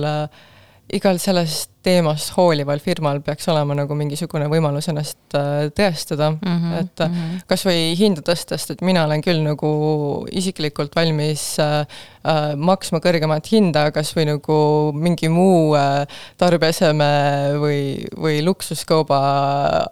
igal 0.93 1.21
sellest 1.23 1.72
teemast 1.83 2.37
hoolival 2.37 2.79
firmal 2.79 3.21
peaks 3.21 3.49
olema 3.49 3.75
nagu 3.75 3.95
mingisugune 3.99 4.47
võimalus 4.53 4.89
ennast 4.93 5.39
äh, 5.39 5.69
tõestada 5.75 6.31
mm, 6.31 6.53
Mhm, 6.53 6.73
-hmm, 6.73 6.81
et 6.81 6.99
mm 6.99 7.15
-hmm. 7.15 7.41
kas 7.47 7.65
või 7.67 7.95
hinda 7.99 8.23
tõstest, 8.23 8.71
et 8.71 8.81
mina 8.81 9.05
olen 9.05 9.23
küll 9.23 9.43
nagu 9.43 10.27
isiklikult 10.31 10.97
valmis 10.97 11.59
äh, 11.59 11.81
äh, 11.81 12.55
maksma 12.57 12.99
kõrgemat 12.99 13.49
hinda 13.53 13.91
kas 13.91 14.15
või 14.17 14.27
nagu 14.27 14.93
mingi 14.95 15.29
muu 15.29 15.75
äh, 15.77 16.07
tarbeeseme 16.37 17.11
või, 17.59 18.07
või 18.17 18.43
luksuskauba 18.45 19.21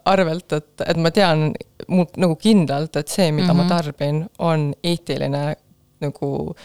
arvelt, 0.04 0.52
et, 0.52 0.80
et 0.86 0.96
ma 0.96 1.10
tean 1.10 1.52
mu, 1.88 2.06
nagu 2.16 2.36
kindlalt, 2.36 2.96
et 2.96 3.08
see, 3.08 3.32
mida 3.32 3.52
mm 3.52 3.60
-hmm. 3.60 3.66
ma 3.66 3.68
tarbin, 3.68 4.26
on 4.38 4.74
eetiline 4.82 5.56
nagu 6.00 6.56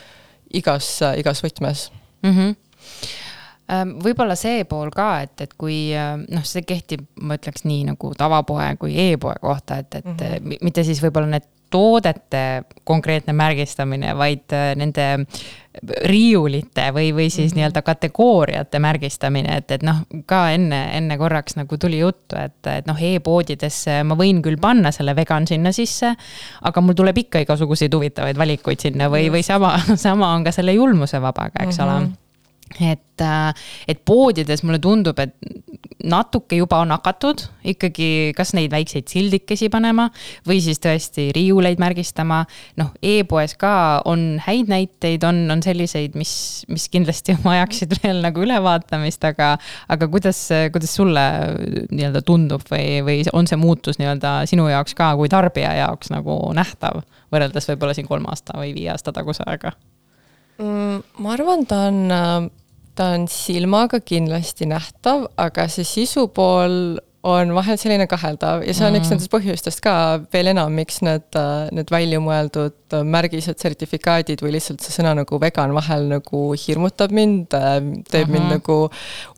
igas, 0.53 1.01
igas 1.17 1.43
võtmes 1.43 1.91
mm. 2.21 2.31
-hmm 2.31 2.55
võib-olla 4.03 4.35
see 4.37 4.63
pool 4.69 4.91
ka, 4.93 5.21
et, 5.25 5.41
et 5.41 5.53
kui 5.57 5.89
noh, 5.95 6.43
see 6.45 6.61
kehtib, 6.67 7.07
ma 7.21 7.39
ütleks 7.39 7.65
nii 7.65 7.87
nagu 7.87 8.11
tavapoe 8.17 8.75
kui 8.77 8.93
e-poe 9.07 9.35
kohta, 9.41 9.79
et, 9.81 9.95
et 9.95 10.05
mm 10.05 10.17
-hmm. 10.19 10.57
mitte 10.61 10.83
siis 10.83 11.01
võib-olla 11.03 11.31
need 11.31 11.47
toodete 11.69 12.63
konkreetne 12.83 13.33
märgistamine, 13.33 14.13
vaid 14.17 14.53
äh, 14.53 14.71
nende 14.77 15.25
riiulite 16.07 16.85
või, 16.95 17.09
või 17.11 17.29
siis 17.29 17.37
mm 17.37 17.47
-hmm. 17.49 17.55
nii-öelda 17.59 17.81
kategooriate 17.81 18.79
märgistamine, 18.79 19.57
et, 19.57 19.71
et 19.71 19.83
noh, 19.83 20.05
ka 20.25 20.49
enne, 20.55 20.79
enne 20.97 21.17
korraks 21.17 21.57
nagu 21.59 21.77
tuli 21.77 21.99
juttu, 21.99 22.37
et, 22.39 22.59
et 22.71 22.87
noh 22.87 23.01
e, 23.01 23.15
e-poodidesse 23.15 24.03
ma 24.03 24.15
võin 24.15 24.41
küll 24.45 24.59
panna 24.61 24.91
selle 24.95 25.15
vegan 25.15 25.47
sinna 25.47 25.71
sisse, 25.75 26.13
aga 26.61 26.81
mul 26.81 26.95
tuleb 26.95 27.17
ikka 27.25 27.43
igasuguseid 27.43 27.93
huvitavaid 27.93 28.37
valikuid 28.37 28.79
sinna 28.79 29.09
või, 29.11 29.27
või 29.31 29.43
sama, 29.43 29.75
sama 30.07 30.31
on 30.33 30.47
ka 30.47 30.55
selle 30.55 30.73
julmuse 30.73 31.21
vabaga, 31.21 31.63
eks 31.65 31.77
mm 31.77 31.83
-hmm. 31.83 32.05
ole 32.05 32.24
et, 32.81 33.23
et 33.87 33.99
poodides 34.05 34.63
mulle 34.65 34.79
tundub, 34.83 35.19
et 35.19 35.35
natuke 36.05 36.57
juba 36.59 36.79
on 36.83 36.91
hakatud 36.93 37.41
ikkagi 37.65 38.33
kas 38.37 38.53
neid 38.57 38.73
väikseid 38.73 39.07
sildikesi 39.09 39.69
panema 39.73 40.07
või 40.47 40.59
siis 40.63 40.81
tõesti 40.83 41.29
riiuleid 41.35 41.81
märgistama. 41.81 42.43
noh 42.77 42.91
e-poes 43.01 43.55
ka 43.59 44.01
on 44.05 44.41
häid 44.45 44.69
näiteid, 44.71 45.23
on, 45.25 45.45
on 45.51 45.63
selliseid, 45.65 46.17
mis, 46.19 46.65
mis 46.69 46.87
kindlasti 46.93 47.37
vajaksid 47.45 47.97
veel 48.03 48.21
nagu 48.25 48.43
ülevaatamist, 48.45 49.23
aga, 49.31 49.55
aga 49.89 50.09
kuidas, 50.11 50.47
kuidas 50.73 50.95
sulle 50.95 51.25
nii-öelda 51.91 52.21
tundub 52.25 52.65
või, 52.71 53.01
või 53.05 53.19
on 53.33 53.49
see 53.49 53.59
muutus 53.59 54.01
nii-öelda 54.01 54.37
sinu 54.49 54.67
jaoks 54.69 54.97
ka 54.97 55.13
kui 55.19 55.31
tarbija 55.31 55.73
jaoks 55.81 56.13
nagu 56.13 56.39
nähtav 56.55 57.03
võrreldes 57.33 57.71
võib-olla 57.71 57.97
siin 57.97 58.09
kolme 58.09 58.29
aasta 58.31 58.57
või 58.59 58.75
viie 58.77 58.91
aasta 58.93 59.15
taguse 59.15 59.45
ajaga? 59.47 59.75
Mm, 60.61 61.01
ma 61.19 61.33
arvan, 61.35 61.65
ta 61.67 61.87
on, 61.89 62.51
ta 62.95 63.09
on 63.15 63.27
silmaga 63.31 63.99
kindlasti 63.99 64.69
nähtav, 64.71 65.27
aga 65.41 65.67
see 65.71 65.87
sisu 65.87 66.29
pool 66.35 66.95
on 67.25 67.49
vahel 67.57 67.77
selline 67.81 68.05
kaheldav 68.09 68.61
ja 68.67 68.73
see 68.75 68.85
on 68.85 68.93
mm. 68.93 69.01
üks 69.01 69.09
nendest 69.09 69.31
põhjustest 69.33 69.81
ka 69.83 69.93
veel 70.33 70.51
enam, 70.51 70.73
miks 70.77 70.99
need, 71.05 71.37
need 71.73 71.89
väljamõeldud 71.93 72.95
märgised, 73.09 73.57
sertifikaadid 73.61 74.43
või 74.45 74.53
lihtsalt 74.55 74.85
see 74.85 74.93
sõna 74.93 75.15
nagu 75.17 75.39
vegan 75.41 75.73
vahel 75.75 76.05
nagu 76.11 76.43
hirmutab 76.61 77.15
mind, 77.15 77.49
teeb 77.49 77.89
mm 77.89 78.05
-hmm. 78.05 78.35
mind 78.35 78.53
nagu 78.59 78.77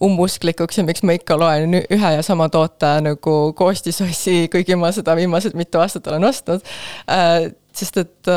umbusklikuks 0.04 0.82
ja 0.82 0.86
miks 0.88 1.06
ma 1.08 1.16
ikka 1.16 1.40
loen 1.40 1.80
ühe 1.80 2.14
ja 2.18 2.26
sama 2.26 2.50
toote 2.52 2.92
nagu 3.08 3.38
koostisosi, 3.56 4.50
kuigi 4.52 4.76
ma 4.76 4.92
seda 4.92 5.16
viimased 5.16 5.56
mitu 5.56 5.80
aastat 5.80 6.12
olen 6.12 6.28
ostnud. 6.28 6.62
sest 7.78 7.98
et 8.04 8.36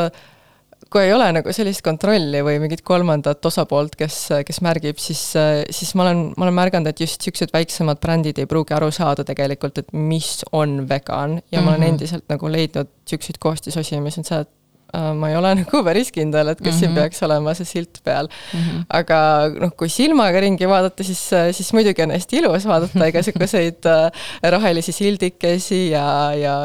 kui 0.91 1.05
ei 1.07 1.13
ole 1.15 1.29
nagu 1.31 1.53
sellist 1.55 1.83
kontrolli 1.85 2.41
või 2.43 2.59
mingit 2.61 2.83
kolmandat 2.87 3.45
osapoolt, 3.47 3.95
kes, 3.99 4.17
kes 4.47 4.61
märgib, 4.65 4.99
siis, 4.99 5.23
siis 5.71 5.91
ma 5.95 6.07
olen, 6.07 6.23
ma 6.35 6.47
olen 6.47 6.57
märganud, 6.57 6.91
et 6.91 7.03
just 7.03 7.21
niisugused 7.21 7.53
väiksemad 7.55 8.01
brändid 8.03 8.41
ei 8.41 8.49
pruugi 8.49 8.75
aru 8.75 8.89
saada 8.95 9.23
tegelikult, 9.27 9.79
et 9.79 9.93
mis 9.95 10.41
on 10.51 10.81
vegan 10.89 11.37
ja 11.39 11.41
mm 11.41 11.45
-hmm. 11.51 11.61
ma 11.63 11.69
olen 11.71 11.81
mhm. 11.81 11.93
endiselt 11.93 12.25
nagu 12.29 12.51
leidnud 12.51 12.89
niisuguseid 13.05 13.39
koostisosi, 13.39 14.01
mis 14.03 14.17
on 14.19 14.27
see, 14.27 14.39
et 14.43 14.49
äh, 14.95 15.13
ma 15.15 15.29
ei 15.29 15.37
ole 15.39 15.53
nagu 15.61 15.83
päris 15.83 16.11
kindel, 16.11 16.47
et 16.47 16.59
kas 16.59 16.65
mm 16.65 16.71
-hmm. 16.71 16.79
siin 16.79 16.91
mhm. 16.91 16.99
peaks 16.99 17.23
olema 17.23 17.53
see 17.53 17.65
silt 17.65 18.01
peal 18.03 18.27
mm. 18.27 18.59
-hmm. 18.59 18.83
aga 18.89 19.19
noh, 19.59 19.71
kui 19.77 19.89
silmaga 19.89 20.39
ringi 20.39 20.67
vaadata, 20.67 21.03
siis, 21.03 21.29
siis 21.51 21.73
muidugi 21.73 22.03
on 22.03 22.11
hästi 22.11 22.37
ilus 22.37 22.67
vaadata 22.67 23.05
igasuguseid 23.05 23.85
äh, 23.85 24.11
rohelisi 24.51 24.91
sildikesi 24.91 25.89
ja, 25.89 26.33
ja 26.35 26.57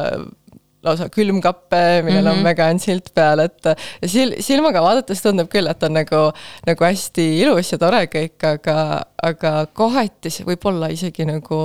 lausa 0.87 1.09
külmkappe, 1.13 1.83
millel 2.07 2.23
mm 2.23 2.27
-hmm. 2.27 2.31
on 2.31 2.37
mhm. 2.37 2.47
vegan 2.51 2.79
silt 2.83 3.11
peal, 3.15 3.43
et 3.45 3.73
sil-, 4.13 4.37
silmaga 4.41 4.83
vaadates 4.83 5.23
tundub 5.23 5.51
küll, 5.53 5.69
et 5.71 5.83
on 5.83 5.99
nagu, 5.99 6.23
nagu 6.67 6.89
hästi 6.89 7.27
ilus 7.43 7.73
ja 7.73 7.79
tore 7.79 8.07
kõik, 8.13 8.39
aga, 8.47 8.79
aga 9.23 9.53
kohati 9.73 10.31
see 10.31 10.47
võib 10.47 10.65
olla 10.71 10.89
isegi 10.93 11.27
nagu 11.29 11.61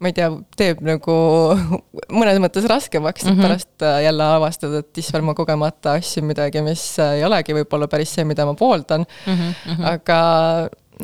ma 0.00 0.08
ei 0.08 0.16
tea, 0.16 0.28
teeb 0.56 0.80
nagu 0.84 1.14
mõnes 2.18 2.40
mõttes 2.42 2.66
raskemaks 2.70 3.26
mm, 3.26 3.32
-hmm. 3.32 3.42
pärast 3.44 3.84
äh, 3.84 4.02
jälle 4.06 4.28
avastad, 4.36 4.74
et 4.80 4.98
issand, 5.02 5.24
ma 5.26 5.34
kogemata 5.36 5.98
ostsin 6.00 6.24
midagi, 6.28 6.62
mis 6.64 6.84
äh, 6.98 7.18
ei 7.18 7.24
olegi 7.28 7.56
võib-olla 7.56 7.88
päris 7.90 8.14
see, 8.16 8.24
mida 8.24 8.46
ma 8.48 8.56
pooldan 8.56 9.04
mm. 9.04 9.34
-hmm. 9.34 9.84
aga 9.92 10.20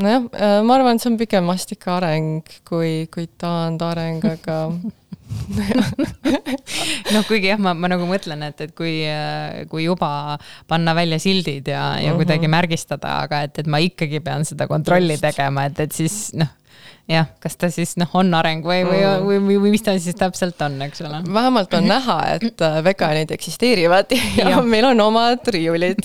nojah, 0.01 0.29
äh, 0.33 0.63
ma 0.65 0.79
arvan, 0.79 0.97
et 0.97 1.05
see 1.05 1.13
on 1.13 1.19
pigem 1.21 1.53
vast 1.53 1.73
ikka 1.77 1.99
areng 1.99 2.57
kui, 2.69 3.09
kui 3.13 3.29
taandareng, 3.39 4.25
aga 4.33 4.61
noh, 7.15 7.25
kuigi 7.29 7.51
jah, 7.53 7.61
ma, 7.63 7.75
ma 7.79 7.91
nagu 7.93 8.09
mõtlen, 8.09 8.43
et, 8.49 8.61
et 8.67 8.75
kui, 8.77 8.99
kui 9.71 9.87
juba 9.87 10.11
panna 10.71 10.97
välja 10.97 11.21
sildid 11.23 11.73
ja, 11.73 11.97
ja 12.03 12.13
mhm. 12.13 12.21
kuidagi 12.23 12.51
märgistada, 12.53 13.21
aga 13.27 13.45
et, 13.49 13.63
et 13.63 13.71
ma 13.71 13.83
ikkagi 13.83 14.23
pean 14.25 14.47
seda 14.49 14.69
kontrolli 14.71 15.19
tegema, 15.23 15.69
et, 15.71 15.85
et 15.87 15.97
siis 15.97 16.31
noh 16.37 16.53
jah, 17.11 17.29
kas 17.43 17.55
ta 17.59 17.69
siis 17.71 17.95
noh, 18.01 18.11
on 18.19 18.35
areng 18.35 18.65
või, 18.67 18.81
või, 18.87 18.99
mm. 18.99 19.27
või, 19.27 19.39
või, 19.45 19.59
või 19.63 19.73
mis 19.77 19.85
ta 19.87 19.95
siis 19.99 20.17
täpselt 20.19 20.61
on, 20.67 20.79
eks 20.89 21.05
ole. 21.07 21.23
vähemalt 21.31 21.75
on 21.79 21.87
näha, 21.87 22.17
et 22.35 22.67
äh, 22.67 22.81
veganid 22.87 23.31
eksisteerivad 23.37 24.11
ja, 24.17 24.51
ja 24.51 24.65
meil 24.75 24.89
on 24.91 25.05
omad 25.07 25.47
riiulid 25.55 26.03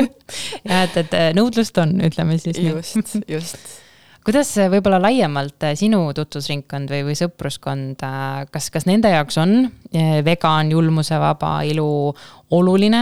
ja 0.68 0.82
et, 0.86 0.96
et 1.04 1.16
nõudlust 1.36 1.76
on, 1.82 1.98
ütleme 2.08 2.40
siis. 2.40 2.60
just, 2.64 3.20
just 3.28 3.80
kuidas 4.24 4.50
võib-olla 4.72 5.00
laiemalt 5.00 5.64
äh, 5.64 5.74
sinu 5.78 6.02
tutvusringkond 6.16 6.90
või, 6.92 7.04
või 7.08 7.16
sõpruskond, 7.18 8.02
äh, 8.04 8.44
kas, 8.52 8.68
kas 8.72 8.86
nende 8.88 9.12
jaoks 9.12 9.38
on 9.40 9.54
äh, 9.64 10.20
vegan, 10.26 10.72
julmusevaba 10.74 11.60
ilu 11.68 12.12
oluline, 12.50 13.00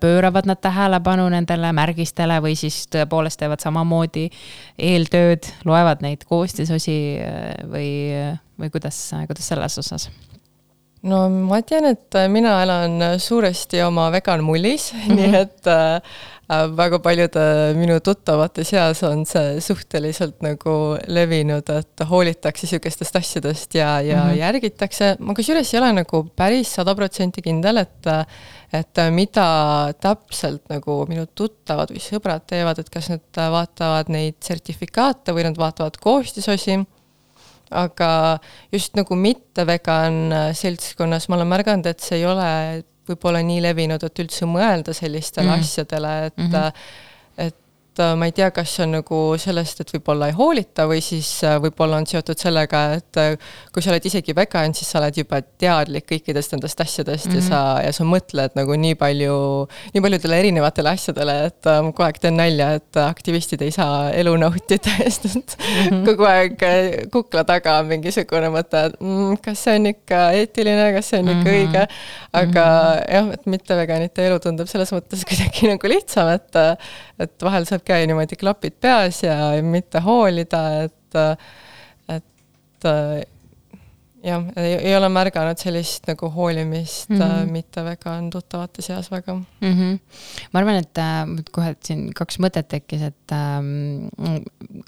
pööravad 0.00 0.46
nad 0.48 0.56
tähelepanu 0.64 1.26
nendele 1.28 1.68
märgistele 1.76 2.38
või 2.40 2.54
siis 2.56 2.86
tõepoolest 2.88 3.36
teevad 3.42 3.60
samamoodi 3.60 4.30
eeltööd, 4.80 5.50
loevad 5.68 6.00
neid 6.00 6.24
koostisosi 6.24 6.96
või, 7.68 7.90
või 8.56 8.72
kuidas, 8.72 9.10
kuidas 9.28 9.52
selles 9.52 9.76
osas? 9.82 10.08
no 11.04 11.26
ma 11.28 11.60
tean, 11.60 11.90
et 11.92 12.16
mina 12.32 12.56
elan 12.64 13.20
suuresti 13.20 13.84
oma 13.84 14.08
vegan 14.14 14.40
mullis 14.42 14.94
mm, 14.94 15.04
-hmm. 15.04 15.20
nii 15.20 15.42
et 15.44 15.68
äh, 15.68 16.00
Äh, 16.00 16.35
väga 16.48 17.00
paljude 17.02 17.42
minu 17.74 17.96
tuttavate 18.04 18.62
seas 18.64 19.00
on 19.06 19.24
see 19.26 19.58
suhteliselt 19.64 20.44
nagu 20.46 20.96
levinud, 21.10 21.66
et 21.74 22.04
hoolitakse 22.06 22.66
niisugustest 22.66 23.18
asjadest 23.18 23.74
ja, 23.74 24.00
ja 24.00 24.22
mm 24.22 24.30
-hmm. 24.30 24.38
järgitakse, 24.38 25.16
ma 25.18 25.34
kusjuures 25.34 25.74
ei 25.74 25.80
ole 25.80 25.92
nagu 25.92 26.22
päris 26.36 26.74
sada 26.74 26.94
protsenti 26.94 27.42
kindel, 27.42 27.76
et 27.76 28.06
et 28.72 28.98
mida 29.10 29.92
täpselt 30.00 30.62
nagu 30.68 31.06
minu 31.08 31.26
tuttavad 31.26 31.90
või 31.90 32.02
sõbrad 32.02 32.46
teevad, 32.46 32.78
et 32.78 32.90
kas 32.90 33.08
nad 33.08 33.22
vaatavad 33.36 34.08
neid 34.08 34.36
sertifikaate 34.40 35.32
või 35.32 35.44
nad 35.44 35.56
vaatavad 35.58 35.96
koostisosi, 36.02 36.84
aga 37.70 38.38
just 38.72 38.94
nagu 38.94 39.14
mitte 39.14 39.66
vegan 39.66 40.34
seltskonnas 40.52 41.28
ma 41.28 41.36
olen 41.36 41.48
märganud, 41.48 41.86
et 41.86 42.00
see 42.00 42.18
ei 42.18 42.26
ole 42.26 42.84
võib-olla 43.08 43.42
nii 43.46 43.62
levinud, 43.64 44.02
et 44.06 44.22
üldse 44.24 44.48
mõelda 44.50 44.94
sellistele 44.96 45.50
mm. 45.50 45.66
asjadele, 45.66 46.14
et 46.30 46.36
mm 46.36 46.48
-hmm. 46.52 46.72
Et 47.96 48.02
äh, 48.04 48.14
ma 48.18 48.28
ei 48.28 48.32
tea, 48.36 48.50
kas 48.52 48.74
see 48.76 48.84
on 48.84 48.92
nagu 48.98 49.18
sellest, 49.40 49.80
et 49.80 49.90
võib-olla 49.94 50.28
ei 50.28 50.34
hoolita 50.36 50.84
või 50.88 51.00
siis 51.04 51.28
äh, 51.46 51.56
võib-olla 51.62 51.96
on 52.00 52.06
seotud 52.08 52.38
sellega, 52.40 52.82
et 52.98 53.20
äh, 53.20 53.52
kui 53.72 53.84
sa 53.84 53.92
oled 53.92 54.04
isegi 54.08 54.34
vegan, 54.36 54.74
siis 54.76 54.90
sa 54.92 55.00
oled 55.00 55.16
juba 55.16 55.40
teadlik 55.40 56.04
kõikidest 56.10 56.52
nendest 56.52 56.80
asjadest 56.84 57.30
mm 57.30 57.32
-hmm. 57.32 57.40
ja 57.40 57.48
sa, 57.48 57.60
ja 57.86 57.92
sa 57.96 58.04
mõtled 58.04 58.56
nagu 58.58 58.76
nii 58.76 58.98
palju, 59.00 59.36
nii 59.94 60.04
paljudele 60.04 60.40
erinevatele 60.42 60.92
asjadele, 60.92 61.36
et 61.48 61.70
ma 61.70 61.92
kogu 61.92 62.06
aeg 62.06 62.20
teen 62.20 62.36
nalja, 62.36 62.68
et 62.80 63.00
aktivistid 63.00 63.64
ei 63.64 63.72
saa 63.72 64.10
elu 64.12 64.36
nautida, 64.44 64.96
sest 65.04 65.26
et 65.30 65.56
mm 65.56 65.88
-hmm. 65.88 66.04
kogu 66.10 66.28
aeg 66.28 67.08
kukla 67.12 67.44
taga 67.48 67.78
on 67.80 67.90
mingisugune 67.94 68.52
mõte, 68.52 68.86
et 68.90 69.00
mm, 69.00 69.40
kas 69.40 69.64
see 69.64 69.80
on 69.80 69.86
ikka 69.94 70.22
eetiline, 70.42 70.92
kas 70.98 71.10
see 71.10 71.22
on 71.22 71.32
ikka 71.32 71.50
mm 71.50 71.56
-hmm. 71.56 71.64
õige, 71.64 71.86
aga 72.32 72.66
mm 72.66 73.00
-hmm. 73.00 73.14
jah, 73.14 73.32
et 73.32 73.46
mitteveganite 73.46 74.26
elu 74.26 74.38
tundub 74.38 74.68
selles 74.68 74.92
mõttes 74.92 75.24
kuidagi 75.28 75.72
nagu 75.72 75.88
lihtsam, 75.88 76.28
et 76.28 76.62
et 77.18 77.42
vahel 77.42 77.64
saab 77.64 77.85
käia 77.86 78.06
niimoodi 78.06 78.36
klapid 78.36 78.76
peas 78.80 79.22
ja 79.22 79.36
mitte 79.62 80.02
hoolida, 80.02 80.62
et, 80.86 81.18
et 82.16 82.88
jah, 84.24 84.46
ei 84.56 84.94
ole 84.96 85.08
märganud 85.12 85.60
sellist 85.60 86.06
nagu 86.08 86.30
hoolimist 86.32 87.10
mm 87.10 87.20
-hmm. 87.20 87.52
mitte 87.52 87.84
vegan 87.84 88.30
tuttavate 88.30 88.82
seas 88.82 89.10
väga 89.10 89.34
mm. 89.34 89.72
-hmm. 89.72 89.98
ma 90.52 90.60
arvan, 90.60 90.76
et 90.76 90.98
äh, 90.98 91.44
kohe 91.52 91.74
siin 91.84 92.12
kaks 92.14 92.38
mõtet 92.38 92.68
tekkis, 92.68 93.02
et 93.02 93.32
ähm, 93.32 94.08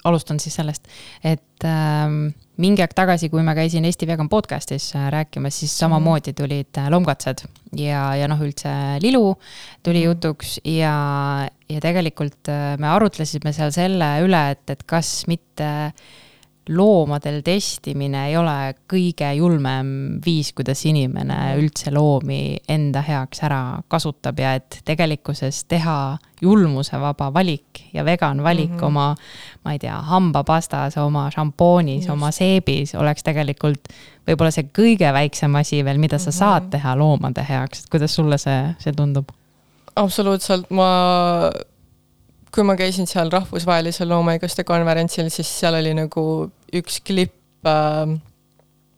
alustan 0.03 0.39
siis 0.39 0.55
sellest, 0.55 0.87
et 1.23 1.63
ähm, 1.63 2.31
mingi 2.57 2.81
aeg 2.81 2.93
tagasi, 2.95 3.29
kui 3.29 3.43
ma 3.43 3.55
käisin 3.55 3.85
Eesti 3.85 4.07
Vegan 4.07 4.29
podcast'is 4.29 4.95
äh, 4.95 5.09
rääkimas, 5.11 5.59
siis 5.59 5.77
samamoodi 5.79 6.33
tulid 6.33 6.77
äh, 6.77 6.89
loomkatsed 6.89 7.45
ja, 7.77 8.15
ja 8.15 8.27
noh, 8.27 8.39
üldse 8.39 8.69
lilu 9.01 9.37
tuli 9.83 9.99
mhm. 9.99 10.05
jutuks 10.05 10.59
ja, 10.65 11.47
ja 11.69 11.79
tegelikult 11.79 12.49
äh, 12.51 12.77
me 12.77 12.87
arutlesime 12.87 13.53
seal 13.53 13.71
selle 13.71 14.15
üle, 14.25 14.49
et, 14.51 14.65
et 14.69 14.83
kas 14.83 15.27
mitte 15.27 15.69
loomadel 16.69 17.41
testimine 17.45 18.27
ei 18.29 18.35
ole 18.37 18.75
kõige 18.89 19.31
julmem 19.37 20.19
viis, 20.25 20.51
kuidas 20.53 20.83
inimene 20.85 21.37
üldse 21.57 21.91
loomi 21.93 22.59
enda 22.69 23.01
heaks 23.05 23.41
ära 23.47 23.61
kasutab 23.89 24.39
ja 24.39 24.53
et 24.59 24.79
tegelikkuses 24.85 25.63
teha 25.69 26.17
julmusevaba 26.41 27.31
valik 27.33 27.81
ja 27.93 28.05
vegan 28.05 28.43
valik 28.43 28.69
mm 28.69 28.77
-hmm. 28.77 28.85
oma, 28.85 29.15
ma 29.65 29.73
ei 29.73 29.79
tea, 29.79 29.97
hambapastas, 30.01 30.97
oma 30.97 31.29
šampoonis, 31.31 32.09
oma 32.09 32.31
seebis 32.31 32.95
oleks 32.95 33.23
tegelikult 33.23 33.89
võib-olla 34.27 34.51
see 34.51 34.69
kõige 34.69 35.13
väiksem 35.13 35.55
asi 35.55 35.83
veel, 35.85 35.97
mida 35.97 36.17
sa 36.17 36.31
saad 36.31 36.69
teha 36.69 36.95
loomade 36.95 37.45
heaks, 37.49 37.83
et 37.83 37.89
kuidas 37.89 38.15
sulle 38.15 38.37
see, 38.37 38.75
see 38.79 38.93
tundub? 38.93 39.29
absoluutselt, 39.95 40.69
ma, 40.69 41.51
kui 42.53 42.65
ma 42.65 42.75
käisin 42.79 43.07
seal 43.09 43.29
rahvusvahelisel 43.33 44.09
loomaõiguste 44.09 44.65
konverentsil, 44.67 45.29
siis 45.33 45.51
seal 45.59 45.77
oli 45.79 45.93
nagu 45.97 46.23
üks 46.75 46.99
klipp 47.05 47.67
äh, 47.67 48.17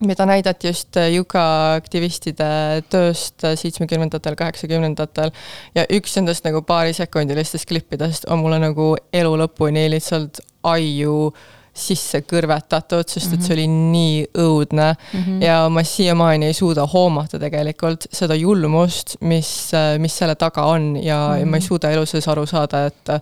mida 0.02 0.26
näidati 0.26 0.68
just 0.68 0.98
Yuka 1.16 1.44
aktivistide 1.78 2.48
tööst 2.90 3.44
seitsmekümnendatel, 3.44 4.36
kaheksakümnendatel. 4.36 5.32
ja 5.76 5.86
üks 5.94 6.16
nendest 6.18 6.46
nagu 6.48 6.64
paarisekundilistest 6.66 7.70
klippidest 7.70 8.26
on 8.30 8.42
mulle 8.42 8.60
nagu 8.62 8.96
elu 9.14 9.34
lõpuni 9.44 9.88
lihtsalt 9.94 10.42
aiu 10.64 11.34
sisse 11.72 12.20
kõrvetatud, 12.28 13.08
sest 13.08 13.32
et 13.32 13.46
see 13.46 13.54
oli 13.56 13.66
nii 13.72 14.16
õudne 14.44 14.90
mm. 14.92 15.22
-hmm. 15.22 15.38
ja 15.46 15.70
ma 15.72 15.84
siiamaani 15.88 16.50
ei 16.50 16.56
suuda 16.56 16.84
hoomata 16.94 17.40
tegelikult 17.40 18.10
seda 18.12 18.36
julmust, 18.36 19.16
mis, 19.22 19.72
mis 20.04 20.18
selle 20.20 20.36
taga 20.36 20.66
on 20.68 20.96
ja 20.98 21.18
mm, 21.18 21.34
-hmm. 21.34 21.40
ja 21.40 21.46
ma 21.46 21.62
ei 21.62 21.68
suuda 21.68 21.92
elu 21.96 22.06
sees 22.06 22.28
aru 22.28 22.46
saada, 22.46 22.86
et 22.92 23.14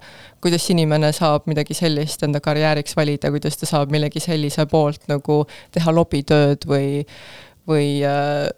kuidas 0.42 0.70
inimene 0.70 1.12
saab 1.14 1.46
midagi 1.46 1.78
sellist 1.78 2.24
enda 2.24 2.42
karjääriks 2.42 2.98
valida, 2.98 3.30
kuidas 3.30 3.58
ta 3.58 3.70
saab 3.70 3.92
millegi 3.92 4.20
sellise 4.20 4.66
poolt 4.66 5.06
nagu 5.08 5.46
teha 5.72 5.94
lobitööd 5.94 6.66
või, 6.66 7.06
või, 7.68 8.02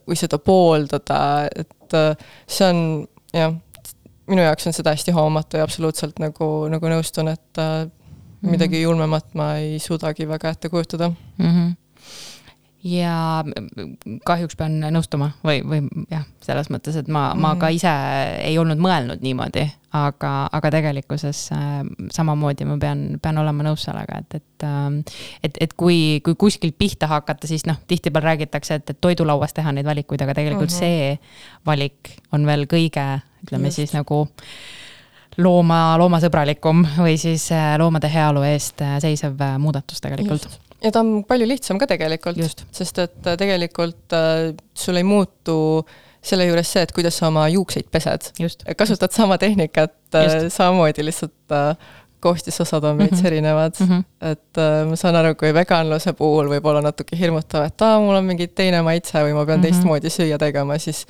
või 0.07 0.15
seda 0.15 0.39
pooldada, 0.39 1.49
et 1.55 1.97
see 2.47 2.67
on 2.69 3.07
jah, 3.33 3.53
minu 4.31 4.41
jaoks 4.41 4.67
on 4.67 4.73
seda 4.73 4.95
hästi 4.95 5.11
hoomatu 5.11 5.59
ja 5.59 5.63
absoluutselt 5.67 6.19
nagu, 6.23 6.67
nagu 6.71 6.87
nõustun, 6.87 7.27
et 7.27 7.59
midagi 8.41 8.77
Mhm. 8.77 8.83
julmemat 8.83 9.33
ma 9.33 9.55
ei 9.57 9.79
suudagi 9.79 10.27
väga 10.27 10.49
ette 10.49 10.69
kujutada 10.69 11.11
mm. 11.37 11.45
-hmm. 11.45 11.75
ja 12.83 13.43
kahjuks 14.25 14.55
pean 14.57 14.79
nõustuma 14.81 15.31
või, 15.45 15.61
või 15.61 16.05
jah, 16.11 16.25
selles 16.41 16.69
mõttes, 16.73 16.95
et 16.97 17.07
ma 17.07 17.29
mm, 17.29 17.37
-hmm. 17.37 17.41
ma 17.41 17.55
ka 17.55 17.69
ise 17.69 17.93
ei 18.41 18.57
olnud 18.57 18.81
mõelnud 18.81 19.21
niimoodi, 19.21 19.67
aga, 19.93 20.49
aga 20.51 20.71
tegelikkuses 20.71 21.51
äh, 21.51 21.85
samamoodi 22.11 22.65
ma 22.65 22.77
pean, 22.81 23.19
pean 23.21 23.37
olema 23.37 23.63
nõus 23.63 23.85
sellega, 23.85 24.19
et, 24.19 24.35
et 24.35 24.63
äh, 24.63 25.15
et, 25.43 25.57
et 25.61 25.73
kui, 25.73 26.21
kui 26.25 26.35
kuskilt 26.35 26.77
pihta 26.77 27.07
hakata, 27.07 27.47
siis 27.47 27.65
noh, 27.65 27.77
tihtipeale 27.87 28.25
räägitakse, 28.25 28.75
et, 28.75 28.89
et 28.89 29.01
toidulauas 29.01 29.53
teha 29.53 29.71
neid 29.71 29.85
valikuid, 29.85 30.21
aga 30.21 30.33
tegelikult 30.33 30.69
mm 30.69 30.75
-hmm. 30.75 30.79
see 30.79 31.19
valik 31.65 32.17
on 32.31 32.45
veel 32.45 32.65
kõige, 32.65 33.21
ütleme 33.43 33.67
Just. 33.67 33.75
siis 33.75 33.93
nagu 33.93 34.27
looma, 35.37 35.79
loomasõbralikum 36.01 36.83
või 36.97 37.15
siis 37.21 37.47
äh, 37.55 37.73
loomade 37.79 38.11
heaolu 38.11 38.43
eest 38.49 38.83
äh, 38.83 38.97
seisev 39.03 39.39
äh, 39.41 39.57
muudatus 39.61 40.03
tegelikult. 40.03 40.47
ja 40.83 40.91
ta 40.91 41.03
on 41.03 41.23
palju 41.27 41.47
lihtsam 41.47 41.79
ka 41.79 41.87
tegelikult, 41.87 42.65
sest 42.71 42.99
et 43.03 43.33
tegelikult 43.39 44.17
sul 44.73 44.99
ei 44.99 45.07
muutu 45.07 45.57
selle 46.21 46.45
juures 46.45 46.69
see, 46.69 46.83
et 46.85 46.91
kuidas 46.93 47.15
sa 47.17 47.31
oma 47.31 47.47
juukseid 47.49 47.87
pesed. 47.91 48.31
kasutad 48.77 49.13
sama 49.15 49.39
tehnikat 49.41 49.95
samamoodi, 50.49 51.05
lihtsalt 51.05 51.55
koostisosad 52.21 52.83
on 52.83 52.97
veits 52.97 53.11
mm 53.11 53.17
-hmm. 53.17 53.27
erinevad 53.27 53.73
mm. 53.79 53.87
-hmm. 53.87 54.03
et 54.31 54.57
äh, 54.57 54.89
ma 54.89 54.95
saan 54.95 55.15
aru, 55.15 55.35
kui 55.35 55.53
veganluse 55.53 56.13
puhul 56.13 56.49
võib 56.49 56.65
olla 56.65 56.81
natuke 56.81 57.17
hirmutav, 57.17 57.65
et 57.65 57.81
aa, 57.81 57.99
mul 57.99 58.15
on 58.15 58.25
mingi 58.25 58.47
teine 58.47 58.81
maitse 58.81 59.17
või 59.17 59.33
ma 59.33 59.45
pean 59.45 59.59
mm 59.59 59.63
-hmm. 59.63 59.71
teistmoodi 59.71 60.09
süüa 60.09 60.37
tegema, 60.37 60.77
siis 60.77 61.05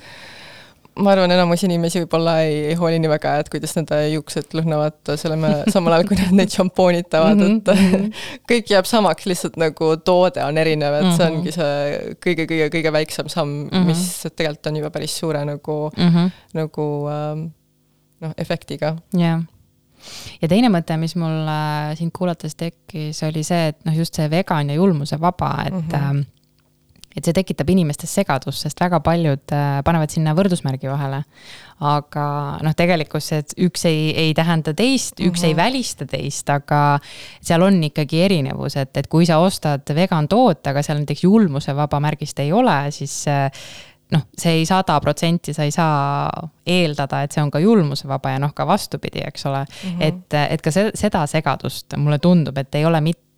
ma 0.96 1.12
arvan, 1.14 1.30
enamus 1.32 1.62
inimesi 1.64 2.02
võib-olla 2.02 2.34
ei, 2.44 2.56
ei 2.72 2.74
hooli 2.74 2.98
nii 3.00 3.08
väga, 3.08 3.36
et 3.40 3.48
kuidas 3.48 3.72
nende 3.78 3.96
juuksed 4.12 4.52
lõhnavad 4.58 5.12
selle, 5.16 5.38
samal 5.74 5.92
ajal 5.96 6.06
kui 6.10 6.16
nad 6.20 6.32
neid 6.36 6.50
šampoonitavad 6.52 7.36
mm, 7.36 7.42
-hmm. 7.42 7.56
et 7.56 8.02
Mhm. 8.02 8.10
kõik 8.50 8.72
jääb 8.74 8.84
samaks, 8.90 9.26
lihtsalt 9.26 9.56
nagu 9.56 9.96
toode 10.04 10.44
on 10.44 10.58
erinev, 10.58 10.94
et 10.94 11.02
mm 11.04 11.10
-hmm. 11.10 11.16
see 11.16 11.30
Mhm. 11.30 11.38
ongi 11.38 11.52
see 11.52 12.16
kõige-kõige-kõige 12.26 12.92
väiksem 12.92 13.28
samm 13.28 13.48
mm, 13.48 13.68
Mhm. 13.72 13.76
-hmm. 13.82 13.86
mis 13.86 14.26
tegelikult 14.36 14.66
on 14.66 14.76
juba 14.76 14.90
päris 14.90 15.16
suure 15.18 15.44
nagu 15.44 15.90
mm, 15.96 16.04
Mhm. 16.04 16.16
-hmm. 16.18 16.30
nagu 16.54 17.08
ähm, 17.08 17.46
noh, 18.20 18.32
efektiga. 18.38 18.96
jah 19.14 19.40
ja 20.42 20.48
teine 20.48 20.68
mõte, 20.68 20.96
mis 20.98 21.14
mul 21.16 21.46
äh, 21.48 21.96
sind 21.96 22.10
kuulates 22.12 22.54
tekkis, 22.54 23.22
oli 23.22 23.42
see, 23.46 23.68
et 23.68 23.84
noh, 23.84 23.94
just 23.96 24.14
see 24.14 24.28
vegan 24.30 24.70
ja 24.70 24.74
julmuse 24.74 25.20
vaba, 25.20 25.62
et 25.66 25.72
mm. 25.72 25.88
-hmm. 25.90 26.24
Et 27.16 27.24
see 27.24 27.36
tekitab 27.36 27.68
inimestes 27.72 28.12
segadust, 28.20 28.64
sest 28.64 28.80
väga 28.80 29.02
paljud 29.04 29.54
äh, 29.54 29.80
panevad 29.84 30.12
sinna 30.12 30.34
võrdusmärgi 30.38 30.90
vahele. 30.90 31.22
aga 31.82 32.24
noh, 32.62 32.74
tegelikkus 32.78 33.30
see, 33.32 33.42
et 33.42 33.54
üks 33.66 33.86
ei, 33.90 34.12
ei 34.28 34.34
tähenda 34.38 34.74
teist, 34.74 35.18
üks 35.18 35.42
mm 35.42 35.44
-hmm. 35.44 35.46
ei 35.48 35.56
välista 35.56 36.06
teist, 36.06 36.50
aga 36.50 37.00
seal 37.40 37.62
on 37.62 37.82
ikkagi 37.82 38.22
erinevus, 38.22 38.76
et, 38.76 38.96
et 38.96 39.06
kui 39.06 39.26
sa 39.26 39.38
ostad 39.38 39.82
vegan 39.94 40.28
toote, 40.28 40.70
aga 40.70 40.82
seal 40.82 40.98
näiteks 40.98 41.24
julmusevaba 41.24 42.00
märgist 42.00 42.38
ei 42.38 42.52
ole, 42.52 42.90
siis 42.90 43.24
äh, 43.28 43.50
noh, 44.12 44.24
see 44.38 44.60
ei 44.60 44.66
sada 44.68 44.98
protsenti, 45.00 45.54
sa 45.56 45.66
ei 45.66 45.72
saa 45.74 46.30
eeldada, 46.66 47.22
et 47.24 47.34
see 47.34 47.42
on 47.42 47.50
ka 47.52 47.60
julmusevaba 47.62 48.34
ja 48.34 48.40
noh, 48.42 48.54
ka 48.54 48.66
vastupidi, 48.68 49.22
eks 49.26 49.46
ole 49.50 49.64
mm. 49.64 49.90
-hmm. 49.90 50.02
et, 50.08 50.38
et 50.54 50.62
ka 50.62 50.70
se 50.70 50.90
seda 50.94 51.26
segadust 51.26 51.96
mulle 51.96 52.18
tundub, 52.18 52.58
et 52.58 52.74
ei 52.74 52.84
ole 52.84 53.00
mitte 53.00 53.31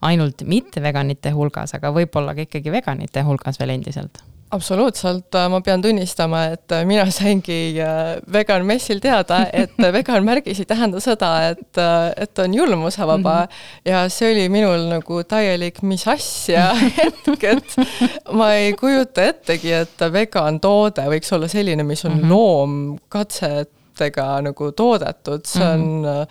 ainult 0.00 0.42
mitteveganite 0.42 1.34
hulgas, 1.36 1.74
aga 1.74 1.92
võib-olla 1.94 2.34
ka 2.34 2.46
ikkagi 2.46 2.74
veganite 2.74 3.22
hulgas 3.26 3.60
veel 3.60 3.76
endiselt 3.76 4.22
absoluutselt, 4.54 5.34
ma 5.50 5.58
pean 5.64 5.80
tunnistama, 5.82 6.44
et 6.54 6.70
mina 6.86 7.06
saingi 7.10 7.74
vegan 8.32 8.64
messil 8.68 9.00
teada, 9.02 9.40
et 9.62 9.72
vegan 9.94 10.24
märgis 10.26 10.60
ei 10.62 10.68
tähenda 10.70 11.00
seda, 11.02 11.30
et, 11.52 11.78
et 12.22 12.38
on 12.44 12.54
julmusevaba 12.54 13.34
mm. 13.34 13.44
-hmm. 13.44 13.48
ja 13.90 14.08
see 14.12 14.32
oli 14.32 14.48
minul 14.52 14.80
nagu 14.90 15.14
täielik 15.24 15.82
mis 15.82 16.08
asja 16.08 16.74
hetk, 16.98 17.44
et 17.44 17.76
ma 18.32 18.52
ei 18.54 18.72
kujuta 18.72 19.22
ettegi, 19.32 19.72
et 19.82 20.00
vegan 20.12 20.60
toode 20.60 21.02
võiks 21.10 21.34
olla 21.34 21.48
selline, 21.48 21.82
mis 21.82 22.04
on 22.04 22.12
mm 22.12 22.20
-hmm. 22.20 22.30
loomkatsetega 22.30 24.40
nagu 24.50 24.72
toodetud, 24.72 25.44
see 25.44 25.66
on 25.66 25.80
mm, 25.80 26.04
-hmm. 26.04 26.26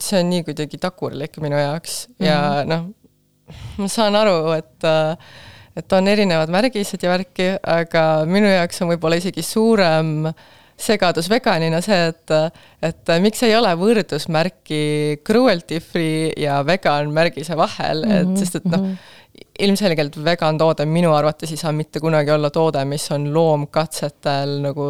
See 0.00 0.20
on 0.20 0.30
nii 0.32 0.44
kuidagi 0.46 0.80
tagurlik 0.82 1.38
minu 1.42 1.58
jaoks 1.60 2.06
mm 2.08 2.14
-hmm. 2.18 2.26
ja 2.26 2.64
noh, 2.68 2.88
ma 3.78 3.88
saan 3.88 4.16
aru, 4.18 4.52
et 4.56 4.90
et 5.76 5.92
on 5.92 6.08
erinevad 6.08 6.48
märgised 6.48 7.02
ja 7.02 7.10
värki, 7.12 7.50
aga 7.60 8.24
minu 8.24 8.48
jaoks 8.48 8.80
on 8.82 8.94
võib-olla 8.94 9.18
isegi 9.20 9.42
suurem 9.44 10.30
segadus 10.76 11.28
veganina 11.32 11.80
see, 11.84 12.08
et, 12.12 12.32
et 12.84 13.12
miks 13.24 13.42
ei 13.46 13.54
ole 13.56 13.72
võrdusmärki 13.80 15.20
cruelty 15.24 15.80
free 15.80 16.32
ja 16.36 16.60
vegan 16.66 17.12
märgise 17.16 17.56
vahel 17.56 18.04
et 18.04 18.34
sest 18.36 18.60
et 18.60 18.68
noh 18.68 18.80
-hmm., 18.80 18.96
ilmselgelt 19.66 20.16
vegan 20.24 20.58
toode 20.58 20.86
minu 20.88 21.12
arvates 21.12 21.50
ei 21.52 21.60
saa 21.60 21.72
mitte 21.72 22.00
kunagi 22.00 22.30
olla 22.30 22.50
toode, 22.50 22.84
mis 22.84 23.10
on 23.12 23.28
loomkatsetel 23.34 24.60
nagu 24.64 24.88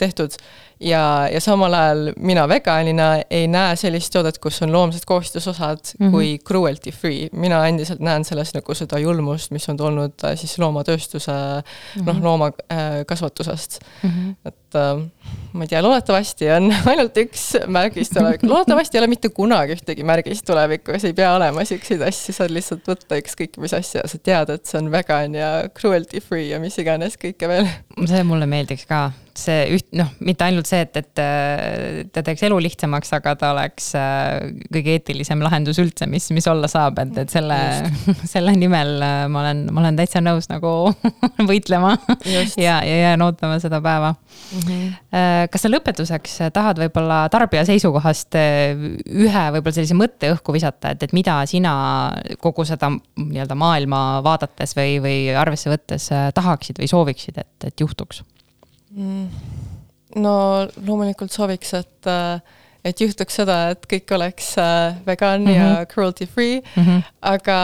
tehtud 0.00 0.36
ja, 0.82 1.28
ja 1.32 1.40
samal 1.40 1.74
ajal 1.74 2.12
mina 2.16 2.44
veganina 2.48 3.08
ei 3.30 3.46
näe 3.50 3.76
sellist 3.78 4.12
toodet, 4.12 4.38
kus 4.42 4.62
on 4.62 4.72
loomsed 4.72 5.06
koostisosad 5.06 5.78
mm 5.98 6.06
-hmm. 6.06 6.10
kui 6.10 6.38
cruelty 6.48 6.92
free. 6.92 7.28
mina 7.32 7.66
endiselt 7.66 8.00
näen 8.00 8.24
selles 8.24 8.54
nagu 8.54 8.74
seda 8.74 8.98
julmust, 8.98 9.50
mis 9.50 9.68
on 9.68 9.76
tulnud 9.76 10.24
äh, 10.24 10.36
siis 10.36 10.58
loomatööstuse 10.58 11.32
mm 11.32 11.62
-hmm. 12.00 12.04
noh, 12.06 12.22
loomakasvatusest 12.22 13.78
äh, 13.82 14.10
mm. 14.10 14.10
-hmm. 14.10 14.34
et 14.44 14.74
äh, 14.74 15.08
ma 15.52 15.64
ei 15.64 15.68
tea, 15.68 15.82
loodetavasti 15.82 16.50
on 16.50 16.70
ainult 16.90 17.16
üks 17.16 17.42
märgis 17.66 18.10
tulevikus, 18.10 18.48
loodetavasti 18.48 18.98
ei 18.98 19.00
ole 19.02 19.10
mitte 19.12 19.28
kunagi 19.28 19.76
ühtegi 19.76 20.04
märgist 20.04 20.46
tulevikus, 20.48 21.04
ei 21.04 21.16
pea 21.16 21.34
olema 21.36 21.64
siukseid 21.68 22.02
asju, 22.06 22.34
saad 22.36 22.54
lihtsalt 22.54 22.88
võtta 22.88 23.18
ükskõik 23.20 23.58
mis 23.62 23.74
asja, 23.76 24.04
sa 24.08 24.18
tead, 24.18 24.52
et 24.54 24.66
see 24.66 24.80
on 24.80 24.90
vegan 24.92 25.36
ja 25.36 25.50
cruelty 25.76 26.20
free 26.24 26.48
ja 26.48 26.60
mis 26.62 26.78
iganes 26.78 27.18
kõike 27.20 27.48
veel. 27.48 27.68
see 28.06 28.22
mulle 28.24 28.48
meeldiks 28.50 28.86
ka, 28.88 29.10
see 29.38 29.66
üht, 29.76 29.90
noh, 29.98 30.12
mitte 30.24 30.48
ainult 30.48 30.70
see, 30.72 30.82
et, 30.86 30.96
et 30.98 32.12
ta 32.12 32.24
teeks 32.24 32.42
elu 32.48 32.58
lihtsamaks, 32.66 33.12
aga 33.18 33.34
ta 33.38 33.52
oleks 33.54 33.90
kõige 34.72 34.96
eetilisem 34.96 35.42
lahendus 35.44 35.80
üldse, 35.82 36.08
mis, 36.10 36.28
mis 36.34 36.48
olla 36.50 36.70
saab, 36.70 37.00
et, 37.02 37.14
et 37.24 37.32
selle, 37.32 37.58
selle 38.32 38.54
nimel 38.56 38.94
ma 39.32 39.44
olen, 39.44 39.64
ma 39.72 39.84
olen 39.84 39.98
täitsa 40.00 40.22
nõus 40.24 40.48
nagu 40.50 40.72
võitlema 41.50 41.94
Just. 42.26 42.58
ja, 42.60 42.80
ja 42.86 42.98
jään 43.06 43.24
ootama 43.26 43.58
seda 43.62 43.82
päeva 43.84 44.14
mm. 44.14 44.62
-hmm. 44.66 45.50
kas 45.52 45.66
sa 45.66 45.70
lõpetuseks 45.70 46.38
tahad 46.54 46.80
võib-olla 46.82 47.24
tarbija 47.32 47.64
seisukohast 47.68 48.38
ühe 48.38 49.44
võib-olla 49.56 49.76
sellise 49.76 49.98
mõtte 49.98 50.32
õhku 50.34 50.54
visata, 50.56 50.94
et, 50.94 51.02
et 51.06 51.16
mida 51.16 51.40
sina 51.50 51.74
kogu 52.42 52.66
seda 52.68 52.90
nii-öelda 52.92 53.56
maailma 53.58 54.02
vaadates 54.24 54.76
või, 54.78 54.98
või 55.04 55.18
arvesse 55.36 55.72
võttes 55.72 56.08
tahaksid 56.34 56.80
või 56.82 56.90
sooviksid, 56.90 57.38
et, 57.44 57.70
et 57.70 57.84
juhtuks? 57.84 58.22
No 60.16 60.34
loomulikult 60.86 61.32
sooviks, 61.32 61.74
et, 61.78 62.12
et 62.84 63.02
juhtuks 63.04 63.40
seda, 63.42 63.58
et 63.72 63.86
kõik 63.90 64.14
oleks 64.16 64.54
äh, 64.60 64.96
vegan 65.06 65.42
mm 65.42 65.48
-hmm. 65.48 65.56
ja 65.56 65.86
cruelty 65.86 66.26
free 66.26 66.60
mm, 66.60 66.82
-hmm. 66.82 67.02
aga 67.20 67.58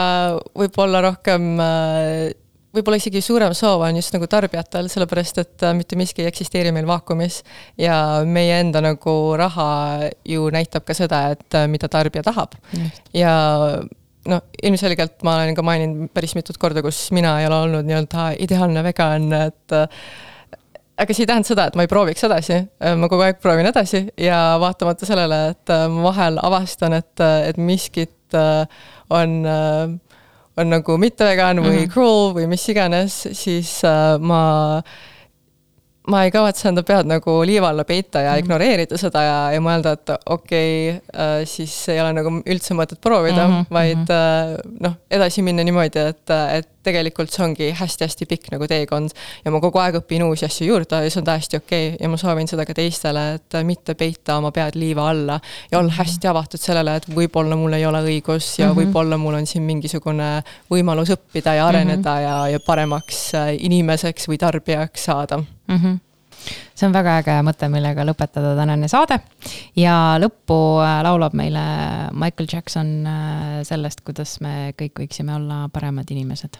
võib-olla 0.55 1.01
rohkem 1.01 1.59
äh, 1.59 2.31
võib-olla 2.75 2.99
isegi 3.01 3.21
suurem 3.23 3.53
soov 3.57 3.83
on 3.85 3.97
just 3.97 4.13
nagu 4.13 4.27
tarbijatel, 4.29 4.89
sellepärast 4.91 5.41
et 5.41 5.65
äh, 5.65 5.75
mitte 5.77 5.97
miski 5.99 6.23
ei 6.23 6.29
eksisteeri 6.29 6.73
meil 6.75 6.87
vaakumis. 6.89 7.41
ja 7.77 8.21
meie 8.25 8.59
enda 8.59 8.81
nagu 8.81 9.15
raha 9.37 10.09
ju 10.25 10.49
näitab 10.53 10.85
ka 10.85 10.93
seda, 10.93 11.29
et 11.35 11.57
äh, 11.57 11.67
mida 11.67 11.89
tarbija 11.89 12.23
tahab. 12.23 12.55
ja 13.13 13.33
noh, 14.29 14.41
ilmselgelt 14.63 15.23
ma 15.25 15.39
olen 15.39 15.55
ka 15.57 15.65
maininud 15.65 16.13
päris 16.13 16.35
mitut 16.37 16.57
korda, 16.61 16.83
kus 16.85 17.09
mina 17.15 17.39
ei 17.41 17.47
ole 17.49 17.63
olnud 17.65 17.87
nii-öelda 17.87 18.33
ideaalne 18.45 18.83
vegan, 18.85 19.31
et 19.33 19.75
äh, 19.75 20.03
aga 20.99 21.15
see 21.15 21.23
ei 21.23 21.29
tähenda 21.31 21.47
seda, 21.47 21.67
et 21.69 21.75
ma 21.79 21.85
ei 21.85 21.91
prooviks 21.91 22.23
edasi, 22.27 22.59
ma 22.99 23.07
kogu 23.07 23.23
aeg 23.23 23.39
proovin 23.41 23.69
edasi 23.69 24.05
ja 24.19 24.57
vaatamata 24.59 25.07
sellele, 25.07 25.39
et 25.53 25.73
ma 25.93 26.03
vahel 26.09 26.39
avastan, 26.43 26.97
et, 26.99 27.23
et 27.23 27.57
miskit 27.57 28.37
on 29.09 29.35
äh, 29.47 29.97
on 30.59 30.73
nagu 30.73 30.97
mitte 30.99 31.27
vegan 31.27 31.61
või 31.63 31.71
mm 31.71 31.77
-hmm. 31.83 31.93
cruel 31.93 32.33
või 32.35 32.47
mis 32.51 32.65
iganes, 32.69 33.21
siis 33.31 33.79
äh, 33.87 34.17
ma 34.19 34.81
ma 36.09 36.23
ei 36.25 36.31
kavatse 36.33 36.69
enda 36.71 36.83
pead 36.85 37.09
nagu 37.09 37.39
liiva 37.47 37.69
alla 37.69 37.85
peita 37.87 38.21
ja 38.21 38.31
mm 38.31 38.35
-hmm. 38.35 38.43
ignoreerida 38.43 38.97
seda 38.97 39.21
ja, 39.23 39.37
ja 39.53 39.61
mõelda, 39.61 39.93
et 39.93 40.09
okei 40.25 40.73
okay, 40.95 41.01
äh,, 41.13 41.45
siis 41.45 41.75
ei 41.89 42.01
ole 42.01 42.13
nagu 42.13 42.33
üldse 42.45 42.73
mõtet 42.73 43.01
proovida 43.01 43.47
mm, 43.47 43.53
-hmm. 43.53 43.65
vaid 43.69 44.09
äh, 44.15 44.57
noh, 44.79 44.97
edasi 45.11 45.41
minna 45.41 45.63
niimoodi, 45.63 45.99
et, 45.99 46.35
et 46.57 46.69
tegelikult 46.83 47.33
see 47.33 47.43
ongi 47.43 47.67
hästi-hästi 47.75 48.25
pikk 48.29 48.51
nagu 48.53 48.67
teekond. 48.67 49.11
ja 49.45 49.51
ma 49.51 49.59
kogu 49.59 49.81
aeg 49.81 49.99
õpin 49.99 50.23
uusi 50.23 50.45
asju 50.47 50.67
juurde 50.67 51.03
ja 51.03 51.09
see 51.11 51.21
on 51.21 51.27
täiesti 51.27 51.57
okei 51.57 51.87
okay. 51.89 51.97
ja 52.01 52.09
ma 52.09 52.17
soovin 52.17 52.47
seda 52.47 52.65
ka 52.65 52.73
teistele, 52.73 53.25
et 53.35 53.59
mitte 53.67 53.95
peita 53.99 54.37
oma 54.37 54.51
pead 54.55 54.79
liiva 54.79 55.09
alla 55.09 55.39
ja 55.71 55.79
olla 55.79 55.91
hästi 55.91 56.31
avatud 56.31 56.61
sellele, 56.61 56.95
et 56.95 57.09
võib-olla 57.15 57.55
mul 57.59 57.77
ei 57.77 57.85
ole 57.85 58.01
õigus 58.07 58.59
ja 58.59 58.67
mm 58.67 58.71
-hmm. 58.71 58.79
võib-olla 58.79 59.17
mul 59.17 59.39
on 59.41 59.45
siin 59.45 59.63
mingisugune 59.63 60.31
võimalus 60.71 61.13
õppida 61.15 61.55
ja 61.59 61.67
areneda 61.67 62.09
mm 62.09 62.17
-hmm. 62.17 62.23
ja, 62.23 62.47
ja 62.47 62.59
paremaks 62.59 63.33
äh, 63.35 63.53
inimeseks 63.59 64.27
või 64.27 64.37
tarbijaks 64.37 65.03
saada 65.03 65.43
mm. 65.69 65.81
-hmm 65.81 65.97
see 66.75 66.87
on 66.87 66.93
väga 66.95 67.17
äge 67.19 67.35
mõte, 67.43 67.67
millega 67.71 68.05
lõpetada 68.07 68.55
tänane 68.55 68.87
saade. 68.87 69.19
ja 69.75 70.17
lõppu 70.21 70.79
äh, 70.83 71.01
laulab 71.03 71.33
meile 71.33 71.63
Michael 72.15 72.47
Jackson 72.53 73.07
äh, 73.07 73.61
sellest, 73.67 74.01
kuidas 74.01 74.39
me 74.41 74.73
kõik 74.79 75.03
võiksime 75.03 75.35
olla 75.35 75.67
paremad 75.73 76.11
inimesed 76.11 76.59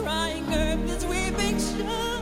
crying 0.00 0.44
earth, 0.54 0.86
this 0.86 1.04
weeping 1.04 1.58
shore? 1.58 2.19